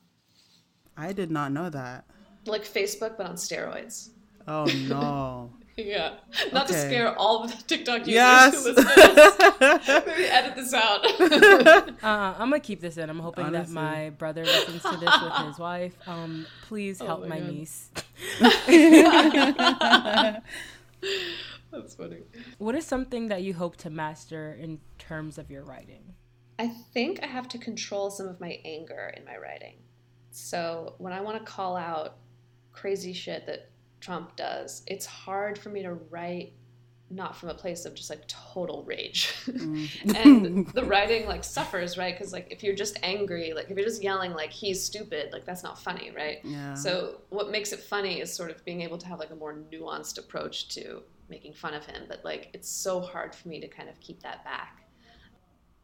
I 0.96 1.12
did 1.12 1.32
not 1.32 1.52
know 1.52 1.70
that. 1.72 2.06
Like 2.46 2.64
Facebook 2.64 3.18
but 3.18 3.26
on 3.28 3.36
steroids. 3.36 4.10
Oh 4.48 4.66
no. 4.88 5.52
Yeah, 5.78 6.14
not 6.54 6.68
to 6.68 6.74
scare 6.74 7.14
all 7.20 7.46
the 7.48 7.54
TikTok 7.68 8.08
users 8.08 8.14
Yes. 8.14 8.54
who 8.64 8.72
listen. 8.72 8.86
Maybe 10.08 10.24
edit 10.24 10.56
this 10.56 10.74
out. 10.74 11.04
Uh, 12.02 12.34
I'm 12.40 12.50
gonna 12.50 12.62
keep 12.62 12.80
this 12.80 12.96
in. 12.96 13.10
I'm 13.10 13.20
hoping 13.20 13.52
that 13.52 13.68
my 13.68 14.12
brother 14.12 14.46
listens 14.46 14.84
to 14.84 14.96
this 14.96 15.22
with 15.22 15.34
his 15.48 15.60
wife. 15.60 15.94
Um, 16.08 16.46
please 16.70 17.02
Oh 17.02 17.08
help 17.08 17.28
my 17.28 17.42
my, 17.42 17.48
niece. 17.50 17.90
That's 21.72 21.96
funny. 21.96 22.20
What 22.58 22.76
is 22.76 22.86
something 22.86 23.28
that 23.28 23.42
you 23.44 23.54
hope 23.54 23.76
to 23.78 23.90
master 23.90 24.54
in 24.58 24.80
terms 24.98 25.38
of 25.38 25.52
your 25.52 25.64
writing? 25.64 26.14
I 26.58 26.68
think 26.68 27.22
I 27.22 27.28
have 27.28 27.48
to 27.50 27.58
control 27.58 28.10
some 28.10 28.28
of 28.28 28.40
my 28.40 28.60
anger 28.64 29.14
in 29.16 29.26
my 29.26 29.38
writing. 29.38 29.76
So 30.32 30.96
when 30.98 31.14
I 31.14 31.22
want 31.22 31.38
to 31.38 31.52
call 31.52 31.76
out 31.76 32.18
crazy 32.72 33.14
shit 33.14 33.46
that 33.48 33.70
Trump 34.00 34.36
does, 34.36 34.84
it's 34.88 35.06
hard 35.06 35.58
for 35.58 35.70
me 35.70 35.82
to 35.84 35.94
write 35.94 36.54
not 37.10 37.36
from 37.36 37.50
a 37.50 37.54
place 37.54 37.86
of 37.86 37.94
just 37.94 38.10
like 38.10 38.28
total 38.28 38.84
rage. 38.84 39.34
Mm. 39.46 40.16
and 40.16 40.68
the 40.74 40.84
writing 40.84 41.28
like 41.28 41.44
suffers, 41.44 41.98
right? 41.98 42.18
Because 42.18 42.34
like 42.34 42.48
if 42.50 42.64
you're 42.64 42.76
just 42.76 42.98
angry, 43.04 43.54
like 43.54 43.70
if 43.70 43.78
you're 43.78 43.86
just 43.86 44.04
yelling 44.04 44.34
like 44.34 44.52
he's 44.52 44.84
stupid, 44.84 45.32
like 45.32 45.46
that's 45.46 45.64
not 45.64 45.80
funny, 45.80 46.12
right? 46.16 46.40
Yeah. 46.44 46.74
So 46.74 47.22
what 47.30 47.52
makes 47.52 47.74
it 47.74 47.80
funny 47.80 48.22
is 48.22 48.34
sort 48.34 48.50
of 48.50 48.64
being 48.66 48.82
able 48.82 48.98
to 48.98 49.08
have 49.08 49.20
like 49.20 49.32
a 49.32 49.36
more 49.36 49.58
nuanced 49.72 50.18
approach 50.18 50.70
to 50.70 51.04
making 51.30 51.54
fun 51.54 51.74
of 51.74 51.86
him, 51.86 52.04
but 52.08 52.24
like 52.26 52.50
it's 52.54 52.70
so 52.70 53.00
hard 53.00 53.36
for 53.36 53.48
me 53.50 53.60
to 53.62 53.68
kind 53.68 53.90
of 53.90 54.00
keep 54.00 54.22
that 54.24 54.44
back. 54.44 54.85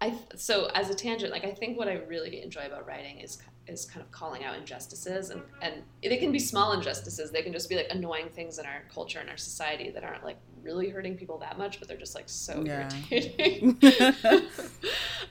I 0.02 0.18
so 0.36 0.66
as 0.74 0.90
a 0.90 0.96
tangent, 0.96 1.32
like 1.32 1.46
I 1.46 1.52
think 1.52 1.78
what 1.78 1.88
I 1.88 1.94
really 2.08 2.42
enjoy 2.42 2.66
about 2.66 2.88
writing 2.88 3.20
is 3.20 3.38
is 3.68 3.86
kind 3.86 4.04
of 4.04 4.12
calling 4.12 4.44
out 4.44 4.58
injustices, 4.58 5.30
and 5.30 5.42
and 5.62 5.84
they 6.04 6.18
can 6.18 6.32
be 6.32 6.40
small 6.40 6.74
injustices. 6.74 7.32
They 7.32 7.44
can 7.44 7.54
just 7.54 7.70
be 7.70 7.76
like 7.76 7.88
annoying 7.92 8.30
things 8.30 8.58
in 8.58 8.66
our 8.66 8.84
culture 8.94 9.20
and 9.20 9.30
our 9.30 9.38
society 9.38 9.92
that 9.92 10.04
aren't 10.04 10.24
like 10.24 10.38
really 10.64 10.90
hurting 10.90 11.18
people 11.18 11.38
that 11.40 11.58
much, 11.60 11.80
but 11.80 11.88
they're 11.88 11.98
just 11.98 12.16
like 12.16 12.30
so 12.30 12.64
Yeah. 12.66 12.90
irritating. 13.12 13.78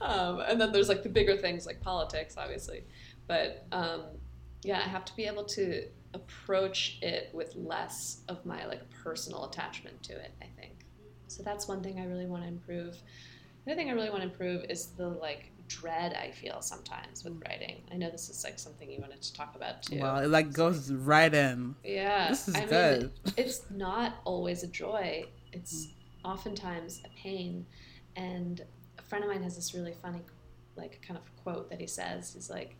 um, 0.00 0.40
and 0.40 0.60
then 0.60 0.70
there's 0.72 0.88
like 0.88 1.02
the 1.02 1.08
bigger 1.08 1.36
things 1.36 1.66
like 1.66 1.80
politics, 1.80 2.36
obviously, 2.38 2.84
but 3.26 3.66
um, 3.72 4.04
yeah, 4.62 4.78
I 4.78 4.88
have 4.88 5.04
to 5.06 5.16
be 5.16 5.24
able 5.24 5.44
to 5.46 5.82
approach 6.14 6.98
it 7.02 7.30
with 7.32 7.54
less 7.56 8.22
of 8.28 8.44
my 8.46 8.66
like 8.66 8.82
personal 9.02 9.46
attachment 9.46 10.02
to 10.04 10.12
it. 10.12 10.32
I 10.40 10.46
think 10.60 10.84
so. 11.26 11.42
That's 11.42 11.66
one 11.66 11.82
thing 11.82 11.98
I 11.98 12.04
really 12.04 12.26
want 12.26 12.42
to 12.44 12.48
improve. 12.48 12.96
The 13.64 13.72
other 13.72 13.78
thing 13.78 13.90
I 13.90 13.92
really 13.92 14.10
want 14.10 14.22
to 14.22 14.28
improve 14.28 14.64
is 14.68 14.86
the 14.96 15.08
like 15.08 15.50
dread 15.70 16.14
I 16.14 16.32
feel 16.32 16.60
sometimes 16.60 17.24
with 17.24 17.38
mm. 17.38 17.48
writing. 17.48 17.82
I 17.92 17.96
know 17.96 18.10
this 18.10 18.28
is 18.28 18.42
like 18.42 18.58
something 18.58 18.90
you 18.90 19.00
wanted 19.00 19.22
to 19.22 19.32
talk 19.32 19.54
about 19.54 19.82
too. 19.82 20.00
Well, 20.00 20.18
it 20.18 20.28
like 20.28 20.52
goes 20.52 20.90
right 20.92 21.32
in. 21.32 21.76
Yeah. 21.84 22.28
This 22.28 22.48
is 22.48 22.56
I 22.56 22.64
good. 22.66 23.02
Mean, 23.02 23.34
it's 23.36 23.62
not 23.70 24.16
always 24.24 24.62
a 24.62 24.66
joy. 24.66 25.24
It's 25.52 25.86
mm. 25.86 25.90
oftentimes 26.24 27.02
a 27.04 27.08
pain. 27.16 27.66
And 28.16 28.60
a 28.98 29.02
friend 29.02 29.24
of 29.24 29.30
mine 29.30 29.42
has 29.44 29.54
this 29.54 29.72
really 29.72 29.94
funny, 30.02 30.22
like, 30.76 31.00
kind 31.06 31.16
of 31.16 31.24
quote 31.42 31.70
that 31.70 31.80
he 31.80 31.86
says. 31.86 32.34
He's 32.34 32.50
like, 32.50 32.76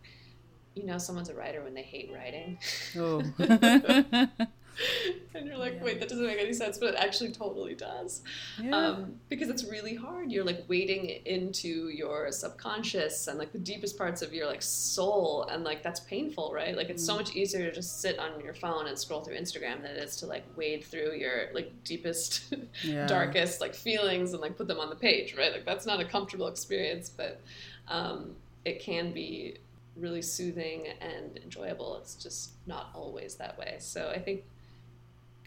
you 0.75 0.85
know, 0.85 0.97
someone's 0.97 1.29
a 1.29 1.33
writer 1.33 1.63
when 1.63 1.73
they 1.73 1.83
hate 1.83 2.11
writing. 2.13 2.57
Oh. 2.97 3.23
and 5.35 5.45
you're 5.47 5.57
like, 5.57 5.83
wait, 5.83 5.99
that 5.99 6.09
doesn't 6.09 6.25
make 6.25 6.39
any 6.39 6.53
sense, 6.53 6.77
but 6.77 6.89
it 6.93 6.95
actually 6.95 7.31
totally 7.31 7.75
does. 7.75 8.21
yeah. 8.61 8.75
Um, 8.75 9.15
because 9.29 9.49
it's 9.49 9.63
really 9.65 9.95
hard. 9.95 10.31
You're 10.31 10.43
like 10.43 10.63
wading 10.67 11.09
into 11.25 11.89
your 11.89 12.31
subconscious 12.31 13.27
and 13.27 13.37
like 13.37 13.51
the 13.51 13.59
deepest 13.59 13.97
parts 13.97 14.21
of 14.21 14.33
your 14.33 14.47
like 14.47 14.61
soul, 14.61 15.43
and 15.51 15.63
like 15.63 15.83
that's 15.83 15.99
painful, 16.01 16.51
right? 16.53 16.75
Like 16.75 16.89
it's 16.89 17.05
so 17.05 17.15
much 17.15 17.35
easier 17.35 17.61
to 17.65 17.71
just 17.71 18.01
sit 18.01 18.19
on 18.19 18.39
your 18.43 18.53
phone 18.53 18.87
and 18.87 18.97
scroll 18.97 19.21
through 19.21 19.35
Instagram 19.35 19.81
than 19.81 19.91
it 19.91 20.03
is 20.03 20.15
to 20.17 20.25
like 20.25 20.43
wade 20.55 20.83
through 20.83 21.13
your 21.13 21.49
like 21.53 21.71
deepest, 21.83 22.53
Yeah. 22.83 23.07
darkest 23.07 23.61
like 23.61 23.75
feelings 23.75 24.33
and 24.33 24.41
like 24.41 24.57
put 24.57 24.67
them 24.67 24.79
on 24.79 24.89
the 24.89 24.95
page, 24.95 25.35
right? 25.37 25.51
Like 25.51 25.65
that's 25.65 25.85
not 25.85 25.99
a 25.99 26.05
comfortable 26.05 26.47
experience, 26.47 27.09
but 27.09 27.41
um, 27.87 28.35
it 28.65 28.79
can 28.79 29.11
be 29.11 29.57
really 29.97 30.21
soothing 30.21 30.87
and 31.01 31.37
enjoyable. 31.43 31.97
It's 31.97 32.15
just 32.15 32.51
not 32.65 32.89
always 32.95 33.35
that 33.35 33.57
way. 33.57 33.75
So 33.79 34.09
I 34.09 34.19
think 34.19 34.43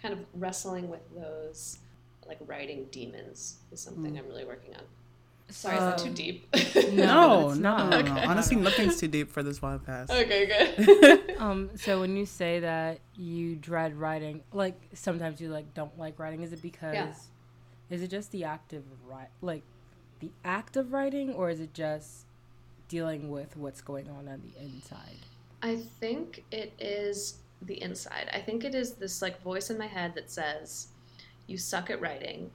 kind 0.05 0.15
of 0.21 0.25
wrestling 0.35 0.89
with 0.91 1.01
those 1.19 1.79
like 2.29 2.39
writing 2.47 2.87
demons 2.91 3.57
is 3.73 3.81
something 3.81 4.19
I'm 4.19 4.27
really 4.27 4.45
working 4.45 4.75
on. 4.75 4.83
Sorry, 5.51 5.77
is 5.77 5.83
that 5.83 5.99
too 5.99 6.11
deep? 6.11 6.49
No, 6.95 7.49
No, 7.49 7.49
no, 7.49 7.55
no, 7.55 7.55
not. 7.55 7.91
no, 7.91 8.15
no. 8.15 8.21
Honestly, 8.27 8.57
nothing's 8.57 8.99
too 9.01 9.09
deep 9.09 9.31
for 9.31 9.43
this 9.43 9.59
podcast. 9.61 10.11
okay, 10.11 10.47
good. 10.47 11.21
Um, 11.39 11.71
so 11.77 12.01
when 12.01 12.17
you 12.17 12.25
say 12.27 12.61
that 12.61 13.01
you 13.17 13.57
dread 13.57 13.95
writing, 13.99 14.43
like 14.53 14.81
sometimes 14.95 15.41
you 15.41 15.49
like 15.51 15.75
don't 15.75 15.97
like 15.99 16.19
writing, 16.19 16.43
is 16.43 16.53
it 16.53 16.63
because 16.63 16.95
Yeah. 16.95 17.13
is 17.91 18.03
it 18.03 18.09
just 18.09 18.31
the 18.33 18.45
act 18.45 18.73
of 18.73 18.83
write 19.07 19.29
like 19.43 19.63
the 20.21 20.31
act 20.45 20.77
of 20.77 20.93
writing, 20.93 21.33
or 21.35 21.51
is 21.51 21.61
it 21.61 21.75
just 21.75 22.25
dealing 22.89 23.31
with 23.31 23.57
what's 23.57 23.81
going 23.83 24.09
on 24.09 24.29
on 24.29 24.41
the 24.43 24.63
inside? 24.63 25.19
I 25.63 25.77
think 25.77 26.45
it 26.51 26.73
is 26.79 27.35
the 27.67 27.81
inside. 27.83 28.29
I 28.33 28.41
think 28.41 28.65
it 28.65 28.75
is 28.75 28.95
this 28.95 29.23
like 29.23 29.43
voice 29.43 29.71
in 29.71 29.79
my 29.79 29.87
head 29.87 30.15
that 30.15 30.31
says, 30.31 30.89
"You 31.47 31.59
suck 31.59 31.91
at 31.91 32.01
writing. 32.01 32.51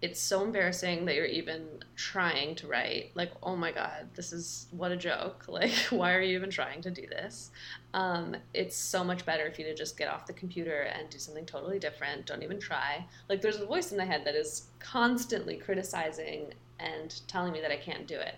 It's 0.00 0.20
so 0.20 0.42
embarrassing 0.42 1.04
that 1.04 1.14
you're 1.14 1.26
even 1.26 1.84
trying 1.94 2.56
to 2.56 2.66
write. 2.66 3.12
Like, 3.14 3.30
oh 3.40 3.54
my 3.54 3.70
god, 3.70 4.08
this 4.16 4.32
is 4.32 4.66
what 4.72 4.90
a 4.90 4.96
joke. 4.96 5.44
Like, 5.48 5.72
why 5.90 6.14
are 6.14 6.20
you 6.20 6.36
even 6.36 6.50
trying 6.50 6.82
to 6.82 6.90
do 6.90 7.06
this? 7.06 7.52
Um, 7.94 8.36
it's 8.52 8.76
so 8.76 9.04
much 9.04 9.24
better 9.24 9.46
if 9.46 9.58
you 9.60 9.64
to 9.66 9.74
just 9.74 9.96
get 9.96 10.08
off 10.08 10.26
the 10.26 10.32
computer 10.32 10.82
and 10.82 11.08
do 11.08 11.18
something 11.18 11.46
totally 11.46 11.78
different. 11.78 12.26
Don't 12.26 12.42
even 12.42 12.58
try. 12.58 13.04
Like, 13.28 13.40
there's 13.42 13.60
a 13.60 13.66
voice 13.66 13.92
in 13.92 13.98
my 13.98 14.04
head 14.04 14.24
that 14.24 14.34
is 14.34 14.66
constantly 14.80 15.56
criticizing 15.56 16.52
and 16.80 17.20
telling 17.28 17.52
me 17.52 17.60
that 17.60 17.70
I 17.70 17.76
can't 17.76 18.06
do 18.08 18.18
it. 18.18 18.34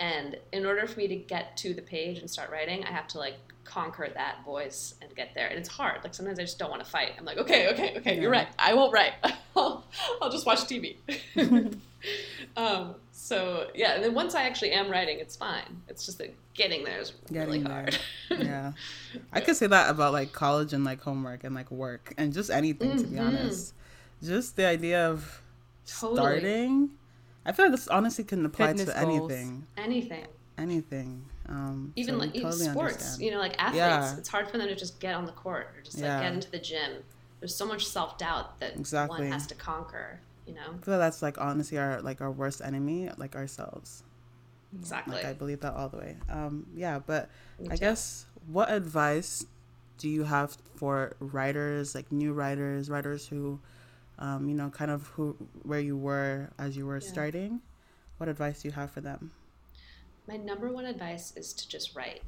And 0.00 0.36
in 0.52 0.64
order 0.66 0.86
for 0.86 0.98
me 0.98 1.08
to 1.08 1.16
get 1.16 1.56
to 1.58 1.74
the 1.74 1.82
page 1.82 2.18
and 2.18 2.30
start 2.30 2.50
writing, 2.50 2.84
I 2.84 2.90
have 2.92 3.08
to 3.08 3.18
like 3.18 3.34
conquer 3.64 4.08
that 4.14 4.44
voice 4.44 4.94
and 5.02 5.14
get 5.14 5.34
there. 5.34 5.48
And 5.48 5.58
it's 5.58 5.68
hard. 5.68 6.02
Like 6.04 6.14
sometimes 6.14 6.38
I 6.38 6.42
just 6.42 6.58
don't 6.58 6.70
want 6.70 6.82
to 6.84 6.88
fight. 6.90 7.12
I'm 7.18 7.24
like, 7.24 7.38
okay, 7.38 7.68
okay, 7.72 7.94
okay, 7.98 8.20
you're 8.20 8.30
right. 8.30 8.48
I 8.58 8.74
won't 8.74 8.92
write. 8.92 9.12
I'll, 9.56 9.84
I'll 10.22 10.30
just 10.30 10.46
watch 10.46 10.60
TV. 10.60 10.96
um, 12.56 12.94
so 13.12 13.68
yeah, 13.74 13.94
and 13.94 14.04
then 14.04 14.14
once 14.14 14.34
I 14.34 14.42
actually 14.44 14.70
am 14.72 14.90
writing, 14.90 15.18
it's 15.18 15.36
fine. 15.36 15.82
It's 15.88 16.06
just 16.06 16.18
that 16.18 16.34
getting 16.54 16.84
there 16.84 16.98
is 17.00 17.12
really 17.30 17.58
Getting 17.58 17.64
there. 17.64 17.72
hard. 17.72 17.98
yeah. 18.30 18.72
I 19.32 19.40
could 19.40 19.56
say 19.56 19.66
that 19.66 19.90
about 19.90 20.12
like 20.12 20.32
college 20.32 20.72
and 20.72 20.84
like 20.84 21.00
homework 21.00 21.44
and 21.44 21.54
like 21.54 21.70
work 21.70 22.14
and 22.16 22.32
just 22.32 22.50
anything 22.50 22.96
to 22.98 23.04
be 23.06 23.16
Mhm. 23.16 23.26
honest. 23.26 23.74
Just 24.22 24.56
the 24.56 24.66
idea 24.66 25.08
of 25.08 25.42
Totally. 25.86 26.16
starting. 26.16 26.90
I 27.48 27.52
feel 27.52 27.64
like 27.66 27.72
this 27.72 27.88
honestly 27.88 28.24
can 28.24 28.44
apply 28.44 28.68
Fitness 28.68 28.94
to 28.94 29.00
goals. 29.04 29.30
anything. 29.32 29.66
Anything. 29.76 30.26
Anything. 30.58 31.24
Um, 31.48 31.92
Even 31.96 32.14
so 32.14 32.18
like 32.20 32.30
even 32.34 32.42
totally 32.50 32.64
sports, 32.70 32.92
understand. 32.94 33.22
you 33.22 33.30
know, 33.30 33.38
like 33.38 33.54
athletes, 33.58 33.76
Yeah. 33.78 34.16
it's 34.18 34.28
hard 34.28 34.48
for 34.50 34.58
them 34.58 34.68
to 34.68 34.74
just 34.76 35.00
get 35.00 35.14
on 35.14 35.24
the 35.24 35.32
court 35.32 35.68
or 35.76 35.80
just 35.82 35.96
like 35.96 36.04
Yeah. 36.04 36.22
get 36.22 36.32
into 36.34 36.50
the 36.50 36.58
gym. 36.58 37.02
There's 37.40 37.54
so 37.54 37.64
much 37.66 37.86
self 37.86 38.18
doubt 38.18 38.58
that 38.60 38.74
Exactly. 38.76 39.20
one 39.22 39.32
has 39.32 39.46
to 39.46 39.54
conquer. 39.54 40.20
You 40.46 40.54
know, 40.54 40.60
I 40.60 40.84
feel 40.84 40.94
like 40.94 41.00
that's 41.00 41.22
like 41.22 41.38
honestly 41.40 41.78
our 41.78 42.00
like 42.02 42.20
our 42.20 42.30
worst 42.30 42.60
enemy, 42.62 43.08
like 43.16 43.34
ourselves. 43.36 44.02
exactly. 44.78 45.14
Like 45.16 45.24
I 45.24 45.32
believe 45.32 45.60
that 45.60 45.72
all 45.74 45.88
the 45.88 45.96
way. 45.98 46.16
Um, 46.28 46.66
yeah, 46.74 46.98
but 46.98 47.30
Me 47.58 47.68
I 47.70 47.76
too. 47.76 47.80
guess 47.80 48.26
what 48.46 48.70
advice 48.70 49.46
do 49.96 50.08
you 50.08 50.24
have 50.24 50.56
for 50.76 51.16
writers, 51.20 51.94
like 51.94 52.12
new 52.12 52.32
writers, 52.32 52.90
writers 52.90 53.26
who, 53.28 53.58
um, 54.18 54.48
you 54.48 54.54
know, 54.54 54.70
kind 54.70 54.90
of 54.90 55.06
who 55.08 55.36
where 55.62 55.80
you 55.80 55.96
were 55.96 56.50
as 56.58 56.76
you 56.76 56.86
were 56.86 56.98
Yeah. 56.98 57.08
starting? 57.08 57.60
What 58.18 58.28
advice 58.28 58.62
do 58.62 58.68
you 58.68 58.72
have 58.72 58.90
for 58.90 59.00
them? 59.00 59.30
My 60.26 60.36
number 60.36 60.70
one 60.70 60.84
advice 60.84 61.32
is 61.36 61.52
to 61.54 61.68
just 61.68 61.94
write. 61.94 62.22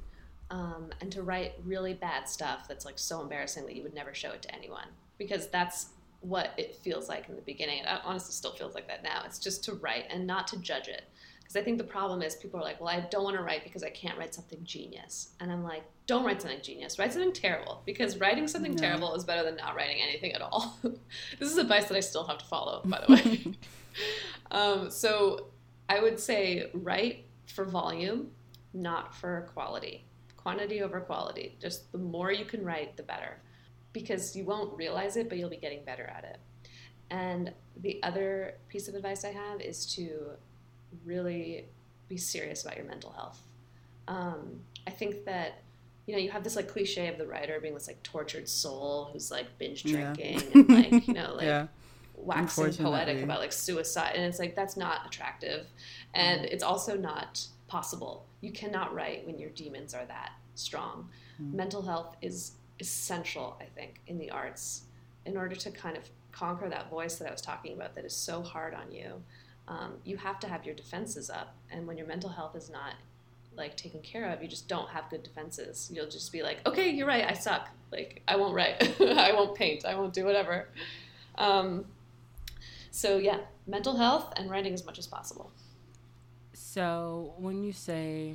Um, 0.51 0.91
and 1.01 1.13
to 1.13 1.23
write 1.23 1.53
really 1.65 1.95
bad 1.95 2.29
stuff 2.29 2.67
that's 2.67 2.85
like 2.85 2.99
so 2.99 3.21
embarrassing 3.21 3.67
that 3.67 3.77
you 3.77 3.85
would 3.85 3.95
never 3.95 4.13
show 4.15 4.33
it 4.33 4.43
to 4.43 4.55
anyone. 4.55 4.89
Because 5.17 5.49
that's 5.49 5.91
what 6.23 6.51
it 6.57 6.75
feels 6.77 7.09
like 7.09 7.29
in 7.29 7.37
the 7.37 7.43
beginning. 7.43 7.85
It 7.85 8.01
honestly 8.05 8.33
still 8.33 8.53
feels 8.53 8.75
like 8.75 8.89
that 8.89 9.03
now. 9.03 9.23
It's 9.25 9.39
just 9.39 9.63
to 9.65 9.75
write 9.75 10.07
and 10.11 10.27
not 10.27 10.49
to 10.49 10.59
judge 10.59 10.89
it. 10.89 11.05
Because 11.51 11.63
I 11.63 11.65
think 11.65 11.79
the 11.79 11.85
problem 11.85 12.23
is 12.23 12.37
people 12.37 12.61
are 12.61 12.63
like, 12.63 12.81
well, 12.81 12.91
I 12.91 13.01
don't 13.11 13.25
want 13.25 13.37
to 13.37 13.43
write 13.43 13.65
because 13.65 13.83
I 13.83 13.91
can't 13.91 14.17
write 14.17 14.33
something 14.33 14.61
genius. 14.63 15.31
And 15.41 15.51
I'm 15.51 15.65
like, 15.65 15.83
don't 16.07 16.25
write 16.25 16.41
something 16.41 16.63
genius. 16.63 16.97
Write 16.97 17.13
something 17.13 17.33
terrible. 17.33 17.83
Because 17.85 18.19
writing 18.19 18.47
something 18.47 18.75
Yeah. 18.75 18.79
terrible 18.79 19.17
is 19.17 19.25
better 19.25 19.43
than 19.43 19.57
not 19.57 19.75
writing 19.75 19.97
anything 20.01 20.31
at 20.31 20.43
all. 20.43 20.79
this 21.41 21.51
is 21.51 21.59
advice 21.59 21.87
that 21.87 21.97
I 21.97 22.01
still 22.01 22.23
have 22.23 22.39
to 22.39 22.45
follow, 22.45 22.83
by 22.85 23.05
the 23.05 23.13
way. 23.13 23.55
um, 24.53 24.91
so 24.93 25.47
I 25.89 25.99
would 25.99 26.21
say 26.21 26.71
write 26.73 27.25
for 27.47 27.65
volume, 27.65 28.29
not 28.73 29.13
for 29.13 29.51
quality. 29.53 30.05
Quantity 30.37 30.83
over 30.83 31.01
quality. 31.01 31.57
Just 31.61 31.91
the 31.91 31.99
more 31.99 32.31
you 32.31 32.45
can 32.45 32.65
write, 32.65 32.97
the 32.97 33.03
better. 33.03 33.43
Because 33.93 34.37
you 34.37 34.45
won't 34.45 34.79
realize 34.79 35.17
it, 35.17 35.29
but 35.29 35.37
you'll 35.37 35.51
be 35.51 35.57
getting 35.57 35.85
better 35.85 36.05
at 36.05 36.23
it. 36.23 36.39
And 37.11 37.53
the 37.77 38.01
other 38.05 38.55
piece 38.69 38.87
of 38.87 38.95
advice 38.95 39.25
I 39.25 39.33
have 39.33 39.61
is 39.61 39.85
to 39.97 40.37
really 41.05 41.67
be 42.09 42.17
serious 42.17 42.63
about 42.65 42.77
your 42.77 42.87
mental 42.87 43.13
health. 43.13 43.41
Um, 44.09 44.61
I 44.87 44.91
think 44.91 45.25
that 45.25 45.63
you 46.07 46.15
know 46.15 46.21
you 46.21 46.31
have 46.31 46.43
this 46.43 46.57
like 46.57 46.69
cliche 46.69 47.07
of 47.09 47.19
the 47.19 47.27
writer 47.27 47.61
being 47.61 47.75
this 47.75 47.87
like 47.87 48.03
tortured 48.03 48.49
soul 48.49 49.11
who's 49.13 49.31
like 49.31 49.47
binge 49.59 49.85
Yeah. 49.85 50.13
drinking 50.15 50.43
and 50.55 50.69
like 50.69 51.07
you 51.09 51.15
know 51.15 51.35
like 51.37 51.45
yeah, 51.45 51.67
waxing 52.17 52.73
poetic 52.75 53.23
about 53.23 53.39
like 53.39 53.53
suicide 53.53 54.13
and 54.17 54.25
it's 54.25 54.39
like 54.41 54.57
that's 54.57 54.77
not 54.77 55.07
attractive 55.07 55.67
and 56.15 56.45
it's 56.47 56.65
also 56.65 56.97
not 56.97 57.47
possible 57.69 58.27
you 58.41 58.51
cannot 58.51 58.93
write 58.93 59.25
when 59.27 59.39
your 59.39 59.51
demons 59.51 59.95
are 59.95 60.05
that 60.07 60.33
strong 60.57 61.09
Mm. 61.41 61.55
mental 61.55 61.81
health 61.83 62.17
is 62.21 62.53
essential 62.81 63.57
i 63.61 63.65
think 63.65 64.01
in 64.09 64.19
the 64.19 64.31
arts 64.31 64.83
in 65.25 65.37
order 65.37 65.55
to 65.55 65.71
kind 65.71 65.97
of 65.97 66.03
conquer 66.33 66.69
that 66.69 66.91
voice 66.91 67.17
that 67.17 67.29
i 67.29 67.31
was 67.31 67.41
talking 67.41 67.73
about 67.75 67.95
that 67.95 68.05
is 68.05 68.15
so 68.15 68.43
hard 68.43 68.75
on 68.75 68.91
you 68.93 69.23
um, 69.71 69.93
you 70.05 70.17
have 70.17 70.41
to 70.41 70.49
have 70.49 70.67
your 70.67 70.75
defenses 70.75 71.31
up. 71.31 71.55
And 71.71 71.87
when 71.87 71.97
your 71.97 72.07
mental 72.07 72.29
health 72.29 72.57
is 72.57 72.69
not 72.69 72.95
like 73.57 73.77
taken 73.77 74.01
care 74.01 74.31
of 74.31 74.41
you 74.41 74.49
just 74.49 74.69
don't 74.69 74.89
have 74.91 75.09
good 75.11 75.23
defenses. 75.23 75.91
You'll 75.93 76.09
just 76.09 76.33
be 76.33 76.43
like 76.43 76.67
okay 76.67 76.91
you're 76.91 77.07
right 77.07 77.25
i 77.29 77.33
suck. 77.33 77.69
Like 77.91 78.23
i 78.29 78.37
won't 78.37 78.55
write. 78.55 79.01
I 79.01 79.33
won't 79.33 79.55
paint. 79.55 79.85
I 79.85 79.95
won't 79.95 80.13
do 80.13 80.25
whatever. 80.25 80.69
Um, 81.37 81.87
so 82.91 83.19
yeah 83.19 83.39
mental 83.67 83.97
health 83.97 84.33
and 84.37 84.51
writing 84.51 84.75
as 84.75 84.85
much 84.85 84.99
as 84.99 85.07
possible. 85.07 85.51
So 86.53 87.35
when 87.39 87.63
you 87.63 87.73
say 87.73 88.35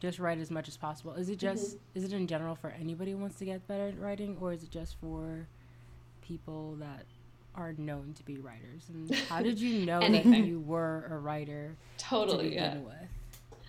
just 0.00 0.18
write 0.18 0.38
as 0.38 0.50
much 0.50 0.66
as 0.66 0.76
possible, 0.76 1.14
is 1.14 1.28
it 1.28 1.38
just 1.38 1.76
is 1.94 2.04
it 2.04 2.12
in 2.12 2.26
general 2.26 2.54
for 2.54 2.70
anybody 2.70 3.12
who 3.12 3.18
wants 3.18 3.38
to 3.38 3.44
get 3.44 3.66
better 3.68 3.88
at 3.88 3.98
writing, 4.00 4.36
or 4.40 4.52
is 4.52 4.62
it 4.62 4.70
just 4.70 4.96
for 5.00 5.46
people 6.20 6.76
that 6.80 7.04
are 7.54 7.72
known 7.78 8.14
to 8.14 8.22
be 8.24 8.38
writers? 8.38 8.84
And 8.88 9.14
how 9.28 9.42
did 9.42 9.60
you 9.60 9.84
know 9.86 10.00
that 10.00 10.24
you 10.24 10.60
were 10.60 11.06
a 11.10 11.16
writer 11.18 11.76
to 11.98 12.04
totally 12.04 12.50
begin 12.50 12.62
yeah 12.62 12.78
with? 12.78 12.94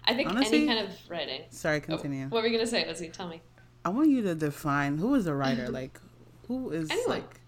i 0.06 0.14
think 0.14 0.30
Honestly- 0.30 0.60
any 0.60 0.68
kind 0.68 0.88
of 0.88 0.94
writing 1.10 1.42
Sorry, 1.50 1.78
Oh, 1.78 1.82
continue. 1.82 2.28
what 2.28 2.42
were 2.44 2.48
you 2.48 2.58
gonna 2.58 2.68
say 2.68 2.86
Lizzie? 2.88 3.10
tell 3.10 3.28
me 3.28 3.42
I 3.86 3.90
want 3.90 4.10
you 4.10 4.22
to 4.24 4.36
define 4.36 4.98
who 4.98 5.14
is 5.16 5.28
a 5.28 5.36
writer. 5.36 5.68
Like, 5.68 6.00
who 6.48 6.70
is 6.72 6.90
Anyone. 6.90 7.10
like 7.10 7.40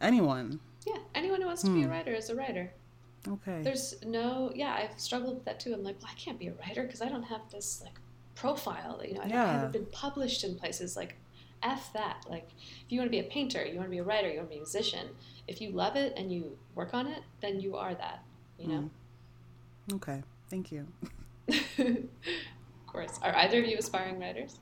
anyone? 0.00 0.60
yeah 0.86 0.98
anyone 1.14 1.40
who 1.40 1.46
wants 1.46 1.62
to 1.62 1.70
be 1.70 1.82
a 1.82 1.86
Hmm. 1.86 1.90
writer 1.92 2.12
is 2.12 2.28
a 2.30 2.34
writer 2.34 2.72
Okay. 3.26 3.62
there's 3.62 3.94
no 4.04 4.52
yeah 4.54 4.74
i've 4.78 5.00
struggled 5.00 5.34
with 5.36 5.44
that 5.46 5.58
too 5.58 5.72
i'm 5.72 5.82
like 5.82 5.96
well 6.02 6.10
i 6.12 6.18
can't 6.18 6.38
be 6.38 6.48
a 6.48 6.52
writer 6.54 6.82
because 6.82 7.00
i 7.00 7.08
don't 7.08 7.22
have 7.22 7.40
this 7.50 7.80
like 7.82 7.94
profile 8.34 9.00
you 9.06 9.14
know 9.14 9.22
I, 9.22 9.28
don't, 9.28 9.38
I 9.38 9.52
haven't 9.52 9.72
been 9.72 9.86
published 9.86 10.44
in 10.44 10.56
places 10.56 10.94
like 10.96 11.16
f 11.62 11.90
that 11.94 12.26
like 12.28 12.48
if 12.84 12.92
you 12.92 12.98
want 13.00 13.06
to 13.10 13.10
be 13.10 13.20
a 13.20 13.30
painter 13.30 13.64
you 13.64 13.76
want 13.76 13.86
to 13.86 13.90
be 13.90 13.98
a 13.98 14.04
writer 14.04 14.28
you 14.28 14.36
want 14.36 14.48
to 14.50 14.54
be 14.54 14.56
a 14.56 14.60
musician 14.60 15.08
if 15.46 15.60
you 15.60 15.70
love 15.70 15.96
it 15.96 16.14
and 16.16 16.32
you 16.32 16.56
work 16.74 16.94
on 16.94 17.06
it 17.06 17.22
then 17.40 17.60
you 17.60 17.76
are 17.76 17.94
that 17.94 18.22
you 18.58 18.68
know 18.68 18.80
mm. 18.80 18.90
Okay. 19.92 20.22
Thank 20.48 20.72
you. 20.72 20.86
of 21.48 22.86
course 22.86 23.18
are 23.22 23.36
either 23.36 23.58
of 23.58 23.66
you 23.66 23.76
aspiring 23.76 24.18
writers 24.18 24.58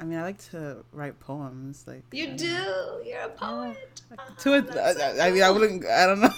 I 0.00 0.04
mean, 0.04 0.18
I 0.18 0.22
like 0.22 0.38
to 0.50 0.82
write 0.92 1.20
poems. 1.20 1.84
Like 1.86 2.04
you 2.10 2.28
don't 2.28 2.36
do 2.38 2.48
know. 2.54 3.00
you're 3.04 3.20
a 3.20 3.28
poet 3.28 4.00
To 4.38 4.54
ah, 4.54 4.56
it, 4.56 5.20
I, 5.20 5.28
I 5.28 5.30
mean, 5.30 5.42
I 5.42 5.50
wouldn't. 5.50 5.84
I 5.84 6.06
don't 6.06 6.20
know. 6.20 6.32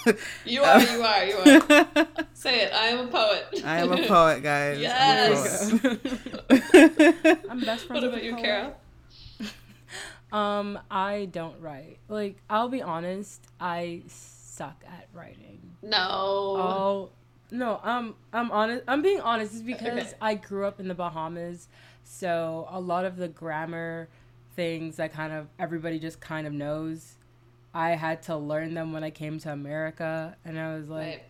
you 0.44 0.62
are 0.62 0.80
you 0.80 1.02
are 1.02 1.24
you 1.24 1.36
are 1.36 2.08
say 2.34 2.62
it 2.62 2.72
i 2.72 2.86
am 2.86 3.06
a 3.06 3.06
poet 3.06 3.62
I 3.64 3.78
am 3.78 3.92
a 3.92 4.04
poet, 4.04 4.42
guys. 4.42 4.80
Yes. 4.80 5.70
I'm 5.70 5.76
a 5.76 5.78
poet. 5.78 7.40
I'm 7.50 7.60
best 7.60 7.86
friends. 7.86 8.02
what 8.02 8.04
about 8.04 8.18
a 8.18 8.24
you 8.24 8.34
poet. 8.34 8.42
Um, 10.32 10.78
I 10.90 11.28
don't 11.30 11.60
write. 11.60 11.98
Like, 12.08 12.36
I'll 12.48 12.68
be 12.68 12.82
honest, 12.82 13.46
I 13.60 14.02
suck 14.08 14.82
at 14.86 15.08
writing. 15.12 15.60
no 15.82 15.98
Oh 16.00 17.10
no, 17.50 17.80
um, 17.82 18.14
I'm 18.32 18.50
honest. 18.50 18.84
I'm 18.88 19.02
being 19.02 19.20
honest. 19.20 19.54
Is 19.54 19.62
because 19.62 19.98
Okay. 19.98 20.12
I 20.20 20.34
grew 20.34 20.66
up 20.66 20.80
in 20.80 20.88
the 20.88 20.94
Bahamas, 20.94 21.68
so 22.02 22.66
a 22.70 22.80
lot 22.80 23.04
of 23.04 23.16
the 23.16 23.28
grammar 23.28 24.08
things 24.56 24.96
that 24.96 25.12
kind 25.12 25.32
of 25.32 25.48
everybody 25.58 25.98
just 25.98 26.20
kind 26.20 26.46
of 26.46 26.52
knows. 26.52 27.16
I 27.74 27.90
had 27.90 28.22
to 28.24 28.36
learn 28.36 28.74
them 28.74 28.92
when 28.92 29.04
I 29.04 29.10
came 29.10 29.38
to 29.40 29.52
America, 29.52 30.36
and 30.44 30.58
I 30.58 30.74
was 30.74 30.88
like, 30.88 31.00
Right. 31.06 31.22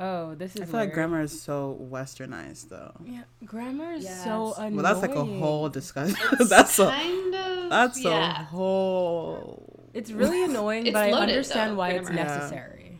"Oh, 0.00 0.34
this 0.34 0.54
is." 0.56 0.62
I 0.62 0.64
feel 0.66 0.80
like 0.80 0.92
grammar 0.92 1.20
is 1.22 1.40
so 1.40 1.78
westernized, 1.90 2.68
though. 2.68 2.92
Yeah, 3.04 3.22
grammar 3.44 3.92
is 3.92 4.04
Yes. 4.04 4.24
so 4.24 4.54
annoying. 4.54 4.76
Well, 4.76 4.84
that's 4.84 5.00
like 5.02 5.14
a 5.16 5.24
whole 5.24 5.68
discussion. 5.68 6.16
It's 6.40 6.50
that's 6.50 6.78
a 6.78 6.86
kind 6.90 7.34
of 7.34 7.70
that's 7.70 7.98
a 8.04 8.08
yeah. 8.08 8.44
whole. 8.44 9.88
It's 9.94 10.10
really 10.10 10.42
annoying, 10.50 10.86
It's 10.86 10.92
but 10.94 11.04
I 11.04 11.10
loaded, 11.10 11.30
understand 11.30 11.72
though, 11.72 11.76
why 11.76 11.90
it's 11.90 12.06
grammar. 12.08 12.22
Yeah. 12.22 12.36
necessary. 12.36 12.98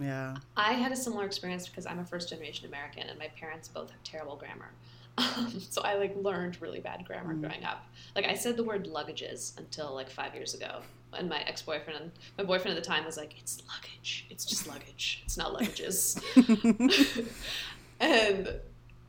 Yeah. 0.00 0.36
I 0.56 0.72
had 0.72 0.90
a 0.92 0.96
similar 0.96 1.24
experience 1.24 1.68
because 1.68 1.86
I'm 1.86 1.98
a 2.00 2.04
first 2.04 2.28
generation 2.28 2.66
American 2.66 3.04
and 3.08 3.18
my 3.18 3.28
parents 3.38 3.68
both 3.68 3.90
have 3.90 4.02
terrible 4.04 4.36
grammar. 4.36 4.70
Um, 5.18 5.60
so 5.68 5.82
I 5.82 5.94
like 5.96 6.16
learned 6.16 6.56
really 6.62 6.80
bad 6.80 7.04
grammar 7.04 7.34
Mm. 7.34 7.42
growing 7.42 7.64
up. 7.64 7.84
Like 8.16 8.24
I 8.24 8.32
said 8.34 8.56
the 8.56 8.64
word 8.64 8.86
luggages 8.86 9.56
until 9.58 9.94
like 9.94 10.08
five 10.08 10.34
years 10.34 10.54
ago, 10.54 10.80
and 11.14 11.28
my 11.28 11.40
ex 11.42 11.62
boyfriend, 11.62 12.00
and 12.00 12.10
my 12.38 12.44
boyfriend 12.44 12.76
at 12.76 12.82
the 12.82 12.88
time 12.88 13.04
was 13.04 13.16
like, 13.16 13.38
"It's 13.38 13.62
luggage. 13.68 14.26
It's 14.30 14.44
just 14.44 14.66
luggage. 14.66 15.22
It's 15.24 15.36
not 15.36 15.54
luggages." 15.54 16.20
and 18.00 18.60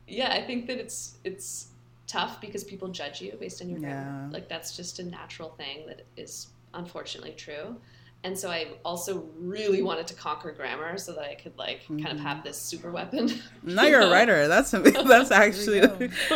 yeah, 0.06 0.32
I 0.32 0.42
think 0.42 0.66
that 0.66 0.78
it's 0.78 1.16
it's 1.24 1.68
tough 2.06 2.40
because 2.40 2.64
people 2.64 2.88
judge 2.88 3.20
you 3.20 3.32
based 3.40 3.62
on 3.62 3.68
your 3.68 3.80
grammar. 3.80 4.26
Yeah. 4.26 4.32
Like 4.32 4.48
that's 4.48 4.76
just 4.76 4.98
a 4.98 5.04
natural 5.04 5.50
thing 5.50 5.86
that 5.86 6.06
is 6.16 6.48
unfortunately 6.74 7.32
true. 7.32 7.76
And 8.24 8.38
so 8.38 8.50
I 8.50 8.68
also 8.86 9.26
really 9.38 9.82
wanted 9.82 10.06
to 10.06 10.14
conquer 10.14 10.50
grammar 10.50 10.96
so 10.96 11.12
that 11.12 11.24
I 11.24 11.34
could 11.34 11.56
like 11.58 11.86
kind 11.86 12.08
of 12.08 12.18
have 12.20 12.38
mm-hmm. 12.38 12.46
this 12.46 12.58
super 12.58 12.90
weapon. 12.90 13.30
now 13.62 13.82
you 13.82 13.90
you're 13.90 14.00
a 14.00 14.10
writer. 14.10 14.48
That's 14.54 14.70
that's 14.70 15.30
actually. 15.30 15.80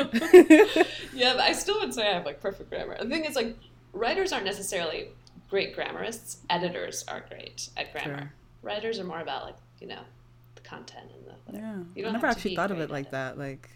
yeah, 1.15 1.33
but 1.33 1.41
I 1.41 1.53
still 1.55 1.81
would 1.81 1.95
say 1.95 2.07
I 2.07 2.13
have 2.13 2.27
like 2.27 2.43
perfect 2.43 2.69
grammar. 2.69 2.99
The 3.01 3.09
thing 3.09 3.25
is, 3.25 3.37
like, 3.37 3.57
writers 3.95 4.33
aren't 4.33 4.45
necessarily 4.45 5.09
great 5.49 5.75
grammarists. 5.75 6.39
Editors 6.51 7.05
are 7.09 7.25
great 7.29 7.69
at 7.77 7.93
grammar. 7.93 8.19
Sure. 8.19 8.33
Writers 8.63 8.99
are 8.99 9.05
more 9.05 9.21
about 9.21 9.45
like 9.45 9.57
you 9.81 9.87
know 9.87 10.01
the 10.55 10.61
content 10.63 11.11
and 11.15 11.27
the 11.27 11.33
whatever. 11.45 11.67
yeah. 11.95 12.03
You 12.03 12.09
I 12.09 12.13
never 12.13 12.27
actually 12.27 12.57
thought 12.57 12.71
of 12.71 12.81
it 12.81 12.91
like 12.91 13.11
that. 13.13 13.39
Like, 13.39 13.71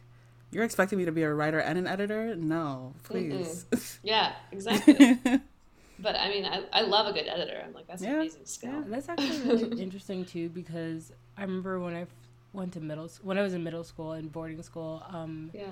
you're 0.51 0.65
expecting 0.65 0.99
me 0.99 1.05
to 1.05 1.13
be 1.13 1.23
a 1.23 1.33
writer 1.33 1.59
and 1.61 1.79
an 1.79 1.87
editor? 1.87 2.35
No, 2.37 2.95
please. 3.05 3.65
Yeah, 4.03 4.33
exactly. 4.51 5.19
but 5.99 6.17
I 6.17 6.29
mean, 6.29 6.45
I, 6.45 6.65
I 6.73 6.83
love 6.83 7.07
a 7.07 7.13
good 7.13 7.29
editor. 7.29 7.63
I'm 7.65 7.73
like 7.73 7.87
that's 7.87 8.03
an 8.03 8.15
amazing 8.15 8.45
skill. 8.45 8.85
That's 8.87 9.09
actually 9.09 9.41
really 9.43 9.83
interesting 9.83 10.25
too 10.25 10.49
because 10.49 11.13
I 11.39 11.43
remember 11.43 11.79
when 11.81 11.95
I 11.95 12.07
went 12.53 12.73
to 12.75 12.81
middle 12.81 13.09
when 13.23 13.39
I 13.39 13.43
was 13.43 13.55
in 13.55 13.63
middle 13.65 13.85
school 13.85 14.13
and 14.13 14.31
boarding 14.31 14.63
school. 14.63 15.03
Um, 15.09 15.51
Yeah. 15.55 15.67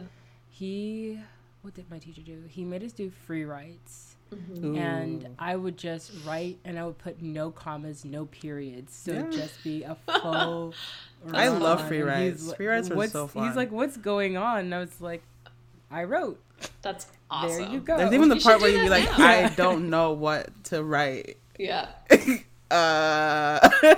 he 0.49 1.19
what 1.63 1.75
did 1.75 1.91
my 1.91 1.99
teacher 1.99 2.23
do? 2.23 2.43
He 2.49 2.65
made 2.65 2.83
us 2.83 2.93
do 2.93 3.11
free 3.11 3.45
writes. 3.45 4.10
Mhm. 4.35 4.77
And 4.79 5.29
I 5.39 5.57
would 5.57 5.77
just 5.77 6.13
write, 6.25 6.59
and 6.65 6.79
I 6.79 6.85
would 6.87 6.99
put 6.99 7.21
no 7.21 7.51
commas, 7.51 8.05
no 8.05 8.27
periods, 8.27 8.95
so 8.95 9.13
it'd 9.13 9.33
Yeah. 9.35 9.41
just 9.41 9.65
be 9.65 9.83
a 9.83 9.97
full. 10.23 10.75
I 11.33 11.49
love 11.49 11.81
run. 11.81 11.89
free 11.89 12.01
And 12.03 12.23
he's 12.23 12.53
Free 12.55 12.67
writes 12.67 12.91
are 12.91 12.95
"What's-" 12.97 13.13
so 13.13 13.27
He's 13.27 13.57
like, 13.57 13.71
"What's 13.73 13.97
going 13.97 14.37
on?" 14.37 14.61
And 14.61 14.75
I 14.75 14.79
was 14.79 15.01
like, 15.01 15.23
"I 15.91 16.05
wrote." 16.05 16.41
That's 16.83 17.07
awesome. 17.31 17.49
There 17.59 17.71
you 17.73 17.81
go. 17.81 17.97
There's 17.97 18.13
even 18.13 18.29
the 18.29 18.37
You 18.37 18.41
part 18.43 18.61
where 18.61 18.71
do 18.71 18.77
you 18.77 18.83
be 18.85 18.89
that 18.89 19.09
like, 19.09 19.19
now. 19.19 19.27
I 19.27 19.49
don't 19.51 19.91
know 19.91 20.13
what 20.13 20.65
to 20.65 20.83
write. 20.85 21.39
Yeah, 21.59 21.89
uh, 22.71 23.69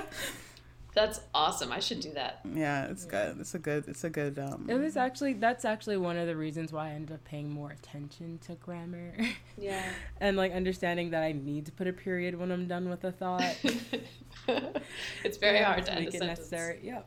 that's 0.95 1.19
awesome. 1.33 1.71
I 1.71 1.79
should 1.79 1.99
do 2.01 2.11
that. 2.13 2.41
yeah, 2.53 2.85
it's 2.85 3.05
good. 3.05 3.39
It's 3.39 3.53
a 3.55 3.59
good. 3.59 3.85
It's 3.87 4.03
a 4.03 4.09
good. 4.09 4.37
Um, 4.39 4.67
It 4.69 4.75
was 4.75 4.95
actually 4.97 5.33
that's 5.33 5.65
actually 5.65 5.97
one 5.97 6.17
of 6.17 6.27
the 6.27 6.35
reasons 6.35 6.71
why 6.71 6.89
I 6.89 6.91
ended 6.91 7.13
up 7.15 7.23
paying 7.23 7.49
more 7.51 7.71
attention 7.71 8.39
to 8.47 8.55
grammar. 8.55 9.13
Yeah. 9.57 9.83
and 10.19 10.35
like 10.37 10.51
understanding 10.51 11.11
that 11.11 11.23
I 11.23 11.31
need 11.31 11.65
to 11.67 11.71
put 11.71 11.87
a 11.87 11.93
period 11.93 12.37
when 12.39 12.51
I'm 12.51 12.67
done 12.67 12.89
with 12.89 13.03
a 13.03 13.11
thought. 13.11 13.55
it's 15.23 15.37
very 15.37 15.57
Yeah, 15.59 15.65
hard 15.73 15.85
to 15.85 15.91
end 15.91 15.99
a 15.99 16.01
make 16.05 16.13
it 16.15 16.19
sentence. 16.19 16.39
necessary. 16.39 16.79
Yeah. 16.83 17.01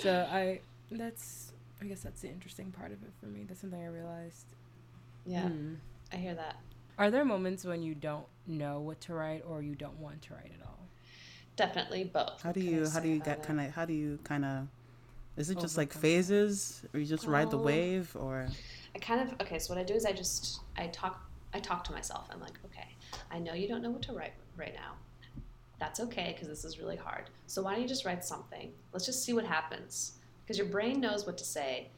So 0.00 0.26
I 0.30 0.60
that's 0.90 1.52
I 1.80 1.84
guess 1.86 2.00
that's 2.02 2.20
the 2.22 2.28
interesting 2.28 2.72
part 2.72 2.92
of 2.92 3.02
it 3.02 3.10
for 3.20 3.26
me. 3.26 3.44
That's 3.46 3.60
something 3.60 3.80
I 3.82 3.86
realized. 3.86 4.46
Yeah, 5.26 5.48
Hmm. 5.48 5.74
I 6.12 6.16
hear 6.16 6.34
that. 6.34 6.56
Are 6.98 7.10
there 7.10 7.24
moments 7.24 7.64
when 7.64 7.82
you 7.82 7.94
don't 7.94 8.26
know 8.46 8.80
what 8.80 9.00
to 9.02 9.14
write 9.14 9.44
or 9.46 9.62
you 9.62 9.74
don't 9.74 9.98
want 9.98 10.22
to 10.22 10.34
write 10.34 10.50
at 10.58 10.66
all? 10.66 10.87
Definitely 11.58 12.04
both. 12.04 12.40
how 12.42 12.52
do 12.52 12.60
What 12.60 12.66
can 12.66 12.74
I 12.74 12.78
you? 12.78 12.88
How 12.88 13.00
do 13.00 13.08
you 13.08 13.18
get 13.20 13.42
kind 13.42 13.60
of? 13.60 13.70
How 13.72 13.84
do 13.84 13.92
you 13.92 14.18
kind 14.24 14.44
of? 14.44 14.68
Is 15.36 15.50
it 15.50 15.58
just 15.58 15.76
like 15.76 15.92
phases, 15.92 16.82
or 16.94 17.00
you 17.00 17.06
just 17.06 17.26
ride 17.26 17.50
the 17.50 17.58
wave, 17.58 18.16
or? 18.18 18.48
I 18.94 18.98
kind 19.00 19.20
of 19.20 19.40
okay. 19.42 19.58
So 19.58 19.74
what 19.74 19.80
I 19.80 19.84
do 19.84 19.94
is 19.94 20.06
I 20.06 20.12
just 20.12 20.60
I 20.76 20.86
talk 20.86 21.20
I 21.52 21.58
talk 21.60 21.84
to 21.84 21.92
myself. 21.92 22.28
I'm 22.32 22.40
like, 22.40 22.58
okay, 22.66 22.88
I 23.30 23.38
know 23.40 23.54
you 23.54 23.68
don't 23.68 23.82
know 23.82 23.90
what 23.90 24.02
to 24.02 24.12
write 24.12 24.32
right 24.56 24.72
now. 24.74 24.92
That's 25.80 26.00
okay 26.00 26.32
because 26.32 26.48
this 26.48 26.64
is 26.64 26.78
really 26.78 26.96
hard. 26.96 27.30
So 27.46 27.62
why 27.62 27.72
don't 27.72 27.82
you 27.82 27.88
just 27.88 28.04
write 28.04 28.24
something? 28.24 28.72
Let's 28.92 29.06
just 29.06 29.24
see 29.24 29.32
what 29.32 29.44
happens 29.44 30.12
because 30.44 30.58
your 30.58 30.66
brain 30.68 31.00
knows 31.00 31.26
what 31.26 31.38
to 31.38 31.44
say, 31.44 31.88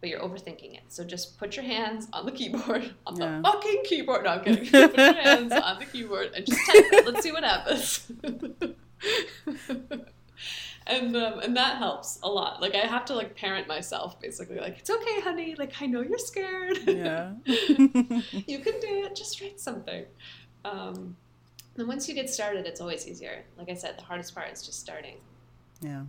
but 0.00 0.08
you're 0.10 0.20
overthinking 0.20 0.74
it. 0.74 0.82
So 0.88 1.04
just 1.04 1.38
put 1.38 1.56
your 1.56 1.64
hands 1.64 2.08
on 2.12 2.26
the 2.26 2.32
keyboard, 2.32 2.94
on 3.06 3.16
Yeah. 3.16 3.36
the 3.38 3.42
fucking 3.42 3.82
keyboard. 3.84 4.24
No, 4.24 4.30
I'm 4.30 4.44
kidding. 4.44 4.66
put 4.70 4.96
your 4.98 5.12
hands 5.14 5.52
on 5.52 5.78
the 5.78 5.86
keyboard 5.86 6.32
and 6.34 6.44
just 6.44 6.60
type 6.66 6.84
it. 6.92 7.06
Let's 7.06 7.22
see 7.22 7.32
what 7.32 7.44
happens. 7.44 8.10
and 10.86 11.16
um, 11.16 11.38
and 11.40 11.56
that 11.56 11.78
helps 11.78 12.18
a 12.22 12.28
lot. 12.28 12.60
Like 12.60 12.74
I 12.74 12.86
have 12.86 13.04
to 13.06 13.14
like 13.14 13.36
parent 13.36 13.68
myself 13.68 14.20
basically. 14.20 14.58
Like 14.58 14.78
it's 14.78 14.90
okay, 14.90 15.20
honey. 15.20 15.54
Like 15.56 15.80
I 15.80 15.86
know 15.86 16.02
you're 16.02 16.18
scared. 16.18 16.78
Yeah. 16.86 17.32
you 17.44 18.58
can 18.58 18.80
do 18.80 19.04
it. 19.04 19.14
Just 19.14 19.40
write 19.40 19.60
something. 19.60 20.04
Um, 20.64 21.16
And 21.76 21.88
once 21.88 22.08
you 22.08 22.14
get 22.14 22.28
started, 22.28 22.66
it's 22.66 22.80
always 22.80 23.06
easier. 23.06 23.44
Like 23.56 23.70
I 23.70 23.74
said, 23.74 23.96
the 23.98 24.02
hardest 24.02 24.34
part 24.34 24.52
is 24.52 24.62
just 24.62 24.80
starting. 24.80 25.16
Yeah. 25.80 26.02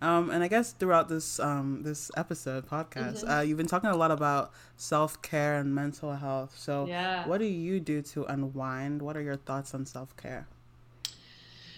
Um, 0.00 0.30
and 0.30 0.42
I 0.42 0.48
guess 0.48 0.72
throughout 0.72 1.08
this 1.08 1.38
um, 1.38 1.82
this 1.84 2.10
episode 2.16 2.66
podcast, 2.68 3.22
mm-hmm. 3.22 3.30
uh, 3.30 3.40
you've 3.42 3.56
been 3.56 3.68
talking 3.68 3.90
a 3.90 3.96
lot 3.96 4.10
about 4.10 4.50
self 4.76 5.22
care 5.22 5.58
and 5.58 5.72
mental 5.72 6.12
health. 6.14 6.54
So, 6.58 6.86
yeah. 6.86 7.26
what 7.28 7.38
do 7.38 7.46
you 7.46 7.78
do 7.78 8.02
to 8.02 8.24
unwind? 8.24 9.00
What 9.00 9.16
are 9.16 9.22
your 9.22 9.36
thoughts 9.36 9.74
on 9.74 9.86
self 9.86 10.16
care? 10.16 10.48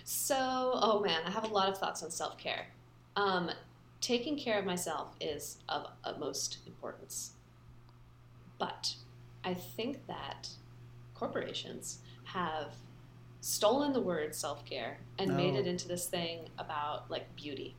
So, 0.04 0.36
oh 0.74 1.00
man, 1.04 1.22
I 1.24 1.30
have 1.30 1.44
a 1.44 1.52
lot 1.52 1.68
of 1.68 1.78
thoughts 1.78 2.02
on 2.02 2.10
self 2.10 2.36
care. 2.38 2.66
Um, 3.16 3.50
taking 4.00 4.36
care 4.36 4.58
of 4.58 4.66
myself 4.66 5.14
is 5.18 5.58
of 5.68 5.86
utmost 6.04 6.58
importance. 6.66 7.32
But 8.58 8.94
I 9.42 9.54
think 9.54 10.06
that 10.06 10.48
corporations 11.14 11.98
have 12.24 12.74
stolen 13.40 13.92
the 13.92 14.00
word 14.00 14.34
self 14.34 14.64
care 14.66 14.98
and 15.18 15.30
no. 15.30 15.36
made 15.36 15.54
it 15.54 15.66
into 15.66 15.88
this 15.88 16.06
thing 16.06 16.48
about 16.58 17.10
like 17.10 17.34
beauty. 17.34 17.74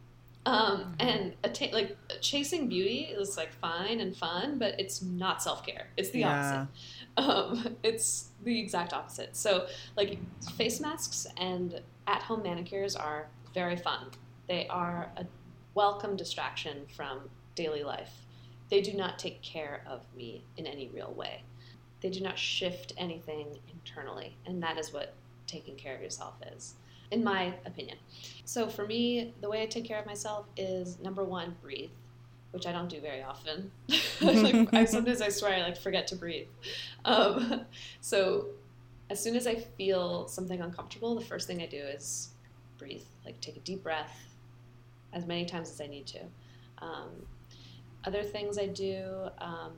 Um, 0.48 0.80
mm-hmm. 0.80 0.94
and 1.00 1.34
atta- 1.44 1.74
like 1.74 1.98
chasing 2.22 2.68
beauty 2.68 3.16
is 3.18 3.38
like 3.38 3.52
fine 3.54 4.00
and 4.00 4.16
fun, 4.16 4.58
but 4.58 4.80
it's 4.80 5.02
not 5.04 5.44
self 5.44 5.66
care. 5.66 5.88
It's 5.96 6.10
the 6.10 6.20
yeah. 6.20 6.30
opposite. 6.30 6.74
Um, 7.18 7.76
it's 7.84 8.30
the 8.44 8.60
exact 8.60 8.94
opposite. 8.94 9.36
So 9.36 9.68
like 9.96 10.20
face 10.56 10.80
masks 10.80 11.28
and 11.38 11.82
at 12.08 12.22
home 12.22 12.44
manicures 12.44 12.96
are 12.96 13.28
very 13.54 13.78
fun. 13.78 14.08
They 14.48 14.68
are 14.68 15.12
a 15.18 15.26
welcome 15.74 16.16
distraction 16.16 16.86
from 16.96 17.22
daily 17.56 17.84
life. 17.84 18.12
They 18.70 18.82
do 18.82 18.94
not 18.94 19.20
take 19.20 19.42
care 19.42 19.84
of 19.88 20.02
me 20.16 20.44
in 20.58 20.66
any 20.66 20.90
real 20.94 21.14
way. 21.14 21.44
They 22.02 22.10
do 22.10 22.22
not 22.22 22.38
shift 22.38 22.94
anything 22.98 23.58
internally, 23.74 24.36
and 24.46 24.62
that 24.62 24.78
is 24.78 24.94
what 24.94 25.14
taking 25.48 25.76
care 25.76 25.96
of 25.96 26.02
yourself 26.02 26.36
is, 26.56 26.76
in 27.12 27.24
my 27.24 27.54
opinion. 27.66 27.98
So 28.46 28.68
for 28.68 28.86
me, 28.86 29.34
the 29.42 29.50
way 29.50 29.64
I 29.64 29.66
take 29.66 29.86
care 29.86 30.00
of 30.00 30.06
myself 30.06 30.46
is 30.58 31.00
number 31.00 31.24
one, 31.24 31.56
breathe, 31.62 31.90
which 32.56 32.66
I 32.66 32.72
don't 32.72 32.88
do 32.88 33.02
very 33.02 33.22
often. 33.22 33.70
like, 34.22 34.74
I, 34.74 34.86
sometimes 34.86 35.22
I 35.22 35.28
swear 35.28 35.54
I 35.56 35.62
like 35.62 35.78
forget 35.78 36.08
to 36.08 36.16
breathe. 36.16 36.48
Um, 37.04 37.66
so 38.02 38.48
as 39.10 39.22
soon 39.22 39.36
as 39.36 39.46
I 39.46 39.56
feel 39.56 40.30
something 40.30 40.62
uncomfortable, 40.62 41.16
the 41.16 41.26
first 41.26 41.48
thing 41.48 41.62
I 41.62 41.66
do 41.66 41.78
is 41.78 42.30
breathe, 42.78 43.04
like 43.26 43.42
take 43.42 43.58
a 43.58 43.60
deep 43.60 43.84
breath 43.84 44.18
as 45.12 45.26
many 45.26 45.44
times 45.44 45.70
as 45.70 45.82
I 45.82 45.88
need 45.88 46.08
to. 46.08 46.20
Um, 46.78 47.10
other 48.06 48.24
things 48.24 48.58
I 48.58 48.68
do, 48.68 49.28
um, 49.40 49.74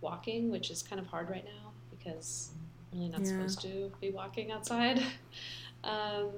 walking, 0.00 0.50
which 0.50 0.72
is 0.72 0.82
kind 0.82 1.00
of 1.00 1.06
hard 1.06 1.30
right 1.30 1.44
now 1.44 1.70
because 1.96 2.50
I'm 2.92 2.98
really 2.98 3.12
not 3.12 3.20
yeah. 3.20 3.28
supposed 3.28 3.62
to 3.62 3.92
be 4.00 4.10
walking 4.10 4.50
outside. 4.50 5.00
um, 5.84 6.30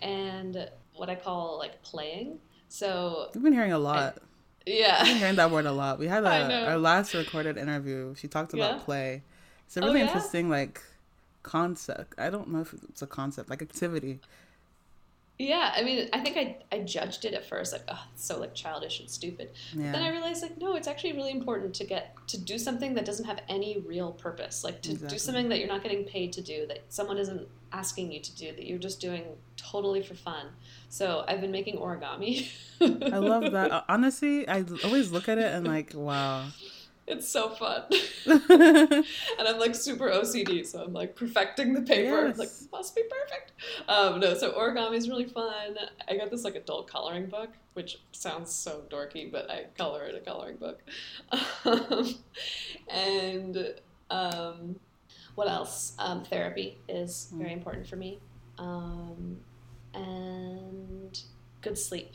and 0.00 0.68
what 0.94 1.08
I 1.08 1.14
call 1.14 1.56
like 1.58 1.82
playing. 1.82 2.40
So 2.68 3.30
we've 3.34 3.42
been 3.42 3.54
hearing 3.54 3.72
a 3.72 3.78
lot. 3.78 4.18
I, 4.18 4.33
yeah, 4.66 4.96
I've 5.00 5.06
been 5.06 5.16
hearing 5.18 5.36
that 5.36 5.50
word 5.50 5.66
a 5.66 5.72
lot. 5.72 5.98
We 5.98 6.06
had 6.06 6.24
a, 6.24 6.66
our 6.66 6.78
last 6.78 7.14
recorded 7.14 7.56
interview. 7.56 8.14
She 8.16 8.28
talked 8.28 8.54
about 8.54 8.76
yeah. 8.76 8.82
play. 8.84 9.22
It's 9.66 9.76
a 9.76 9.80
oh, 9.80 9.86
really 9.86 10.00
oh, 10.00 10.04
yeah? 10.04 10.08
interesting 10.08 10.48
like 10.48 10.82
concept. 11.42 12.14
I 12.18 12.30
don't 12.30 12.48
know 12.48 12.60
if 12.60 12.74
it's 12.88 13.02
a 13.02 13.06
concept, 13.06 13.50
like 13.50 13.62
activity. 13.62 14.20
Yeah, 15.36 15.72
I 15.74 15.82
mean, 15.82 16.08
I 16.12 16.20
think 16.20 16.36
I, 16.36 16.58
I 16.70 16.80
judged 16.80 17.24
it 17.24 17.34
at 17.34 17.44
first, 17.44 17.72
like, 17.72 17.82
oh, 17.88 18.00
it's 18.12 18.24
so 18.24 18.38
like 18.38 18.54
childish 18.54 19.00
and 19.00 19.10
stupid. 19.10 19.50
Yeah. 19.74 19.90
Then 19.90 20.02
I 20.02 20.10
realized, 20.10 20.42
like, 20.42 20.58
no, 20.58 20.76
it's 20.76 20.86
actually 20.86 21.14
really 21.14 21.32
important 21.32 21.74
to 21.74 21.84
get 21.84 22.16
to 22.28 22.38
do 22.38 22.56
something 22.56 22.94
that 22.94 23.04
doesn't 23.04 23.24
have 23.24 23.40
any 23.48 23.82
real 23.84 24.12
purpose, 24.12 24.62
like 24.62 24.80
to 24.82 24.92
exactly. 24.92 25.16
do 25.16 25.18
something 25.18 25.48
that 25.48 25.58
you're 25.58 25.68
not 25.68 25.82
getting 25.82 26.04
paid 26.04 26.32
to 26.34 26.40
do, 26.40 26.66
that 26.68 26.84
someone 26.88 27.18
isn't 27.18 27.48
asking 27.72 28.12
you 28.12 28.20
to 28.20 28.36
do, 28.36 28.52
that 28.52 28.64
you're 28.64 28.78
just 28.78 29.00
doing 29.00 29.24
totally 29.56 30.02
for 30.02 30.14
fun. 30.14 30.46
So 30.88 31.24
I've 31.26 31.40
been 31.40 31.50
making 31.50 31.78
origami. 31.78 32.48
I 32.80 33.18
love 33.18 33.50
that. 33.52 33.86
Honestly, 33.88 34.46
I 34.46 34.64
always 34.84 35.10
look 35.10 35.28
at 35.28 35.38
it 35.38 35.52
and 35.52 35.66
like, 35.66 35.94
wow, 35.94 36.46
it's 37.06 37.28
so 37.28 37.50
fun. 37.50 37.82
and 38.26 39.04
I'm 39.48 39.58
like 39.58 39.74
super 39.74 40.08
OCD, 40.08 40.66
so 40.66 40.82
I'm 40.82 40.92
like 40.92 41.14
perfecting 41.14 41.74
the 41.74 41.82
paper. 41.82 42.28
Yes. 42.28 42.38
Like, 42.38 42.50
must 42.72 42.94
be 42.94 43.02
perfect. 43.02 43.52
Um, 43.88 44.20
no, 44.20 44.34
so 44.34 44.52
origami 44.52 44.96
is 44.96 45.08
really 45.08 45.26
fun. 45.26 45.76
I 46.08 46.16
got 46.16 46.30
this 46.30 46.44
like 46.44 46.54
adult 46.54 46.88
coloring 46.88 47.26
book, 47.26 47.50
which 47.74 48.00
sounds 48.12 48.52
so 48.52 48.82
dorky, 48.90 49.30
but 49.30 49.50
I 49.50 49.66
color 49.76 50.04
in 50.06 50.16
a 50.16 50.20
coloring 50.20 50.56
book. 50.56 50.82
Um, 51.64 52.14
and 52.88 53.74
um, 54.10 54.76
what 55.34 55.48
else? 55.48 55.94
Um, 55.98 56.24
therapy 56.24 56.78
is 56.88 57.28
very 57.32 57.50
mm. 57.50 57.54
important 57.54 57.86
for 57.86 57.96
me. 57.96 58.20
Um, 58.58 59.38
and 59.92 61.20
good 61.60 61.78
sleep. 61.78 62.12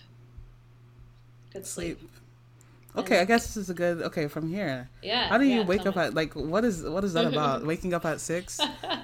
Good 1.52 1.65
sleep. 1.65 1.99
sleep 1.99 2.12
Okay, 2.95 3.19
I 3.19 3.25
guess 3.25 3.45
this 3.45 3.58
is 3.58 3.69
a 3.69 3.73
good. 3.73 4.02
Okay, 4.02 4.28
from 4.28 4.49
here. 4.49 4.89
Yeah. 5.02 5.30
How 5.30 5.38
do 5.38 5.45
you 5.45 5.60
yeah, 5.60 5.65
wake 5.65 5.86
up 5.86 5.97
at 5.97 6.13
like 6.13 6.34
what 6.34 6.65
is 6.65 6.84
what 6.84 7.04
is 7.04 7.13
that 7.13 7.25
about? 7.34 7.65
Waking 7.65 7.93
up 7.93 8.06
at 8.06 8.19
six? 8.19 8.60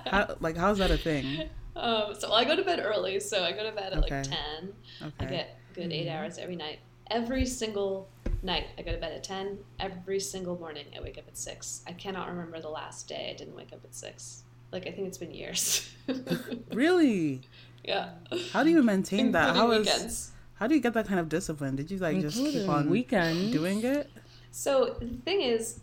How, 0.05 0.35
like 0.39 0.57
how's 0.57 0.79
that 0.79 0.91
a 0.91 0.97
thing? 0.97 1.49
Um, 1.75 2.15
so 2.17 2.29
well, 2.29 2.37
I 2.37 2.45
go 2.45 2.55
to 2.55 2.63
bed 2.63 2.79
early, 2.83 3.19
so 3.19 3.43
I 3.43 3.51
go 3.51 3.63
to 3.63 3.75
bed 3.75 3.93
at 3.93 4.03
okay. 4.03 4.17
like 4.17 4.23
ten. 4.23 4.73
Okay. 5.01 5.13
I 5.19 5.25
get 5.25 5.59
good 5.73 5.91
8 5.91 6.07
mm-hmm. 6.07 6.17
hours 6.17 6.37
every 6.37 6.55
night. 6.55 6.79
Every 7.11 7.45
single 7.45 8.07
night 8.41 8.67
I 8.77 8.81
go 8.81 8.91
to 8.91 8.97
bed 8.97 9.11
at 9.11 9.23
ten. 9.23 9.59
Every 9.79 10.19
single 10.19 10.57
morning 10.57 10.85
I 10.97 11.01
wake 11.01 11.17
up 11.17 11.27
at 11.27 11.37
six. 11.37 11.83
I 11.85 11.91
cannot 11.91 12.29
remember 12.29 12.59
the 12.59 12.69
last 12.69 13.07
day 13.07 13.31
I 13.33 13.37
didn't 13.37 13.55
wake 13.55 13.73
up 13.73 13.83
at 13.83 13.93
six. 13.93 14.43
Like 14.71 14.87
I 14.87 14.91
think 14.91 15.07
it's 15.07 15.17
been 15.17 15.33
years. 15.33 15.89
really? 16.71 17.41
Yeah. 17.83 18.09
How 18.51 18.63
do 18.63 18.71
you 18.71 18.81
maintain 18.81 19.31
that? 19.33 19.55
How 19.55 19.71
is 19.71 19.85
weekends. 19.85 20.31
How 20.55 20.67
do 20.67 20.75
you 20.75 20.81
get 20.81 20.93
that 20.93 21.07
kind 21.07 21.19
of 21.19 21.29
discipline? 21.29 21.75
Did 21.75 21.91
you 21.91 21.97
like 21.97 22.19
just 22.21 22.37
keep 22.37 22.69
on 22.69 22.89
weekend 22.89 23.51
doing 23.51 23.83
it? 23.83 24.09
So 24.51 24.95
the 24.99 25.17
thing 25.25 25.41
is, 25.41 25.81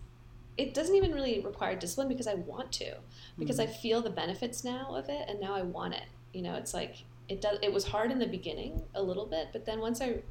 it 0.57 0.73
doesn't 0.75 0.95
even 0.95 1.13
really 1.13 1.41
require 1.41 1.77
discipline 1.77 2.09
because 2.09 2.27
I 2.27 2.35
want 2.35 2.73
to, 2.73 2.97
because 3.39 3.59
mm. 3.59 3.65
I 3.65 3.67
feel 3.67 4.01
the 4.01 4.11
benefits 4.11 4.65
now 4.65 4.95
of 4.95 5.09
it, 5.09 5.29
and 5.29 5.41
now 5.41 5.55
I 5.55 5.63
want 5.63 5.95
it. 5.95 6.05
You 6.33 6.43
know, 6.43 6.55
it's 6.55 6.73
like 6.73 6.97
it 7.29 7.41
does. 7.43 7.59
It 7.63 7.73
was 7.73 7.87
hard 7.87 8.11
in 8.11 8.19
the 8.19 8.27
beginning 8.27 8.83
a 8.95 9.03
little 9.03 9.27
bit, 9.27 9.49
but 9.53 9.67
then 9.67 9.81
once 9.81 10.01
I 10.01 10.23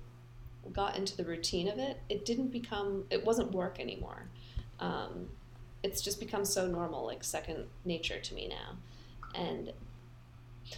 got 0.73 0.97
into 0.97 1.15
the 1.15 1.23
routine 1.23 1.67
of 1.67 1.77
it, 1.77 1.99
it 2.09 2.25
didn't 2.25 2.47
become. 2.47 3.05
It 3.11 3.23
wasn't 3.23 3.51
work 3.51 3.79
anymore. 3.79 4.27
Um, 4.79 5.29
it's 5.83 6.01
just 6.01 6.19
become 6.19 6.45
so 6.45 6.67
normal, 6.67 7.05
like 7.05 7.23
second 7.23 7.65
nature 7.85 8.19
to 8.19 8.33
me 8.33 8.47
now, 8.47 8.77
and 9.35 9.71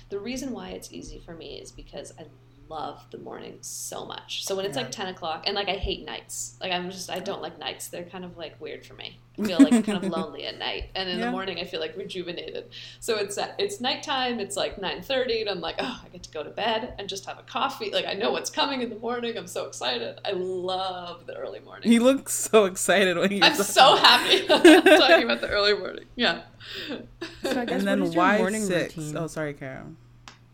the 0.10 0.19
reason 0.19 0.52
why 0.52 0.69
it's 0.69 0.91
easy 0.91 1.19
for 1.19 1.34
me 1.34 1.60
is 1.60 1.71
because 1.71 2.13
I 2.19 2.26
love 2.69 3.06
the 3.12 3.17
morning 3.17 3.58
so 3.62 4.06
much. 4.06 4.45
So 4.45 4.56
when 4.56 4.65
it's 4.65 4.76
yeah. 4.76 4.84
like 4.84 4.91
10 4.91 5.08
o'clock, 5.08 5.43
and 5.45 5.56
like 5.56 5.69
I 5.69 5.73
hate 5.73 6.06
nights. 6.06 6.58
Like 6.62 6.71
I'm 6.71 6.89
just, 6.89 7.10
I 7.10 7.19
don't 7.19 7.41
like 7.41 7.60
nights. 7.60 7.88
They're 7.88 8.04
kind 8.04 8.26
of 8.26 8.38
like 8.38 8.60
weird 8.60 8.86
for 8.86 8.93
me. 8.93 9.19
I 9.38 9.45
feel 9.45 9.60
like 9.60 9.86
kind 9.86 10.04
of 10.04 10.04
lonely 10.12 10.45
at 10.45 10.60
night. 10.60 10.89
And 10.95 11.10
in 11.10 11.19
yeah. 11.19 11.26
the 11.26 11.32
morning, 11.32 11.60
I 11.60 11.65
feel 11.65 11.80
like 11.80 11.97
rejuvenated. 11.97 12.69
So 12.99 13.17
it's 13.17 13.38
uh, 13.38 13.54
it's 13.58 13.82
nighttime. 13.82 14.39
It's 14.39 14.56
like 14.56 14.78
9.30, 14.78 15.41
and 15.41 15.49
I'm 15.49 15.62
like, 15.62 15.76
oh, 15.80 16.02
I 16.06 16.10
get 16.10 16.23
to 16.23 16.32
go 16.32 16.43
to 16.43 16.49
bed 16.49 16.93
and 16.99 17.10
just 17.10 17.26
have 17.26 17.39
a 17.39 17.43
coffee. 17.43 17.91
Like 17.91 18.06
I 18.06 18.13
know 18.13 18.32
what's 18.32 18.49
coming 18.49 18.82
in 18.82 18.89
the 18.89 18.99
morning. 18.99 19.38
I'm 19.38 19.47
so 19.47 19.65
excited. 19.65 20.19
I 20.23 20.32
love 20.32 21.26
the 21.26 21.36
early 21.36 21.60
morning. 21.60 21.91
He 21.91 21.99
looks 21.99 22.34
so 22.34 22.65
excited 22.65 23.17
when 23.17 23.32
you 23.32 23.39
I'm 23.41 23.56
so 23.56 23.95
happy 23.95 24.45
talking 24.47 25.23
about 25.23 25.41
the 25.41 25.49
early 25.49 25.73
morning. 25.73 26.06
Yeah. 26.15 26.43
So 26.88 27.62
I 27.62 27.65
guess 27.65 27.80
and 27.80 27.88
then 27.88 28.12
why 28.13 28.38
six? 28.52 28.95
Routine? 28.95 29.17
Oh, 29.17 29.28
sorry, 29.28 29.54
Carol. 29.54 29.93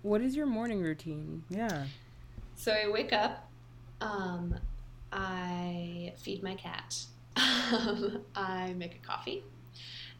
What 0.01 0.21
is 0.21 0.35
your 0.35 0.45
morning 0.45 0.81
routine? 0.81 1.43
Yeah. 1.49 1.85
So 2.55 2.71
I 2.71 2.89
wake 2.89 3.11
up, 3.11 3.49
um, 3.99 4.55
I 5.11 6.13
feed 6.17 6.41
my 6.41 6.55
cat, 6.55 6.95
um, 7.35 8.21
I 8.35 8.73
make 8.77 8.95
a 8.95 9.07
coffee, 9.07 9.43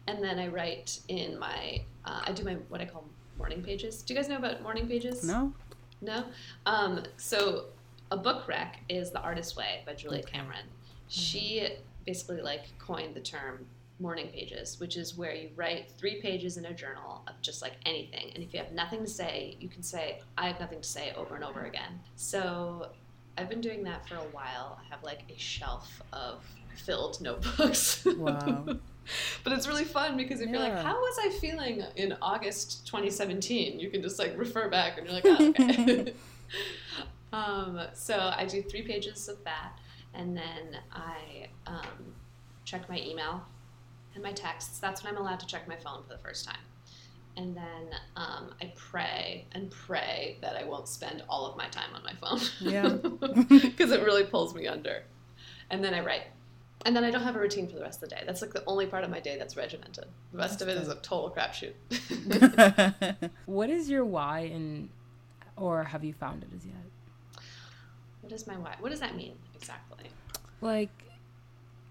and 0.07 0.23
then 0.23 0.37
I 0.37 0.47
write 0.47 0.99
in 1.07 1.39
my, 1.39 1.81
uh, 2.05 2.21
I 2.25 2.31
do 2.33 2.43
my, 2.43 2.55
what 2.67 2.81
I 2.81 2.85
call 2.85 3.05
morning 3.37 3.61
pages. 3.61 4.01
Do 4.01 4.13
you 4.13 4.19
guys 4.19 4.29
know 4.29 4.37
about 4.37 4.61
morning 4.61 4.87
pages? 4.87 5.23
No. 5.23 5.53
No? 6.01 6.25
Um, 6.65 7.03
so 7.17 7.65
a 8.11 8.17
book 8.17 8.47
rec 8.47 8.79
is 8.89 9.11
The 9.11 9.21
Artist's 9.21 9.55
Way 9.55 9.81
by 9.85 9.93
Julia 9.93 10.19
okay. 10.19 10.31
Cameron. 10.31 10.65
She 11.07 11.67
basically 12.05 12.41
like 12.41 12.77
coined 12.79 13.15
the 13.15 13.21
term 13.21 13.65
morning 13.99 14.27
pages, 14.27 14.79
which 14.79 14.95
is 14.95 15.17
where 15.17 15.33
you 15.33 15.49
write 15.55 15.91
three 15.97 16.21
pages 16.21 16.57
in 16.57 16.65
a 16.65 16.73
journal 16.73 17.21
of 17.27 17.39
just 17.41 17.61
like 17.61 17.73
anything. 17.85 18.31
And 18.33 18.43
if 18.43 18.53
you 18.53 18.59
have 18.59 18.71
nothing 18.71 19.01
to 19.01 19.09
say, 19.09 19.57
you 19.59 19.67
can 19.67 19.83
say, 19.83 20.21
I 20.37 20.47
have 20.47 20.59
nothing 20.59 20.81
to 20.81 20.87
say 20.87 21.13
over 21.17 21.35
and 21.35 21.43
over 21.43 21.65
again. 21.65 21.99
So 22.15 22.89
I've 23.37 23.49
been 23.49 23.61
doing 23.61 23.83
that 23.83 24.07
for 24.07 24.15
a 24.15 24.27
while. 24.31 24.79
I 24.81 24.89
have 24.89 25.03
like 25.03 25.23
a 25.29 25.37
shelf 25.37 26.01
of 26.13 26.43
filled 26.75 27.21
notebooks. 27.21 28.05
Wow. 28.05 28.65
but 29.43 29.53
it's 29.53 29.67
really 29.67 29.83
fun 29.83 30.15
because 30.17 30.39
if 30.39 30.49
yeah. 30.49 30.53
you're 30.53 30.75
like, 30.75 30.83
how 30.83 30.95
was 30.95 31.17
I 31.21 31.37
feeling 31.39 31.83
in 31.95 32.15
August 32.21 32.85
2017? 32.87 33.79
You 33.79 33.89
can 33.89 34.01
just 34.01 34.17
like 34.17 34.37
refer 34.37 34.69
back 34.69 34.97
and 34.97 35.05
you're 35.05 35.15
like, 35.15 35.25
oh, 35.25 35.49
okay. 35.49 36.13
um, 37.33 37.81
so 37.93 38.31
I 38.35 38.45
do 38.45 38.61
three 38.61 38.81
pages 38.81 39.27
of 39.27 39.43
that. 39.43 39.73
And 40.13 40.35
then 40.35 40.77
I 40.91 41.47
um, 41.67 42.13
check 42.65 42.89
my 42.89 42.99
email 42.99 43.43
and 44.19 44.23
my 44.23 44.33
texts. 44.33 44.79
That's 44.79 45.03
when 45.03 45.13
I'm 45.13 45.19
allowed 45.21 45.39
to 45.39 45.47
check 45.47 45.67
my 45.67 45.75
phone 45.77 46.03
for 46.03 46.09
the 46.09 46.19
first 46.19 46.45
time. 46.45 46.57
and 47.37 47.55
then 47.55 47.95
um, 48.17 48.53
I 48.61 48.73
pray 48.75 49.45
and 49.53 49.71
pray 49.71 50.37
that 50.41 50.55
I 50.57 50.63
won't 50.65 50.87
spend 50.89 51.23
all 51.29 51.45
of 51.45 51.55
my 51.55 51.67
time 51.69 51.89
on 51.95 52.03
my 52.03 52.13
phone. 52.21 52.39
Yeah. 52.59 52.89
because 53.49 53.91
it 53.91 54.03
really 54.03 54.25
pulls 54.25 54.53
me 54.53 54.67
under. 54.67 55.03
And 55.69 55.81
then 55.83 55.93
I 55.93 56.01
write. 56.01 56.23
And 56.85 56.95
then 56.95 57.03
I 57.03 57.11
don't 57.11 57.23
have 57.23 57.35
a 57.35 57.39
routine 57.39 57.67
for 57.67 57.75
the 57.75 57.81
rest 57.81 58.01
of 58.03 58.09
the 58.09 58.15
day. 58.15 58.23
That's 58.25 58.41
like 58.41 58.53
the 58.53 58.63
only 58.65 58.85
part 58.87 59.03
of 59.03 59.09
my 59.09 59.19
day 59.19 59.37
that's 59.37 59.55
regimented. 59.57 60.05
The 60.31 60.37
rest 60.37 60.61
of 60.61 60.67
it 60.69 60.77
is 60.77 60.87
a 60.89 60.95
total 60.95 61.29
crapshoot. 61.29 61.73
What 63.45 63.69
is 63.69 63.89
your 63.89 64.05
why 64.05 64.39
and 64.53 64.89
or 65.55 65.83
have 65.83 66.03
you 66.03 66.13
found 66.13 66.43
it 66.43 66.49
as 66.55 66.65
yet? 66.65 66.75
what 68.21 68.31
is 68.33 68.47
my 68.47 68.57
why? 68.57 68.75
What 68.79 68.89
does 68.89 68.99
that 68.99 69.15
mean 69.15 69.33
exactly? 69.55 70.05
Like 70.61 70.89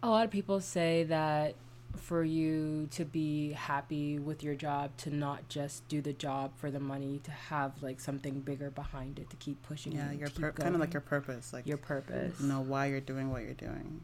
a 0.03 0.09
lot 0.09 0.24
of 0.24 0.31
people 0.31 0.61
say 0.61 1.05
that 1.05 1.55
for 1.97 2.22
you 2.22 2.86
to 2.91 3.05
be 3.05 3.53
happy 3.53 4.18
with 4.18 4.43
your 4.43 4.55
job 4.55 4.91
to 4.99 5.14
not 5.14 5.49
just 5.49 5.86
do 5.89 6.01
the 6.01 6.12
job 6.12 6.53
for 6.57 6.70
the 6.70 6.80
money 6.80 7.20
to 7.24 7.30
have 7.30 7.72
like 7.82 8.01
something 8.01 8.41
bigger 8.41 8.70
behind 8.70 9.18
it 9.18 9.28
to 9.30 9.36
keep 9.36 9.62
pushing 9.62 9.93
yeah, 9.93 10.12
you, 10.12 10.18
your 10.20 10.28
keep 10.28 10.41
pur- 10.41 10.53
kind 10.53 10.74
of 10.74 10.80
like 10.80 10.93
your 10.93 11.01
purpose, 11.01 11.53
like 11.53 11.66
your 11.66 11.76
purpose 11.76 12.41
you 12.41 12.49
know 12.49 12.61
why 12.61 12.86
you're 12.86 13.01
doing 13.01 13.30
what 13.30 13.43
you're 13.43 13.55
doing. 13.55 14.01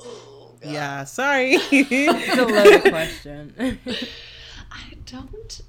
Oh, 0.00 0.54
Yeah, 0.62 1.04
sorry. 1.04 1.52
it's 1.70 2.38
a 2.38 2.44
loaded 2.44 2.92
question 2.92 3.78
I 4.70 4.94
don't 5.06 5.60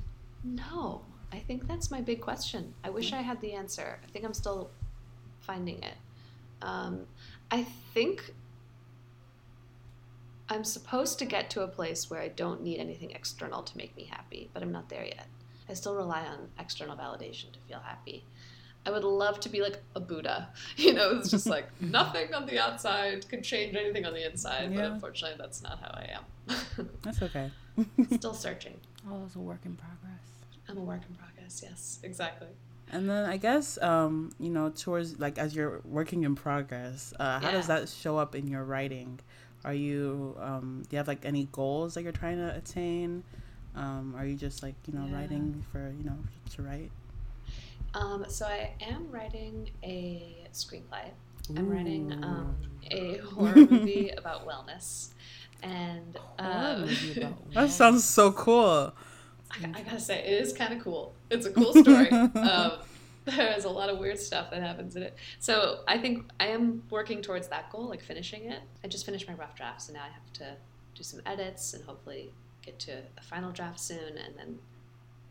know. 0.43 1.01
I 1.31 1.39
think 1.39 1.67
that's 1.67 1.91
my 1.91 2.01
big 2.01 2.21
question. 2.21 2.73
I 2.83 2.89
wish 2.89 3.13
I 3.13 3.21
had 3.21 3.39
the 3.41 3.53
answer. 3.53 3.99
I 4.03 4.07
think 4.11 4.25
I'm 4.25 4.33
still 4.33 4.69
finding 5.39 5.81
it. 5.83 5.93
Um, 6.61 7.01
I 7.51 7.63
think 7.93 8.33
I'm 10.49 10.63
supposed 10.63 11.19
to 11.19 11.25
get 11.25 11.49
to 11.51 11.61
a 11.61 11.67
place 11.67 12.09
where 12.09 12.21
I 12.21 12.29
don't 12.29 12.63
need 12.63 12.79
anything 12.79 13.11
external 13.11 13.63
to 13.63 13.77
make 13.77 13.95
me 13.97 14.05
happy, 14.05 14.49
but 14.53 14.63
I'm 14.63 14.71
not 14.71 14.89
there 14.89 15.05
yet. 15.05 15.27
I 15.69 15.73
still 15.73 15.95
rely 15.95 16.25
on 16.25 16.47
external 16.57 16.95
validation 16.95 17.51
to 17.51 17.59
feel 17.67 17.79
happy. 17.79 18.23
I 18.85 18.91
would 18.91 19.03
love 19.03 19.41
to 19.41 19.49
be 19.49 19.61
like 19.61 19.81
a 19.95 19.99
Buddha. 19.99 20.49
You 20.77 20.93
know, 20.93 21.17
it's 21.17 21.29
just 21.29 21.47
like 21.47 21.65
nothing 21.81 22.33
on 22.33 22.45
the 22.45 22.59
outside 22.59 23.27
can 23.27 23.43
change 23.43 23.75
anything 23.75 24.05
on 24.05 24.13
the 24.13 24.25
inside, 24.25 24.73
but 24.73 24.85
unfortunately, 24.85 25.37
that's 25.37 25.61
not 25.61 25.79
how 25.79 25.89
I 25.89 26.11
am. 26.15 26.89
That's 27.01 27.21
okay. 27.21 27.51
still 28.15 28.33
searching. 28.33 28.79
all 29.09 29.25
is 29.25 29.35
a 29.35 29.39
work 29.39 29.65
in 29.65 29.75
progress 29.75 30.27
I'm 30.69 30.77
a 30.77 30.81
work 30.81 31.01
in 31.09 31.15
progress. 31.15 31.61
Yes, 31.63 31.99
exactly. 32.03 32.47
And 32.91 33.09
then 33.09 33.25
I 33.25 33.37
guess 33.37 33.77
um, 33.81 34.31
you 34.39 34.49
know, 34.49 34.69
towards 34.69 35.19
like 35.19 35.37
as 35.37 35.55
you're 35.55 35.81
working 35.83 36.23
in 36.23 36.35
progress, 36.35 37.13
uh, 37.19 37.39
how 37.39 37.51
does 37.51 37.67
that 37.67 37.89
show 37.89 38.17
up 38.17 38.35
in 38.35 38.47
your 38.47 38.63
writing? 38.63 39.19
Are 39.68 39.74
you 39.74 40.34
um, 40.39 40.84
do 40.88 40.95
you 40.95 40.97
have 40.97 41.09
like 41.09 41.26
any 41.26 41.49
goals 41.51 41.95
that 41.95 42.03
you're 42.03 42.13
trying 42.13 42.38
to 42.38 42.55
attain? 42.55 43.24
Um, 43.76 44.15
are 44.18 44.26
you 44.26 44.36
just 44.38 44.63
like 44.63 44.76
you 44.88 44.93
know 44.97 45.05
Yeah. 45.09 45.18
writing 45.20 45.61
for 45.74 45.93
you 45.97 46.05
know 46.05 46.18
to 46.55 46.61
write? 46.61 46.89
Um, 47.93 48.24
so 48.30 48.45
I 48.45 48.72
am 48.82 49.11
writing 49.11 49.70
a 49.84 50.47
screenplay. 50.53 51.09
I'm 51.57 51.70
writing 51.70 52.13
um, 52.24 52.55
a 52.91 53.18
horror 53.36 53.55
movie 53.57 54.09
about 54.18 54.47
wellness, 54.47 55.09
and 55.61 56.18
um, 56.39 56.88
That 57.53 57.70
sounds 57.70 58.05
so 58.05 58.32
cool. 58.32 58.93
I, 59.51 59.57
I 59.80 59.82
gotta 59.82 59.99
say 59.99 60.20
it 60.20 60.41
is 60.41 60.53
kind 60.53 60.74
of 60.74 60.82
cool. 60.82 61.13
It's 61.30 61.45
a 61.45 61.51
cool 61.51 61.74
story. 61.84 62.09
um, 62.09 62.72
there's 63.36 63.65
a 63.65 63.69
lot 63.69 63.89
of 63.89 63.99
weird 63.99 64.19
stuff 64.19 64.49
that 64.51 64.61
happens 64.61 64.95
in 64.95 65.03
it. 65.03 65.15
So 65.39 65.82
I 65.88 65.97
think 65.97 66.30
I 66.39 66.47
am 66.47 66.84
working 66.89 67.21
towards 67.21 67.47
that 67.49 67.71
goal, 67.71 67.88
like 67.88 68.01
finishing 68.01 68.45
it. 68.51 68.59
I 68.84 68.88
just 68.88 69.05
finished 69.05 69.28
my 69.28 69.34
rough 69.34 69.55
draft, 69.55 69.82
so 69.82 69.93
now 69.93 70.03
I 70.03 70.13
have 70.13 70.34
to 70.34 70.55
do 70.95 71.03
some 71.03 71.21
edits 71.25 71.73
and 71.73 71.84
hopefully 71.84 72.32
get 72.63 72.80
to 72.80 73.01
a 73.17 73.23
final 73.23 73.51
draft 73.51 73.80
soon, 73.80 74.17
and 74.17 74.36
then 74.38 74.57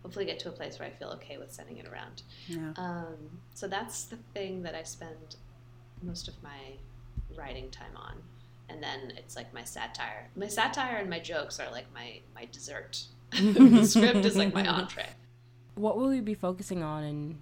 hopefully 0.03 0.25
get 0.25 0.39
to 0.41 0.49
a 0.49 0.53
place 0.53 0.79
where 0.79 0.89
I 0.89 0.93
feel 0.93 1.09
okay 1.09 1.39
with 1.39 1.53
sending 1.53 1.79
it 1.79 1.87
around. 1.87 2.23
Yeah. 2.47 2.73
Um, 2.77 3.17
so 3.55 3.67
that's 3.67 4.05
the 4.05 4.17
thing 4.35 4.63
that 4.63 4.75
I 4.75 4.83
spend 4.83 5.37
most 6.03 6.29
of 6.29 6.35
my 6.43 6.77
writing 7.37 7.71
time 7.71 7.97
on. 7.97 8.15
And 8.69 8.83
then 8.83 9.13
it's 9.17 9.37
like 9.37 9.53
my 9.55 9.65
satire. 9.65 10.29
My 10.37 10.49
satire 10.49 10.97
and 10.97 11.09
my 11.09 11.21
jokes 11.21 11.61
are 11.61 11.71
like 11.71 11.87
my, 11.95 12.21
my 12.35 12.47
dessert. 12.51 13.05
the 13.33 13.85
script 13.85 14.25
is 14.25 14.37
like 14.37 14.55
my 14.55 14.67
entree. 14.69 15.09
what 15.75 15.97
will 15.97 16.15
you 16.15 16.23
be 16.23 16.35
focusing 16.35 16.83
on 16.83 17.03
in 17.03 17.39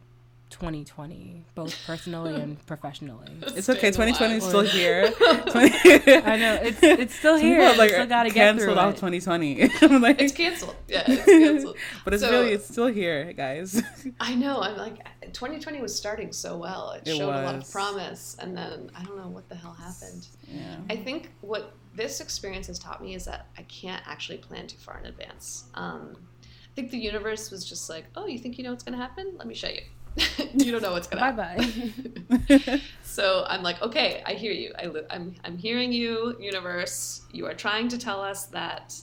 2020 0.55 1.43
both 1.55 1.75
personally 1.87 2.35
and 2.41 2.65
professionally 2.67 3.27
It's 3.43 3.69
okay. 3.69 3.91
2020 3.91 4.35
is 4.37 4.45
still 4.45 4.61
here. 4.79 5.13
i 5.21 6.37
know 6.39 6.55
it's 6.63 6.83
it's 6.83 7.15
still 7.15 7.37
here 7.37 7.61
people 7.61 7.79
like, 7.79 7.91
still 7.91 8.07
gotta 8.07 8.31
get 8.31 8.55
through 8.57 8.75
canceled 8.75 8.79
off 8.79 8.95
2020. 8.95 9.71
I'm 9.83 10.01
like, 10.01 10.21
It's 10.21 10.33
canceled. 10.33 10.77
Yeah, 10.89 11.03
it's 11.07 11.25
canceled. 11.25 11.77
but 12.05 12.15
it's 12.15 12.23
So- 12.23 12.31
really 12.31 12.53
it's 12.53 12.69
still 12.69 12.87
here, 12.87 13.33
guys. 13.33 13.83
I 14.21 14.35
know. 14.35 14.61
I'm 14.61 14.77
like, 14.77 14.99
2020 15.33 15.81
was 15.81 15.95
starting 15.95 16.33
so 16.33 16.57
well. 16.57 16.93
It, 16.93 17.09
It 17.09 17.17
showed 17.17 17.25
a 17.35 17.43
lot 17.43 17.55
of 17.57 17.71
promise. 17.71 18.37
And 18.41 18.57
then 18.57 18.91
I 18.97 19.03
don't 19.05 19.17
know 19.17 19.29
what 19.29 19.49
the 19.49 19.55
hell 19.57 19.73
happened. 19.75 20.27
yeah. 20.49 20.77
I 20.91 20.97
think 20.97 21.31
what 21.41 21.73
this 21.95 22.21
experience 22.21 22.67
has 22.69 22.79
taught 22.79 23.03
me 23.03 23.15
is 23.15 23.25
that 23.25 23.47
I 23.59 23.63
can't 23.63 24.03
actually 24.07 24.39
plan 24.39 24.67
too 24.67 24.79
far 24.79 24.99
in 25.01 25.07
advance. 25.07 25.65
Um, 25.75 26.17
I 26.45 26.75
think 26.75 26.91
the 26.91 26.99
universe 26.99 27.51
was 27.51 27.65
just 27.65 27.89
like, 27.91 28.05
oh, 28.17 28.27
you 28.27 28.39
think 28.39 28.59
you 28.59 28.65
know 28.65 28.71
what's 28.71 28.85
going 28.85 28.97
to 28.99 29.03
happen? 29.03 29.35
Let 29.39 29.47
me 29.47 29.55
show 29.55 29.69
you. 29.69 29.83
you 30.55 30.71
don't 30.73 30.83
know 30.83 30.93
what's 30.93 31.09
going 31.09 31.23
to 31.23 31.33
bye 31.33 31.59
happen. 31.59 32.25
bye 32.29 32.81
So 33.03 33.45
I'm 33.49 33.63
like, 33.63 33.81
okay, 33.83 34.23
I 34.27 34.35
hear 34.35 34.53
you. 34.53 34.73
I 34.79 34.87
li- 34.87 35.03
I'm, 35.11 35.35
I'm 35.45 35.57
hearing 35.57 35.93
you, 35.93 36.37
universe. 36.41 37.23
You 37.33 37.47
are 37.47 37.55
trying 37.55 37.89
to 37.89 37.99
tell 37.99 38.21
us 38.21 38.47
that 38.47 38.95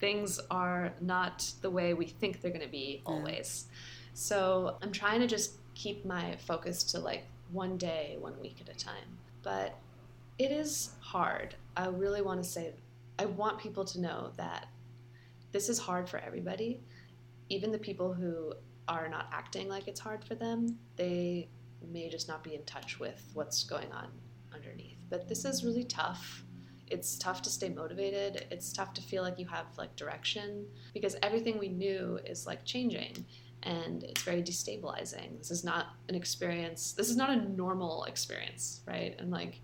things 0.00 0.40
are 0.50 0.92
not 1.00 1.50
the 1.60 1.70
way 1.70 1.94
we 1.94 2.06
think 2.06 2.40
they're 2.40 2.50
going 2.50 2.64
to 2.64 2.68
be 2.68 3.02
always. 3.06 3.66
So 4.12 4.76
I'm 4.82 4.92
trying 4.92 5.20
to 5.20 5.26
just 5.26 5.54
keep 5.74 6.04
my 6.04 6.36
focus 6.36 6.82
to 6.84 6.98
like 7.00 7.24
one 7.52 7.76
day, 7.76 8.16
one 8.20 8.38
week 8.40 8.56
at 8.60 8.74
a 8.74 8.78
time. 8.78 9.18
But 9.42 9.78
it 10.38 10.50
is 10.50 10.90
hard. 11.00 11.54
I 11.76 11.86
really 11.88 12.22
want 12.22 12.42
to 12.42 12.48
say, 12.48 12.72
I 13.18 13.26
want 13.26 13.58
people 13.58 13.84
to 13.84 14.00
know 14.00 14.32
that 14.36 14.66
this 15.52 15.68
is 15.68 15.78
hard 15.78 16.08
for 16.08 16.18
everybody. 16.18 16.80
Even 17.48 17.70
the 17.70 17.78
people 17.78 18.12
who 18.12 18.52
are 18.88 19.08
not 19.08 19.28
acting 19.32 19.68
like 19.68 19.88
it's 19.88 20.00
hard 20.00 20.24
for 20.24 20.34
them, 20.34 20.78
they 20.96 21.48
may 21.92 22.08
just 22.08 22.28
not 22.28 22.42
be 22.42 22.54
in 22.54 22.64
touch 22.64 22.98
with 22.98 23.30
what's 23.34 23.64
going 23.64 23.90
on 23.92 24.08
underneath. 24.52 24.98
But 25.10 25.28
this 25.28 25.44
is 25.44 25.64
really 25.64 25.84
tough. 25.84 26.44
It's 26.86 27.18
tough 27.18 27.42
to 27.42 27.50
stay 27.50 27.68
motivated. 27.68 28.46
It's 28.50 28.72
tough 28.72 28.92
to 28.94 29.02
feel 29.02 29.22
like 29.22 29.38
you 29.38 29.46
have 29.46 29.66
like 29.78 29.96
direction 29.96 30.66
because 30.92 31.16
everything 31.22 31.58
we 31.58 31.68
knew 31.68 32.18
is 32.26 32.46
like 32.46 32.64
changing 32.64 33.24
and 33.62 34.04
it's 34.04 34.22
very 34.22 34.42
destabilizing. 34.42 35.38
This 35.38 35.50
is 35.50 35.64
not 35.64 35.86
an 36.08 36.14
experience. 36.14 36.92
This 36.92 37.08
is 37.08 37.16
not 37.16 37.30
a 37.30 37.36
normal 37.36 38.04
experience, 38.04 38.82
right? 38.86 39.16
And 39.18 39.30
like 39.30 39.60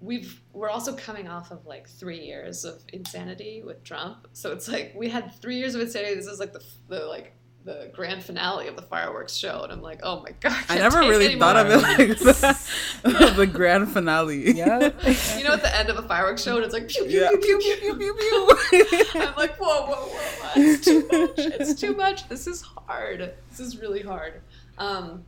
we've 0.00 0.42
we're 0.52 0.70
also 0.70 0.96
coming 0.96 1.28
off 1.28 1.50
of 1.50 1.66
like 1.66 1.88
3 1.88 2.18
years 2.18 2.64
of 2.64 2.82
insanity 2.92 3.62
with 3.64 3.84
Trump. 3.84 4.28
So 4.32 4.50
it's 4.52 4.66
like 4.66 4.92
we 4.96 5.08
had 5.08 5.32
3 5.40 5.56
years 5.56 5.74
of 5.74 5.80
insanity. 5.80 6.16
This 6.16 6.26
is 6.26 6.40
like 6.40 6.52
the 6.52 6.64
the 6.88 7.06
like 7.06 7.34
the 7.64 7.90
grand 7.94 8.24
finale 8.24 8.68
of 8.68 8.76
the 8.76 8.82
fireworks 8.82 9.34
show, 9.34 9.62
and 9.62 9.72
I'm 9.72 9.82
like, 9.82 10.00
oh 10.02 10.22
my 10.22 10.30
god! 10.40 10.52
I 10.52 10.78
can't 10.78 10.80
never 10.80 11.00
really 11.00 11.26
any 11.26 11.38
thought 11.38 11.56
of 11.56 11.66
it 11.70 11.76
like 11.82 12.18
the, 12.18 13.32
the 13.36 13.46
grand 13.46 13.92
finale. 13.92 14.52
yep 14.56 14.94
You 15.36 15.44
know, 15.44 15.52
at 15.52 15.62
the 15.62 15.76
end 15.76 15.90
of 15.90 15.98
a 15.98 16.02
fireworks 16.02 16.42
show, 16.42 16.56
and 16.56 16.64
it's 16.64 16.72
like 16.72 16.88
pew 16.88 17.04
pew 17.04 17.20
Yeah. 17.20 17.30
pew 17.30 17.38
pew 17.58 17.58
pew 17.58 17.94
pew 17.94 18.14
pew 18.14 18.56
pew. 18.70 19.20
I'm 19.20 19.34
like, 19.36 19.56
whoa, 19.58 19.86
whoa, 19.86 19.94
whoa! 20.06 20.50
It's 20.56 20.84
too 20.84 21.06
much. 21.10 21.32
It's 21.38 21.80
too 21.80 21.94
much. 21.94 22.28
This 22.28 22.46
is 22.46 22.62
hard. 22.62 23.34
This 23.50 23.60
is 23.60 23.78
really 23.78 24.02
hard. 24.02 24.40
Um, 24.78 25.24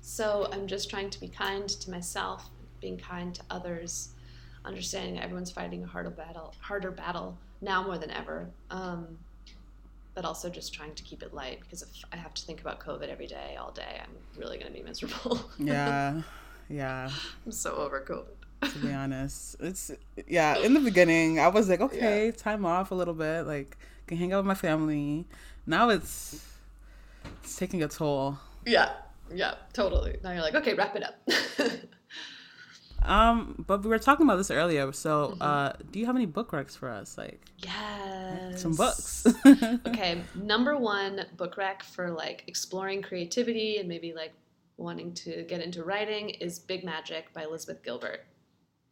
so 0.00 0.48
I'm 0.52 0.68
just 0.68 0.88
trying 0.88 1.10
to 1.10 1.20
be 1.20 1.26
kind 1.28 1.68
to 1.68 1.90
myself, 1.90 2.48
being 2.80 2.96
kind 2.96 3.34
to 3.34 3.42
others, 3.50 4.10
understanding 4.64 5.16
that 5.16 5.24
everyone's 5.24 5.50
fighting 5.50 5.82
a 5.82 5.86
harder 5.86 6.10
battle, 6.10 6.54
harder 6.60 6.92
battle 6.92 7.36
now 7.60 7.82
more 7.82 7.98
than 7.98 8.12
ever. 8.12 8.48
Um, 8.70 9.18
but 10.16 10.24
also 10.24 10.48
just 10.48 10.72
trying 10.72 10.94
to 10.94 11.02
keep 11.04 11.22
it 11.22 11.34
light 11.34 11.60
because 11.60 11.82
if 11.82 11.90
I 12.10 12.16
have 12.16 12.32
to 12.34 12.42
think 12.42 12.62
about 12.62 12.80
COVID 12.80 13.08
every 13.08 13.26
day, 13.26 13.56
all 13.60 13.70
day, 13.70 14.00
I'm 14.02 14.40
really 14.40 14.56
going 14.56 14.72
to 14.72 14.76
be 14.76 14.82
miserable. 14.82 15.38
yeah, 15.58 16.22
yeah. 16.70 17.10
I'm 17.44 17.52
so 17.52 17.76
over 17.76 18.00
COVID. 18.00 18.72
To 18.72 18.78
be 18.78 18.92
honest, 18.92 19.56
it's 19.60 19.92
yeah. 20.26 20.56
In 20.56 20.72
the 20.72 20.80
beginning, 20.80 21.38
I 21.38 21.48
was 21.48 21.68
like, 21.68 21.82
okay, 21.82 22.32
time 22.32 22.64
off 22.64 22.90
a 22.90 22.94
little 22.94 23.14
bit, 23.14 23.42
like 23.42 23.76
can 24.06 24.16
hang 24.16 24.32
out 24.32 24.38
with 24.38 24.46
my 24.46 24.54
family. 24.54 25.26
Now 25.66 25.90
it's 25.90 26.42
it's 27.42 27.54
taking 27.54 27.82
a 27.82 27.88
toll. 27.88 28.38
Yeah, 28.64 28.92
yeah, 29.32 29.54
totally. 29.74 30.18
Now 30.24 30.32
you're 30.32 30.40
like, 30.40 30.54
okay, 30.54 30.72
wrap 30.72 30.96
it 30.96 31.04
up. 31.04 31.20
Um, 33.06 33.64
but 33.66 33.82
we 33.82 33.88
were 33.88 33.98
talking 33.98 34.26
about 34.26 34.36
this 34.36 34.50
earlier. 34.50 34.92
So, 34.92 35.28
Mm-hmm. 35.30 35.42
uh, 35.42 35.72
do 35.90 35.98
you 35.98 36.06
have 36.06 36.16
any 36.16 36.26
book 36.26 36.50
recs 36.52 36.76
for 36.76 36.88
us? 36.90 37.16
Like 37.16 37.40
yes. 37.58 38.60
some 38.62 38.74
books? 38.74 39.26
okay, 39.86 40.22
number 40.34 40.76
one 40.76 41.24
book 41.36 41.56
rec 41.56 41.82
for 41.82 42.10
like 42.10 42.44
exploring 42.46 43.02
creativity 43.02 43.78
and 43.78 43.88
maybe 43.88 44.12
like 44.12 44.32
wanting 44.76 45.12
to 45.14 45.42
get 45.44 45.60
into 45.62 45.84
writing 45.84 46.30
is 46.30 46.58
Big 46.58 46.84
Magic 46.84 47.32
by 47.32 47.42
Elizabeth 47.44 47.82
Gilbert. 47.82 48.26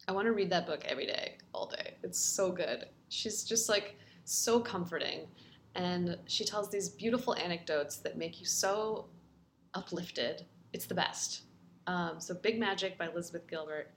I 0.07 0.11
want 0.11 0.25
to 0.25 0.31
read 0.33 0.49
that 0.51 0.65
book 0.65 0.83
every 0.85 1.05
day, 1.05 1.37
all 1.53 1.67
day. 1.67 1.95
It's 2.03 2.19
so 2.19 2.51
good. 2.51 2.85
She's 3.09 3.43
just 3.43 3.69
like 3.69 3.95
so 4.23 4.59
comforting. 4.59 5.27
and 5.75 6.17
she 6.25 6.43
tells 6.45 6.69
these 6.71 6.89
beautiful 6.89 7.35
anecdotes 7.35 7.97
that 7.97 8.17
make 8.17 8.39
you 8.39 8.45
so 8.45 9.07
uplifted. 9.73 10.45
It's 10.73 10.85
the 10.85 10.95
best. 10.95 11.41
Um, 11.87 12.19
so, 12.19 12.33
Big 12.33 12.59
Magic 12.59 12.97
by 12.97 13.07
Elizabeth 13.07 13.45
Gilbert, 13.47 13.91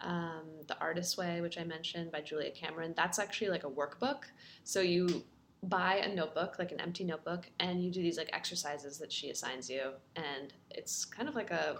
um, 0.00 0.44
The 0.66 0.78
Artist's 0.78 1.16
Way, 1.16 1.40
which 1.40 1.58
I 1.58 1.64
mentioned 1.64 2.12
by 2.12 2.20
Julia 2.20 2.50
Cameron. 2.50 2.94
That's 2.96 3.18
actually 3.18 3.48
like 3.48 3.64
a 3.64 3.70
workbook. 3.70 4.24
So 4.64 4.80
you 4.80 5.24
buy 5.64 5.96
a 5.96 6.14
notebook, 6.14 6.58
like 6.58 6.72
an 6.72 6.80
empty 6.80 7.04
notebook, 7.04 7.50
and 7.60 7.82
you 7.82 7.90
do 7.90 8.00
these 8.02 8.18
like 8.18 8.30
exercises 8.32 8.98
that 8.98 9.12
she 9.12 9.30
assigns 9.30 9.68
you, 9.68 9.92
and 10.16 10.52
it's 10.70 11.04
kind 11.04 11.28
of 11.28 11.34
like 11.34 11.50
a 11.50 11.78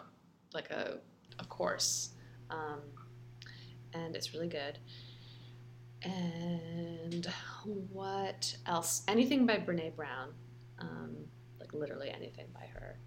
like 0.52 0.70
a, 0.70 0.98
a 1.38 1.44
course, 1.44 2.10
um, 2.50 2.80
and 3.94 4.16
it's 4.16 4.32
really 4.34 4.48
good. 4.48 4.78
And 6.02 7.26
what 7.92 8.56
else? 8.66 9.02
Anything 9.08 9.46
by 9.46 9.56
Brene 9.56 9.94
Brown, 9.94 10.32
um, 10.78 11.16
like 11.60 11.72
literally 11.72 12.10
anything 12.10 12.46
by 12.52 12.66
her. 12.74 12.98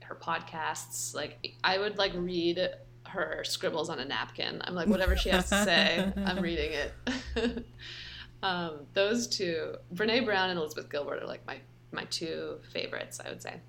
Her 0.00 0.14
podcasts, 0.14 1.14
like 1.14 1.54
I 1.62 1.76
would 1.78 1.98
like 1.98 2.12
read 2.14 2.70
her 3.08 3.42
scribbles 3.44 3.88
on 3.88 3.98
a 3.98 4.04
napkin. 4.04 4.60
I'm 4.64 4.74
like, 4.74 4.88
whatever 4.88 5.16
she 5.16 5.28
has 5.30 5.48
to 5.50 5.64
say, 5.64 6.12
I'm 6.26 6.40
reading 6.40 6.72
it. 6.72 7.66
um, 8.42 8.80
those 8.94 9.26
two, 9.26 9.76
Brene 9.94 10.24
Brown 10.24 10.50
and 10.50 10.58
Elizabeth 10.58 10.90
Gilbert, 10.90 11.22
are 11.22 11.26
like 11.26 11.46
my 11.46 11.58
my 11.92 12.04
two 12.04 12.58
favorites. 12.72 13.20
I 13.24 13.28
would 13.28 13.42
say. 13.42 13.60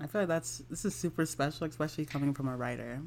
I 0.00 0.06
feel 0.06 0.22
like 0.22 0.28
that's 0.28 0.58
this 0.70 0.84
is 0.84 0.94
super 0.94 1.24
special, 1.26 1.66
especially 1.66 2.04
coming 2.04 2.34
from 2.34 2.48
a 2.48 2.56
writer. 2.56 3.00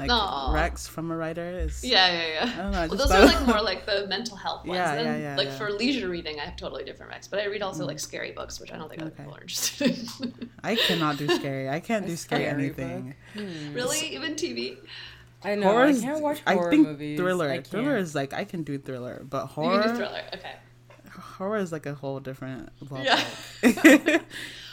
Like 0.00 0.10
Aw. 0.10 0.52
Rex 0.54 0.86
from 0.88 1.10
a 1.10 1.16
writer 1.16 1.48
is 1.58 1.84
Yeah, 1.84 2.10
yeah, 2.12 2.26
yeah. 2.34 2.52
I 2.58 2.62
don't 2.62 2.72
know. 2.72 2.78
I 2.78 2.86
Well, 2.88 2.96
just 2.98 3.08
those 3.10 3.20
are 3.22 3.26
like 3.26 3.46
more 3.46 3.60
like 3.70 3.86
the 3.86 4.06
mental 4.08 4.36
health 4.36 4.64
ones. 4.66 4.76
Yeah, 4.78 4.94
then, 4.96 5.04
yeah, 5.20 5.28
yeah, 5.30 5.36
Like 5.36 5.48
yeah. 5.48 5.58
for 5.58 5.70
leisure 5.70 6.08
reading, 6.08 6.40
I 6.40 6.44
have 6.46 6.56
totally 6.56 6.84
different 6.84 7.12
Rex, 7.12 7.28
but 7.28 7.38
I 7.40 7.44
read 7.46 7.62
also 7.62 7.84
Mm. 7.84 7.88
like 7.88 8.00
scary 8.00 8.32
books, 8.32 8.58
which 8.60 8.72
I 8.72 8.76
don't 8.78 8.88
think 8.88 9.02
other 9.02 9.10
Okay. 9.10 9.22
people 9.24 9.36
are 9.36 9.40
interested 9.42 9.98
in. 10.22 10.50
I 10.64 10.74
cannot 10.76 11.18
do 11.18 11.28
scary. 11.28 11.68
I 11.68 11.80
can't 11.80 12.06
do 12.06 12.16
scary 12.16 12.44
scary 12.44 12.54
anything. 12.64 13.14
Hmm. 13.34 13.74
really, 13.74 14.00
even 14.14 14.34
TV. 14.34 14.78
I 15.44 15.54
know. 15.54 15.68
Horror 15.68 15.86
I 15.86 15.92
can't 15.98 16.20
watch 16.22 16.40
I 16.46 16.54
horror 16.54 16.70
think 16.70 16.86
movies. 16.88 17.18
thriller. 17.18 17.50
I 17.50 17.60
Thriller 17.60 17.96
is 17.96 18.14
like 18.14 18.32
I 18.34 18.44
can 18.44 18.62
do 18.62 18.78
thriller, 18.78 19.22
but 19.28 19.46
horror. 19.46 19.74
You 19.76 19.80
horror 19.80 19.82
can 19.84 19.92
do 19.92 20.04
thriller. 20.04 20.22
Okay. 20.34 20.54
horror 21.36 21.56
is 21.58 21.72
like 21.72 21.86
a 21.86 21.94
whole 21.94 22.20
different 22.20 22.68
Yeah. 22.92 23.22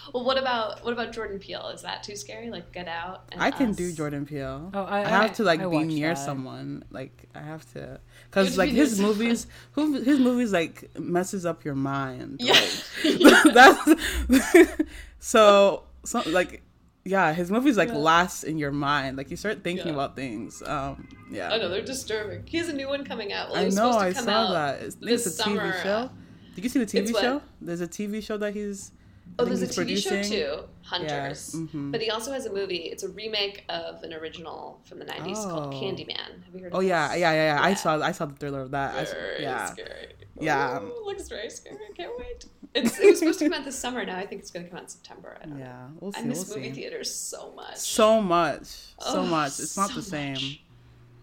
ballpark. 0.07 0.13
Well, 0.13 0.23
what 0.25 0.37
about 0.37 0.83
what 0.83 0.93
about 0.93 1.11
Jordan 1.13 1.39
Peele? 1.39 1.67
Is 1.69 1.81
that 1.83 2.03
too 2.03 2.15
scary? 2.15 2.49
Like 2.49 2.71
Get 2.71 2.87
Out. 2.87 3.25
And 3.31 3.41
I 3.41 3.51
can 3.51 3.71
Us? 3.71 3.75
do 3.75 3.91
Jordan 3.91 4.25
Peele. 4.25 4.71
Oh, 4.73 4.83
I, 4.83 5.01
I 5.01 5.07
have 5.09 5.33
to 5.35 5.43
like 5.43 5.59
I 5.61 5.67
be 5.67 5.83
near 5.83 6.09
that. 6.09 6.17
someone. 6.19 6.83
Like 6.91 7.29
I 7.35 7.39
have 7.41 7.71
to, 7.73 7.99
because 8.29 8.57
like 8.57 8.69
be 8.69 8.75
near 8.75 8.83
his 8.83 8.97
someone. 8.97 9.17
movies, 9.17 9.47
who 9.73 9.93
his 10.01 10.19
movies 10.19 10.51
like 10.51 10.97
messes 10.99 11.45
up 11.45 11.63
your 11.65 11.75
mind. 11.75 12.37
Yeah. 12.41 12.59
Like, 13.03 13.43
that's 13.53 14.73
so 15.19 15.83
so 16.05 16.21
like 16.27 16.61
yeah, 17.05 17.31
his 17.33 17.49
movies 17.49 17.77
like 17.77 17.87
Yeah. 17.87 17.95
last 17.95 18.43
in 18.43 18.57
your 18.57 18.71
mind. 18.71 19.15
Like 19.17 19.31
you 19.31 19.37
start 19.37 19.63
thinking 19.63 19.87
Yeah. 19.87 19.93
about 19.93 20.15
things. 20.17 20.61
Um, 20.61 21.07
yeah. 21.31 21.49
I 21.51 21.57
know 21.57 21.69
they're 21.69 21.81
disturbing. 21.81 22.43
He 22.45 22.57
has 22.57 22.67
a 22.67 22.73
new 22.73 22.89
one 22.89 23.05
coming 23.05 23.31
out. 23.31 23.49
Well, 23.51 23.57
it 23.61 23.67
I 23.67 23.69
know. 23.69 23.69
supposed 23.69 23.99
to 23.99 24.05
I 24.05 24.13
come 24.13 24.25
saw 24.25 24.31
out 24.31 24.51
that. 24.51 24.81
It's, 24.81 24.95
I 24.95 24.99
think 24.99 25.09
this 25.11 25.25
it's 25.27 25.39
a 25.39 25.43
summer. 25.43 25.71
TV 25.71 25.83
show. 25.83 26.09
Did 26.55 26.63
you 26.65 26.69
see 26.69 26.79
the 26.83 26.83
It's 26.99 27.11
TV 27.11 27.13
what? 27.13 27.21
show? 27.21 27.41
There's 27.61 27.79
a 27.81 27.87
TV 27.87 28.21
show 28.21 28.35
that 28.37 28.53
he's. 28.53 28.91
I 29.39 29.43
Oh, 29.43 29.45
there's 29.45 29.61
a 29.61 29.65
he's 29.83 30.03
TV 30.05 30.09
show 30.09 30.23
too, 30.23 30.63
Hunters. 30.81 31.53
Yeah. 31.53 31.61
mhm. 31.61 31.91
But 31.91 32.01
he 32.01 32.09
also 32.09 32.31
has 32.31 32.45
a 32.47 32.53
movie. 32.53 32.77
It's 32.91 33.03
a 33.03 33.09
remake 33.09 33.65
of 33.69 34.01
an 34.03 34.13
original 34.13 34.81
from 34.85 34.97
the 34.99 35.05
'90s 35.05 35.43
called 35.49 35.73
Oh. 35.73 35.77
Candyman. 35.79 36.43
Have 36.45 36.53
you 36.55 36.59
heard? 36.63 36.71
of 36.71 36.77
Oh 36.77 36.79
yeah, 36.81 37.09
this? 37.09 37.19
yeah, 37.19 37.31
yeah, 37.33 37.55
yeah. 37.55 37.61
I 37.63 37.73
saw, 37.75 37.99
I 38.01 38.11
saw 38.13 38.25
the 38.25 38.35
thriller 38.35 38.61
of 38.61 38.71
that. 38.71 39.09
Very 39.11 39.43
yeah, 39.43 39.65
scary. 39.65 40.07
Yeah. 40.39 40.81
Ooh, 40.81 41.03
looks 41.05 41.27
very 41.29 41.49
scary. 41.49 41.77
I 41.89 41.93
can't 41.95 42.17
wait. 42.17 42.45
It's, 42.73 42.99
it 42.99 43.05
was 43.09 43.19
supposed 43.19 43.39
to 43.39 43.45
come 43.45 43.53
out 43.59 43.65
this 43.65 43.77
summer. 43.77 44.05
Now 44.05 44.17
I 44.17 44.25
think 44.27 44.41
it's 44.41 44.51
going 44.51 44.65
to 44.65 44.69
come 44.69 44.77
out 44.77 44.83
in 44.83 44.89
September. 44.89 45.37
I 45.41 45.45
don't 45.45 45.57
know. 45.57 45.65
yeah. 45.65 45.87
We'll 45.99 46.11
see. 46.11 46.19
I 46.19 46.21
we'll 46.21 46.29
miss 46.29 46.49
movie 46.55 46.69
see. 46.69 46.81
theaters 46.81 47.13
so 47.13 47.51
much. 47.55 47.77
So 47.77 48.21
much, 48.21 48.65
so 48.65 49.19
Oh, 49.19 49.23
much. 49.25 49.59
It's 49.59 49.75
not 49.77 49.89
so 49.89 49.95
the 49.95 50.01
same. 50.03 50.33
much. 50.33 50.61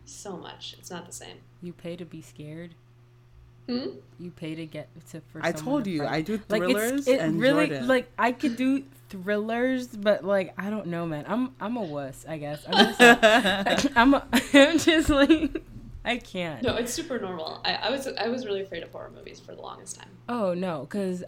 So 0.04 0.36
much. 0.36 0.74
It's 0.78 0.90
not 0.90 1.06
the 1.06 1.12
same. 1.12 1.36
You 1.62 1.72
pay 1.72 1.94
to 1.96 2.04
be 2.04 2.22
scared. 2.22 2.74
Hmm? 3.68 3.86
You 4.18 4.30
pay 4.30 4.54
to 4.54 4.66
get 4.66 4.88
to. 5.10 5.20
For 5.32 5.40
I 5.42 5.52
told 5.52 5.84
to 5.84 5.90
you, 5.90 5.98
frighten- 5.98 6.14
I 6.14 6.20
do 6.22 6.40
like 6.48 6.62
thrillers 6.62 6.92
it's 6.92 7.08
it 7.08 7.20
and 7.20 7.40
really 7.40 7.68
Jordan. 7.68 7.88
like 7.88 8.10
I 8.18 8.32
could 8.32 8.56
do 8.56 8.84
thrillers, 9.08 9.88
but 9.88 10.24
like 10.24 10.54
I 10.58 10.70
don't 10.70 10.86
know, 10.86 11.06
man. 11.06 11.24
I'm 11.26 11.54
I'm 11.60 11.76
a 11.76 11.82
wuss, 11.82 12.24
I 12.28 12.38
guess. 12.38 12.64
I'm 12.70 12.94
just, 12.94 13.90
I'm, 13.96 14.14
a, 14.14 14.26
I'm 14.52 14.78
just 14.78 15.08
like 15.08 15.62
I 16.04 16.18
can't. 16.18 16.62
No, 16.62 16.76
it's 16.76 16.92
super 16.92 17.18
normal. 17.18 17.60
I, 17.64 17.74
I 17.74 17.90
was 17.90 18.06
I 18.06 18.28
was 18.28 18.44
really 18.44 18.60
afraid 18.60 18.82
of 18.82 18.90
horror 18.90 19.10
movies 19.14 19.40
for 19.40 19.54
the 19.54 19.62
longest 19.62 19.96
time. 19.98 20.10
Oh 20.28 20.52
no, 20.52 20.80
because 20.80 21.24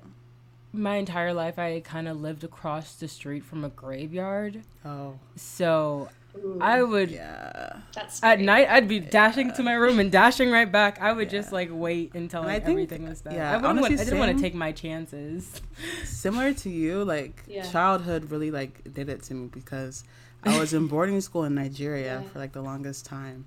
my 0.73 0.97
entire 0.97 1.33
life 1.33 1.59
I 1.59 1.81
kind 1.81 2.07
of 2.07 2.21
lived 2.21 2.45
across 2.45 2.95
the 2.97 3.09
street 3.09 3.45
from 3.45 3.65
a 3.65 3.71
graveyard, 3.71 4.63
oh, 4.85 5.19
so 5.35 6.11
Ooh, 6.45 6.59
I 6.61 6.83
would 6.83 7.11
yeah. 7.11 7.77
at 8.23 8.41
night 8.41 8.69
I'd 8.71 8.89
be 8.89 9.01
dashing 9.01 9.53
to 9.55 9.63
my 9.63 9.75
room 9.75 9.99
and 9.99 10.11
dashing 10.13 10.51
right 10.51 10.71
back. 10.71 11.01
I 11.01 11.13
would 11.13 11.33
Yeah. 11.33 11.39
just 11.41 11.53
like 11.53 11.69
wait 11.73 12.15
until 12.15 12.43
And 12.43 12.51
I 12.51 12.55
like, 12.55 12.65
think- 12.65 12.73
everything 12.75 13.09
was 13.09 13.21
done. 13.21 13.35
yeah, 13.35 13.51
I, 13.53 13.57
wouldn't 13.57 13.65
want, 13.65 13.79
honestly, 13.87 14.01
I 14.01 14.05
didn't 14.05 14.19
want 14.19 14.37
to 14.37 14.43
take 14.43 14.55
my 14.55 14.73
chances. 14.73 15.61
Similar 16.05 16.53
to 16.55 16.71
you, 16.71 17.05
like 17.05 17.43
Yeah. 17.47 17.63
childhood 17.71 18.31
really 18.31 18.51
like 18.51 18.93
did 18.93 19.09
it 19.09 19.23
to 19.25 19.35
me 19.35 19.49
because 19.49 20.05
I 20.45 20.59
was 20.59 20.75
in 20.75 20.87
boarding 20.95 21.21
school 21.21 21.45
in 21.45 21.55
Nigeria 21.55 22.21
Yeah. 22.23 22.29
for 22.31 22.39
like 22.39 22.53
the 22.53 22.63
longest 22.63 23.07
time. 23.07 23.47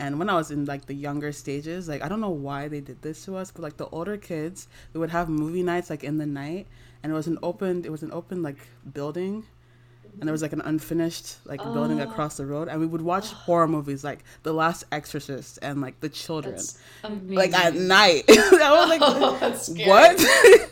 And 0.00 0.20
when 0.20 0.30
I 0.30 0.34
was 0.34 0.52
in 0.52 0.64
like 0.64 0.86
the 0.86 0.94
younger 0.94 1.32
stages, 1.32 1.88
like 1.88 2.02
I 2.02 2.08
don't 2.08 2.20
know 2.20 2.30
why 2.30 2.68
they 2.68 2.80
did 2.80 3.02
this 3.02 3.24
to 3.24 3.36
us, 3.36 3.50
but 3.50 3.62
like 3.62 3.76
the 3.78 3.86
older 3.88 4.16
kids, 4.16 4.68
they 4.92 4.98
would 5.00 5.10
have 5.10 5.28
movie 5.28 5.62
nights 5.64 5.90
like 5.90 6.04
in 6.04 6.18
the 6.18 6.26
night, 6.26 6.68
and 7.02 7.10
it 7.10 7.14
was 7.16 7.26
an 7.26 7.38
open, 7.42 7.84
it 7.84 7.90
was 7.90 8.04
an 8.04 8.12
open 8.12 8.40
like 8.42 8.58
building, 8.94 9.44
and 10.20 10.22
there 10.28 10.32
was 10.32 10.42
like 10.42 10.52
an 10.52 10.60
unfinished 10.62 11.36
like 11.46 11.62
building 11.62 12.00
Oh. 12.00 12.04
across 12.04 12.36
the 12.36 12.46
road, 12.46 12.68
and 12.68 12.80
we 12.80 12.86
would 12.86 13.02
watch 13.02 13.30
horror 13.46 13.68
movies 13.68 14.02
like 14.04 14.24
The 14.42 14.52
Last 14.52 14.84
Exorcist 14.92 15.58
and 15.62 15.80
like 15.80 16.00
The 16.00 16.08
Children, 16.08 16.54
That's 16.56 16.78
like 17.28 17.52
at 17.54 17.74
night. 17.74 18.24
I 18.28 18.70
was 18.72 18.88
like, 18.88 19.00
Oh, 19.04 19.32
what? 19.88 20.18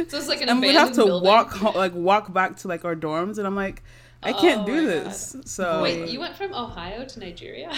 So 0.09 0.17
it's 0.19 0.29
like 0.29 0.43
an 0.43 0.49
and 0.51 0.61
we'd 0.61 0.73
have 0.75 0.93
to 0.93 1.05
building. 1.05 1.27
walk 1.29 1.53
ho- 1.53 1.79
like 1.79 1.95
walk 1.95 2.33
back 2.33 2.57
to 2.59 2.69
like 2.69 2.85
our 2.85 2.97
dorms, 2.97 3.39
and 3.39 3.47
I'm 3.47 3.57
like, 3.57 3.83
I 4.23 4.33
oh 4.33 4.41
can't 4.41 4.63
Oh 4.63 4.67
do 4.67 4.75
my 4.83 4.87
this. 4.87 5.37
So 5.45 5.83
Wait, 5.83 6.09
you 6.09 6.19
went 6.19 6.35
from 6.35 6.53
Ohio 6.55 7.05
to 7.05 7.21
Nigeria? 7.21 7.71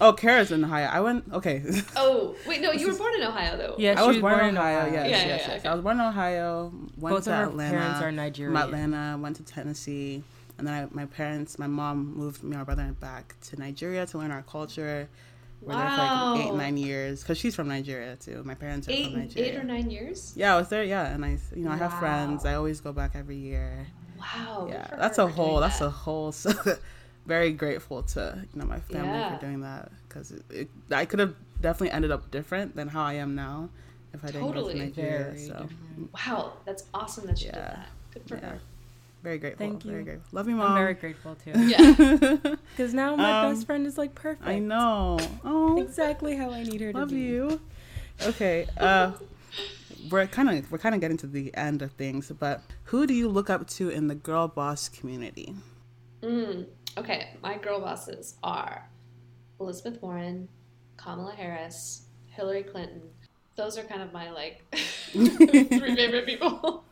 oh, 0.00 0.12
Kara's 0.14 0.50
in 0.50 0.64
Ohio. 0.64 0.86
I 0.90 1.00
went 1.00 1.24
okay. 1.32 1.62
oh, 1.94 2.34
wait, 2.46 2.60
no, 2.62 2.72
you 2.72 2.88
were 2.88 2.94
born 2.98 3.14
in 3.14 3.22
Ohio 3.22 3.56
though. 3.56 3.74
Yeah, 3.78 3.90
I 3.96 4.04
was 4.06 4.16
was 4.16 4.20
born 4.22 4.32
in 4.34 4.38
born 4.38 4.48
in 4.50 4.56
Ohio. 4.56 4.78
Ohio. 4.86 4.92
Yes, 4.92 4.94
Yeah, 4.94 5.08
yes, 5.10 5.20
yeah, 5.20 5.26
yes. 5.36 5.44
yeah, 5.48 5.54
okay. 5.56 5.68
I 5.68 5.74
was 5.74 5.82
born 5.84 6.00
in 6.00 6.06
Ohio. 6.06 6.72
Went 6.96 7.14
Both 7.16 7.24
to 7.24 7.34
of 7.34 7.48
Atlanta. 7.50 7.78
parents 7.78 8.00
are 8.02 8.10
Nigerian. 8.12 8.56
Atlanta, 8.56 9.18
went 9.20 9.36
to 9.36 9.42
Tennessee, 9.44 10.24
and 10.58 10.66
then 10.66 10.74
I, 10.74 10.88
my 10.94 11.06
parents, 11.06 11.58
my 11.58 11.66
mom 11.66 12.14
moved 12.16 12.42
me 12.42 12.50
and 12.50 12.58
my 12.58 12.64
brother 12.64 12.94
back 13.00 13.34
to 13.48 13.58
Nigeria 13.58 14.04
to 14.06 14.18
learn 14.18 14.30
our 14.30 14.42
culture. 14.42 15.08
We're 15.60 15.74
there 15.74 15.90
for 15.90 15.96
like 15.96 16.40
eight, 16.46 16.50
Wow. 16.50 16.56
nine 16.56 16.76
years 16.76 17.20
because 17.22 17.38
she's 17.38 17.54
from 17.56 17.68
Nigeria 17.68 18.16
too. 18.16 18.42
My 18.44 18.54
parents 18.54 18.86
are 18.88 18.92
Eight, 18.92 19.10
from 19.12 19.20
Nigeria. 19.20 19.50
eight 19.52 19.56
or 19.56 19.64
nine 19.64 19.90
years? 19.90 20.32
Yeah, 20.36 20.54
I 20.54 20.58
was 20.58 20.68
there. 20.68 20.84
Yeah, 20.84 21.06
and 21.12 21.24
I, 21.24 21.38
you 21.56 21.64
know, 21.64 21.70
I 21.72 21.76
have 21.76 21.94
friends. 21.98 22.44
I 22.44 22.54
always 22.54 22.80
go 22.80 22.92
back 22.92 23.12
every 23.14 23.36
year. 23.36 23.86
Wow. 24.18 24.66
yeah 24.68 24.86
that's 24.98 25.18
a 25.18 25.28
whole 25.28 25.60
that's 25.60 25.78
that. 25.78 25.84
a 25.86 25.90
whole 25.90 26.32
so 26.32 26.52
very 27.26 27.52
grateful 27.52 28.02
to 28.02 28.36
you 28.52 28.60
know 28.60 28.66
my 28.66 28.80
family 28.80 29.08
Yeah. 29.16 29.34
for 29.38 29.46
doing 29.46 29.60
that 29.60 29.92
because 30.08 30.32
it, 30.32 30.42
it, 30.50 30.68
i 30.90 31.04
could 31.04 31.20
have 31.20 31.36
definitely 31.60 31.92
ended 31.92 32.10
up 32.10 32.28
different 32.32 32.74
than 32.74 32.88
how 32.88 33.04
i 33.04 33.12
am 33.12 33.36
now 33.36 33.68
if 34.12 34.24
i 34.24 34.26
didn't 34.26 34.42
go 34.48 34.52
Totally. 34.54 34.72
to 34.72 34.78
nigeria 34.80 35.38
so. 35.38 35.68
Wow, 36.12 36.54
that's 36.64 36.82
awesome 36.92 37.26
that 37.28 37.38
she 37.38 37.44
did 37.44 37.54
that. 37.54 37.86
Good 38.12 38.22
for 38.28 38.34
yeah 38.38 38.40
her. 38.50 38.60
Very 39.22 39.38
grateful 39.38 39.66
Thank 39.66 39.82
very 39.82 39.98
you. 39.98 40.04
grateful 40.04 40.28
love 40.32 40.48
you 40.48 40.56
mom 40.56 40.70
I'm 40.72 40.74
very 40.76 40.94
grateful 40.94 41.34
too. 41.36 41.52
Yeah. 41.56 42.36
Because 42.76 42.94
now 42.94 43.16
my 43.16 43.32
Um, 43.42 43.52
best 43.54 43.66
friend 43.66 43.86
is 43.86 43.98
like 43.98 44.14
perfect. 44.14 44.46
i 44.48 44.58
know 44.58 45.18
oh 45.44 45.80
Exactly 45.82 46.36
how 46.36 46.50
I 46.50 46.62
need 46.62 46.80
her 46.80 46.92
to 46.92 46.94
be. 46.94 46.98
love 47.00 47.12
you 47.12 47.60
okay 48.26 48.66
uh 48.78 49.12
we're 50.10 50.26
kind 50.26 50.48
of 50.50 50.70
we're 50.70 50.78
kind 50.78 50.94
of 50.94 51.00
getting 51.00 51.16
to 51.18 51.26
the 51.26 51.54
end 51.56 51.82
of 51.82 51.92
things 51.92 52.30
but 52.38 52.62
who 52.84 53.06
do 53.06 53.14
you 53.14 53.28
look 53.28 53.50
up 53.50 53.66
to 53.68 53.88
in 53.88 54.06
the 54.08 54.14
girl 54.14 54.46
boss 54.48 54.88
community 54.88 55.54
Mm, 56.22 56.66
okay, 56.96 57.28
my 57.44 57.56
girl 57.58 57.78
bosses 57.80 58.34
are 58.42 58.88
Elizabeth 59.60 60.02
Warren, 60.02 60.48
Kamala 60.96 61.32
Harris, 61.32 62.02
Hillary 62.26 62.64
Clinton. 62.64 63.02
Those 63.54 63.78
are 63.78 63.84
kind 63.84 64.02
of 64.02 64.12
my 64.12 64.28
like 64.32 64.64
three 65.12 65.28
favorite 65.94 66.26
people. 66.26 66.82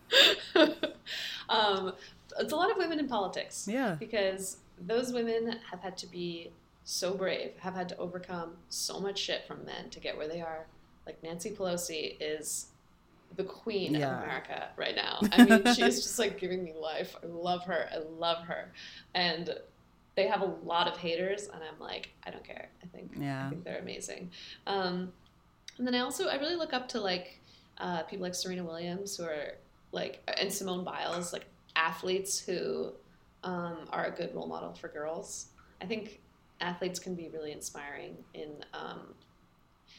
um, 1.49 1.93
it's 2.39 2.53
a 2.53 2.57
lot 2.57 2.71
of 2.71 2.77
women 2.77 2.99
in 2.99 3.09
politics 3.09 3.67
yeah 3.71 3.97
because 3.99 4.59
those 4.81 5.13
women 5.13 5.59
have 5.71 5.81
had 5.81 5.97
to 5.97 6.07
be 6.07 6.51
so 6.85 7.15
brave, 7.15 7.51
have 7.59 7.75
had 7.75 7.89
to 7.89 7.97
overcome 7.99 8.53
so 8.69 9.01
much 9.01 9.19
shit 9.19 9.45
from 9.47 9.65
men 9.65 9.91
to 9.91 9.99
get 9.99 10.17
where 10.17 10.29
they 10.29 10.41
are. 10.41 10.67
Like 11.05 11.21
Nancy 11.23 11.51
Pelosi 11.51 12.17
is 12.21 12.67
the 13.37 13.43
queen 13.43 13.95
Yeah. 13.95 14.19
of 14.19 14.23
America 14.23 14.69
right 14.77 14.95
now. 14.95 15.19
I 15.33 15.45
mean, 15.45 15.65
she's 15.75 16.01
just 16.03 16.19
like 16.19 16.39
giving 16.39 16.63
me 16.63 16.75
life. 16.81 17.17
I 17.23 17.27
love 17.27 17.65
her. 17.65 17.89
I 17.93 17.99
love 18.21 18.45
her. 18.45 18.71
And 19.15 19.53
they 20.15 20.29
have 20.29 20.43
a 20.43 20.53
lot 20.65 20.87
of 20.87 20.97
haters, 20.97 21.49
and 21.53 21.61
I'm 21.63 21.81
like, 21.81 22.11
I 22.25 22.31
don't 22.31 22.45
care. 22.45 22.69
I 22.83 22.87
think 22.87 23.13
yeah. 23.19 23.47
I 23.47 23.51
think 23.51 23.65
they're 23.65 23.79
amazing. 23.81 24.31
Um, 24.69 25.13
and 25.79 25.87
then 25.87 25.95
I 25.95 26.01
also 26.01 26.29
I 26.29 26.37
really 26.37 26.55
look 26.57 26.73
up 26.73 26.89
to 26.91 27.01
like 27.01 27.41
uh, 27.79 28.03
people 28.05 28.23
like 28.25 28.35
Serena 28.35 28.63
Williams 28.63 29.17
who 29.17 29.25
are 29.25 29.55
like 29.91 30.21
and 30.39 30.53
Simone 30.53 30.85
Biles, 30.85 31.33
like 31.33 31.47
athletes 31.77 32.41
who 32.41 32.93
um, 33.45 33.89
are 33.91 34.07
a 34.07 34.13
good 34.17 34.35
role 34.35 34.49
model 34.49 34.75
for 34.75 34.89
girls. 34.89 35.49
I 35.83 35.87
think 35.87 36.23
athletes 36.61 37.01
can 37.01 37.17
be 37.17 37.31
really 37.31 37.53
inspiring 37.53 38.25
in 38.35 38.65
um, 38.75 39.15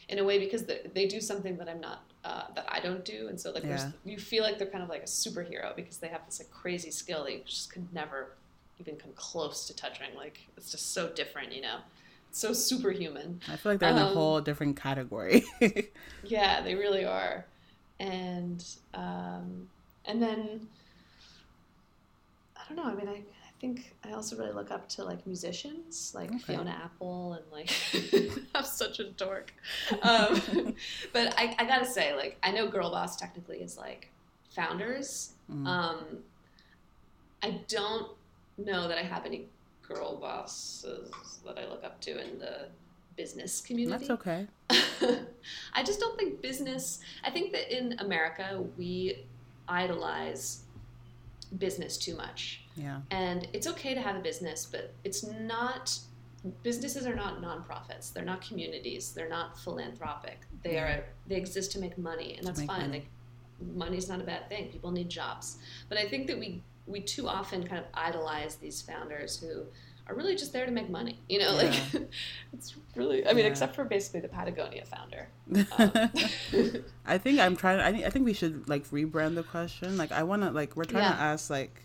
in 0.08 0.18
a 0.18 0.24
way 0.24 0.38
because 0.38 0.66
they, 0.66 0.80
they 0.94 1.06
do 1.06 1.20
something 1.20 1.56
that 1.58 1.68
I'm 1.68 1.80
not 1.80 2.04
uh, 2.24 2.44
that 2.54 2.66
I 2.68 2.80
don't 2.80 3.04
do, 3.04 3.28
and 3.28 3.40
so 3.40 3.52
like 3.52 3.68
there's 3.68 3.86
Yeah. 3.86 3.92
you 4.04 4.18
feel 4.18 4.42
like 4.42 4.58
they're 4.58 4.70
kind 4.70 4.82
of 4.82 4.90
like 4.90 5.02
a 5.02 5.06
superhero 5.06 5.74
because 5.76 5.98
they 5.98 6.08
have 6.08 6.24
this 6.26 6.40
like 6.40 6.50
crazy 6.50 6.90
skill 6.90 7.24
that 7.24 7.32
you 7.32 7.42
just 7.46 7.72
could 7.72 7.92
never 7.92 8.38
even 8.78 8.96
come 8.96 9.12
close 9.14 9.66
to 9.66 9.76
touching. 9.76 10.14
Like 10.16 10.48
it's 10.56 10.70
just 10.70 10.92
so 10.94 11.10
different, 11.12 11.52
you 11.52 11.62
know, 11.62 11.78
it's 12.28 12.40
so 12.40 12.52
superhuman. 12.52 13.40
I 13.46 13.56
feel 13.56 13.72
like 13.72 13.80
they're 13.80 13.90
in 13.90 13.98
a 13.98 14.06
Um, 14.06 14.06
whole 14.06 14.40
different 14.40 14.76
category. 14.76 15.44
Yeah, 16.22 16.62
they 16.62 16.74
really 16.74 17.04
are. 17.04 17.46
And 18.00 18.64
um, 18.94 19.68
and 20.04 20.22
then 20.22 20.68
don't 22.68 22.76
know. 22.76 22.90
I 22.90 22.94
mean, 22.94 23.08
I, 23.08 23.12
I 23.12 23.60
think 23.60 23.94
I 24.04 24.12
also 24.12 24.36
really 24.36 24.52
look 24.52 24.70
up 24.70 24.88
to 24.90 25.04
like 25.04 25.26
musicians, 25.26 26.12
like 26.14 26.30
Okay. 26.30 26.38
Fiona 26.38 26.80
Apple, 26.84 27.34
and 27.34 27.44
like 27.52 27.70
I'm 28.54 28.64
such 28.64 29.00
a 29.00 29.10
dork. 29.10 29.52
Um, 30.02 30.40
but 31.12 31.34
I, 31.38 31.56
I 31.58 31.64
gotta 31.64 31.86
say, 31.86 32.14
like, 32.14 32.38
I 32.42 32.50
know 32.50 32.68
Girl 32.68 32.90
Boss 32.90 33.16
technically 33.16 33.58
is 33.58 33.76
like 33.76 34.10
founders. 34.50 35.32
Mm. 35.50 35.66
Um, 35.66 36.04
I 37.42 37.60
don't 37.68 38.10
know 38.56 38.88
that 38.88 38.98
I 38.98 39.02
have 39.02 39.24
any 39.24 39.46
girl 39.82 40.16
bosses 40.16 41.40
that 41.46 41.58
I 41.58 41.66
look 41.68 41.84
up 41.84 42.00
to 42.02 42.10
in 42.10 42.38
the 42.38 42.66
business 43.16 43.60
community. 43.60 44.06
That's 44.06 44.10
okay. 44.10 44.46
I 45.72 45.82
just 45.82 46.00
don't 46.00 46.18
think 46.18 46.42
business. 46.42 47.00
I 47.24 47.30
think 47.30 47.52
that 47.52 47.74
in 47.74 47.98
America 48.00 48.64
we 48.76 49.24
idolize 49.68 50.64
business 51.56 51.96
too 51.96 52.16
much, 52.16 52.64
Yeah. 52.76 53.00
and 53.10 53.48
it's 53.52 53.66
okay 53.66 53.94
to 53.94 54.00
have 54.00 54.16
a 54.16 54.20
business, 54.20 54.66
but 54.70 54.92
it's 55.04 55.22
not. 55.24 55.98
Businesses 56.62 57.04
are 57.06 57.16
not 57.16 57.40
nonprofits. 57.42 58.12
They're 58.12 58.24
not 58.24 58.40
communities. 58.42 59.12
They're 59.12 59.28
not 59.28 59.58
philanthropic. 59.58 60.38
They 60.62 60.74
Yeah. 60.74 60.84
are. 60.98 61.04
They 61.26 61.34
exist 61.36 61.72
to 61.72 61.78
make 61.80 61.98
money, 61.98 62.36
and 62.36 62.46
that's 62.46 62.62
fine. 62.62 62.80
money. 62.82 62.92
Like, 63.00 63.08
money's 63.74 64.08
not 64.08 64.20
a 64.20 64.24
bad 64.24 64.48
thing. 64.48 64.70
People 64.70 64.92
need 64.92 65.08
jobs, 65.08 65.58
but 65.88 65.98
I 65.98 66.08
think 66.08 66.26
that 66.28 66.38
we 66.38 66.62
we 66.86 67.00
too 67.02 67.28
often 67.28 67.66
kind 67.68 67.78
of 67.78 67.84
idolize 67.92 68.56
these 68.56 68.80
founders 68.80 69.38
who 69.38 69.66
are 70.08 70.14
really 70.14 70.34
just 70.36 70.52
there 70.52 70.64
to 70.64 70.72
make 70.72 70.88
money. 70.88 71.20
You 71.28 71.38
know, 71.40 71.52
like 71.54 71.74
it's 72.52 72.74
really. 72.96 73.26
I 73.26 73.32
mean, 73.32 73.44
Yeah. 73.44 73.50
except 73.50 73.74
for 73.76 73.84
basically 73.84 74.20
the 74.20 74.28
Patagonia 74.28 74.84
founder. 74.86 75.28
Um, 75.78 76.84
I 77.06 77.18
think 77.18 77.38
I'm 77.40 77.56
trying. 77.56 77.80
I 77.80 77.92
think 77.92 78.04
I 78.04 78.10
think 78.10 78.24
we 78.24 78.32
should 78.32 78.68
like 78.68 78.88
rebrand 78.90 79.34
the 79.34 79.42
question. 79.42 79.96
Like 79.96 80.12
I 80.12 80.22
want 80.22 80.42
to 80.42 80.50
like 80.50 80.76
we're 80.76 80.84
trying 80.84 81.12
to 81.12 81.20
ask 81.20 81.50
like, 81.50 81.82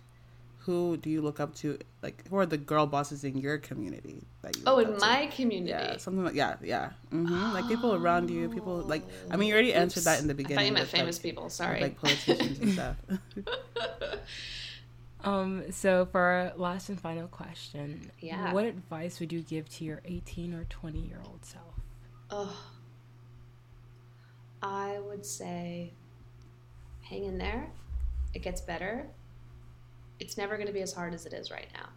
who 0.59 0.95
do 0.97 1.09
you 1.09 1.21
look 1.21 1.39
up 1.39 1.53
to? 1.55 1.77
Like 2.01 2.27
who 2.29 2.37
are 2.37 2.45
the 2.45 2.57
girl 2.57 2.85
bosses 2.87 3.23
in 3.25 3.37
your 3.37 3.57
community 3.57 4.23
that 4.41 4.55
you? 4.55 4.63
oh, 4.67 4.79
in 4.79 4.93
to? 4.93 4.99
my 4.99 5.27
community. 5.27 5.71
Yeah, 5.71 5.97
something 5.97 6.23
like 6.23 6.35
yeah, 6.35 6.55
yeah. 6.63 6.91
hmm 7.09 7.53
Like 7.53 7.67
people 7.67 7.93
around 7.93 8.29
you, 8.29 8.47
people 8.49 8.77
like. 8.77 9.03
I 9.29 9.35
mean, 9.35 9.49
you 9.49 9.53
already 9.53 9.73
answered 9.73 10.03
that 10.05 10.21
in 10.21 10.27
the 10.27 10.33
beginning. 10.33 10.59
I 10.59 10.61
thought 10.61 10.67
you 10.67 10.73
meant 10.73 10.83
with, 10.85 10.91
famous 10.91 11.17
like, 11.17 11.23
people. 11.23 11.43
with, 11.43 11.53
Sorry. 11.53 11.81
like 11.81 11.99
politicians 11.99 12.59
and 12.59 12.71
stuff. 12.71 12.95
Um, 15.23 15.71
so 15.71 16.05
for 16.05 16.19
our 16.19 16.53
last 16.57 16.89
and 16.89 16.99
final 16.99 17.27
question, 17.27 18.11
Yeah. 18.19 18.51
what 18.53 18.65
advice 18.65 19.19
would 19.19 19.31
you 19.31 19.41
give 19.41 19.69
to 19.75 19.85
your 19.85 20.01
18 20.05 20.53
or 20.53 20.65
20 20.65 20.99
year 20.99 21.21
old 21.25 21.45
self? 21.45 21.79
Ugh. 22.29 22.55
I 24.61 24.99
would 24.99 25.25
say 25.25 25.91
hang 27.01 27.25
in 27.25 27.37
there. 27.37 27.69
It 28.33 28.41
gets 28.41 28.61
better. 28.61 29.07
It's 30.19 30.37
never 30.37 30.55
going 30.55 30.67
to 30.67 30.73
be 30.73 30.81
as 30.81 30.93
hard 30.93 31.13
as 31.13 31.25
it 31.25 31.33
is 31.33 31.51
right 31.51 31.67
now. 31.73 31.89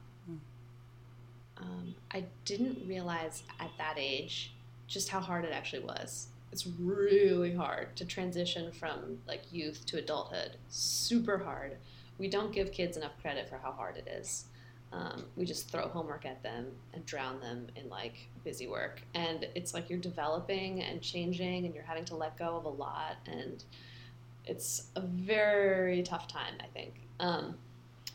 Um, 1.59 1.95
I 2.11 2.25
didn't 2.45 2.87
realize 2.87 3.43
at 3.61 3.71
that 3.79 3.95
age 3.97 4.53
just 4.87 5.09
how 5.09 5.21
hard 5.21 5.45
it 5.47 5.53
actually 5.55 5.83
was. 5.85 6.29
It's 6.53 6.67
really 6.67 7.55
hard 7.55 7.97
to 7.97 8.05
transition 8.05 8.71
from 8.73 9.19
like 9.27 9.43
youth 9.51 9.87
to 9.87 9.97
adulthood. 9.97 10.59
Super 10.69 11.39
hard. 11.39 11.79
We 12.19 12.29
don't 12.29 12.53
give 12.53 12.73
kids 12.73 12.97
enough 12.97 13.13
credit 13.21 13.49
for 13.49 13.59
how 13.59 13.73
hard 13.73 13.97
it 13.97 14.09
is. 14.09 14.47
Um, 14.93 15.25
we 15.37 15.45
just 15.45 15.69
throw 15.71 15.89
homework 15.89 16.25
at 16.25 16.43
them 16.43 16.69
and 16.95 17.05
drown 17.05 17.41
them 17.41 17.67
in 17.77 17.89
like 17.89 18.29
busy 18.45 18.67
work. 18.67 19.03
And 19.15 19.47
it's 19.55 19.75
like 19.75 19.91
you're 19.91 19.99
developing 19.99 20.83
and 20.83 21.03
changing 21.03 21.67
and 21.67 21.75
you're 21.75 21.85
having 21.85 22.05
to 22.07 22.17
let 22.17 22.39
go 22.39 22.57
of 22.57 22.65
a 22.65 22.71
lot. 22.71 23.17
And 23.27 23.63
it's 24.45 24.89
a 24.95 25.01
very 25.01 26.03
tough 26.03 26.29
time, 26.29 26.55
I 26.61 26.67
think. 26.67 26.95
Um, 27.21 27.57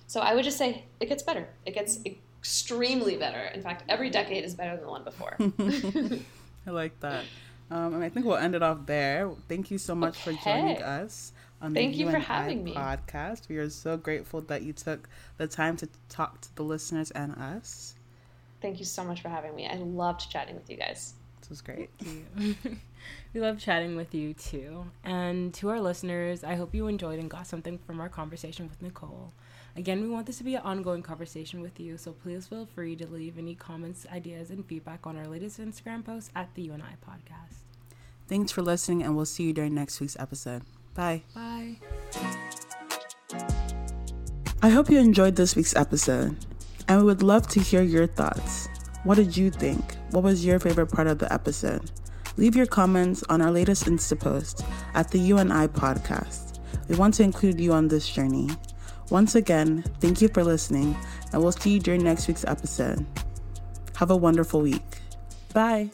so 0.08 0.22
I 0.22 0.34
would 0.34 0.44
just 0.44 0.58
say 0.58 0.86
it 1.00 1.08
gets 1.08 1.24
better. 1.24 1.48
It 1.66 1.74
gets 1.74 2.00
extremely 2.06 3.18
better. 3.18 3.52
In 3.54 3.62
fact, 3.62 3.84
every 3.88 4.10
decade 4.10 4.44
is 4.44 4.56
better 4.56 4.76
than 4.76 4.86
the 4.86 4.90
one 4.90 5.04
before. 5.04 5.38
I 6.68 6.72
like 6.72 7.00
that. 7.02 7.26
Um, 7.70 7.94
and 7.94 8.04
I 8.04 8.10
think 8.10 8.26
we'll 8.26 8.38
end 8.38 8.56
it 8.56 8.64
off 8.64 8.86
there. 8.86 9.32
Thank 9.48 9.72
you 9.72 9.78
so 9.78 9.96
much 9.96 10.18
for 10.18 10.34
joining 10.34 10.82
us 10.82 11.32
on 11.62 11.74
Thank 11.74 11.94
the 11.94 12.00
you 12.00 12.06
for 12.06 12.12
You 12.12 12.16
and 12.18 12.26
I 12.26 12.28
having 12.28 12.64
me. 12.64 12.74
podcast. 12.74 13.48
We 13.50 13.58
are 13.58 13.70
so 13.70 13.98
grateful 13.98 14.42
that 14.42 14.64
you 14.64 14.74
took 14.74 15.08
the 15.38 15.48
time 15.48 15.78
to 15.78 15.90
talk 16.10 16.42
to 16.42 16.56
the 16.56 16.64
listeners 16.64 17.12
and 17.12 17.34
us. 17.36 17.96
Thank 18.62 18.80
you 18.80 18.86
so 18.86 19.04
much 19.04 19.22
for 19.22 19.30
having 19.30 19.56
me. 19.56 19.68
I 19.68 19.76
loved 19.76 20.30
chatting 20.30 20.56
with 20.56 20.70
you 20.70 20.78
guys. 20.78 21.14
This 21.40 21.50
was 21.50 21.62
great. 21.62 21.90
we 22.38 23.40
love 23.42 23.60
chatting 23.60 23.96
with 23.96 24.14
you 24.14 24.34
too. 24.34 24.86
And 25.04 25.54
to 25.56 25.70
our 25.70 25.80
listeners, 25.80 26.44
I 26.44 26.56
hope 26.56 26.76
you 26.76 26.88
enjoyed 26.88 27.20
and 27.20 27.30
got 27.30 27.48
something 27.48 27.80
from 27.80 28.00
our 28.00 28.10
conversation 28.10 28.68
with 28.70 28.82
Nicole. 28.82 29.34
Again, 29.76 30.02
we 30.02 30.10
want 30.10 30.26
this 30.28 30.38
to 30.40 30.44
be 30.44 30.56
an 30.56 30.62
ongoing 30.64 31.02
conversation 31.02 31.62
with 31.62 31.80
you, 31.80 31.98
so 31.98 32.12
please 32.12 32.46
feel 32.46 32.66
free 32.66 32.96
to 32.98 33.08
leave 33.08 33.38
any 33.38 33.56
comments, 33.56 34.06
ideas, 34.12 34.50
and 34.50 34.66
feedback 34.66 35.08
on 35.08 35.18
our 35.18 35.28
latest 35.28 35.60
Instagram 35.62 36.04
post 36.04 36.30
at 36.36 36.54
the 36.56 36.62
You 36.62 36.74
and 36.74 36.84
I 36.84 36.96
podcast. 37.10 37.60
Thanks 38.28 38.52
for 38.52 38.62
listening, 38.62 39.02
and 39.02 39.16
we'll 39.16 39.26
see 39.26 39.44
you 39.44 39.54
during 39.54 39.74
next 39.74 40.00
week's 40.02 40.18
episode. 40.20 40.64
Bye. 40.94 41.24
Bye. 41.34 41.78
I 44.62 44.70
hope 44.70 44.90
you 44.90 45.00
enjoyed 45.00 45.36
this 45.36 45.56
week's 45.56 45.76
episode, 45.76 46.38
and 46.88 47.00
we 47.00 47.06
would 47.06 47.24
love 47.24 47.48
to 47.50 47.60
hear 47.60 47.82
your 47.82 48.08
thoughts. 48.08 48.68
What 49.04 49.16
did 49.16 49.36
you 49.36 49.50
think? 49.50 49.96
What 50.12 50.24
was 50.24 50.46
your 50.46 50.60
favorite 50.60 50.92
part 50.92 51.08
of 51.08 51.18
the 51.18 51.32
episode? 51.34 51.90
Leave 52.38 52.56
your 52.56 52.68
comments 52.68 53.24
on 53.30 53.42
our 53.42 53.52
latest 53.52 53.86
Insta 53.86 54.20
post 54.20 54.64
at 54.94 55.10
the 55.10 55.18
You 55.18 55.40
and 55.40 55.52
I 55.52 55.68
podcast. 55.68 56.60
We 56.88 56.96
want 56.96 57.16
to 57.16 57.24
include 57.24 57.60
you 57.60 57.74
on 57.74 57.88
this 57.88 58.08
journey. 58.08 58.50
Once 59.10 59.36
again, 59.36 59.84
thank 60.00 60.22
you 60.22 60.28
for 60.30 60.44
listening, 60.44 60.96
and 61.34 61.42
we'll 61.42 61.52
see 61.52 61.72
you 61.72 61.80
during 61.80 62.04
next 62.04 62.28
week's 62.28 62.46
episode. 62.46 63.06
Have 63.96 64.12
a 64.12 64.16
wonderful 64.16 64.62
week. 64.62 65.00
Bye. 65.54 65.92